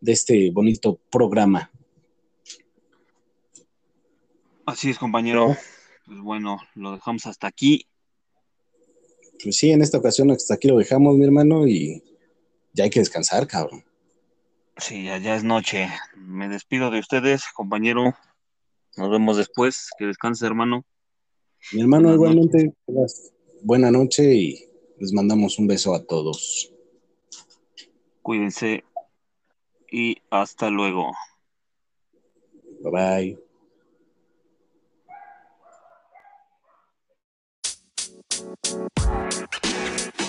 de 0.00 0.12
este 0.12 0.52
bonito 0.52 1.00
programa. 1.10 1.72
Así 4.64 4.90
es, 4.90 4.98
compañero. 4.98 5.56
Pues 6.06 6.20
bueno, 6.20 6.58
lo 6.76 6.92
dejamos 6.92 7.26
hasta 7.26 7.48
aquí. 7.48 7.84
Pues 9.42 9.56
sí, 9.56 9.72
en 9.72 9.82
esta 9.82 9.98
ocasión 9.98 10.30
hasta 10.30 10.54
aquí 10.54 10.68
lo 10.68 10.78
dejamos, 10.78 11.16
mi 11.16 11.24
hermano, 11.24 11.66
y 11.66 12.04
ya 12.78 12.84
hay 12.84 12.90
que 12.90 13.00
descansar, 13.00 13.44
cabrón. 13.48 13.84
Sí, 14.76 15.02
ya, 15.02 15.18
ya 15.18 15.34
es 15.34 15.42
noche. 15.42 15.88
Me 16.16 16.48
despido 16.48 16.92
de 16.92 17.00
ustedes, 17.00 17.42
compañero. 17.52 18.14
Nos 18.96 19.10
vemos 19.10 19.36
después. 19.36 19.90
Que 19.98 20.06
descanse, 20.06 20.46
hermano. 20.46 20.84
Mi 21.72 21.80
hermano, 21.80 22.16
Buenas 22.16 22.16
igualmente, 22.16 22.74
noches. 22.86 23.32
buena 23.62 23.90
noche 23.90 24.32
y 24.32 24.64
les 25.00 25.12
mandamos 25.12 25.58
un 25.58 25.66
beso 25.66 25.92
a 25.92 26.04
todos. 26.06 26.72
Cuídense 28.22 28.84
y 29.90 30.18
hasta 30.30 30.70
luego. 30.70 31.10
Bye 32.80 32.92
bye. 32.92 33.38
You 39.68 40.27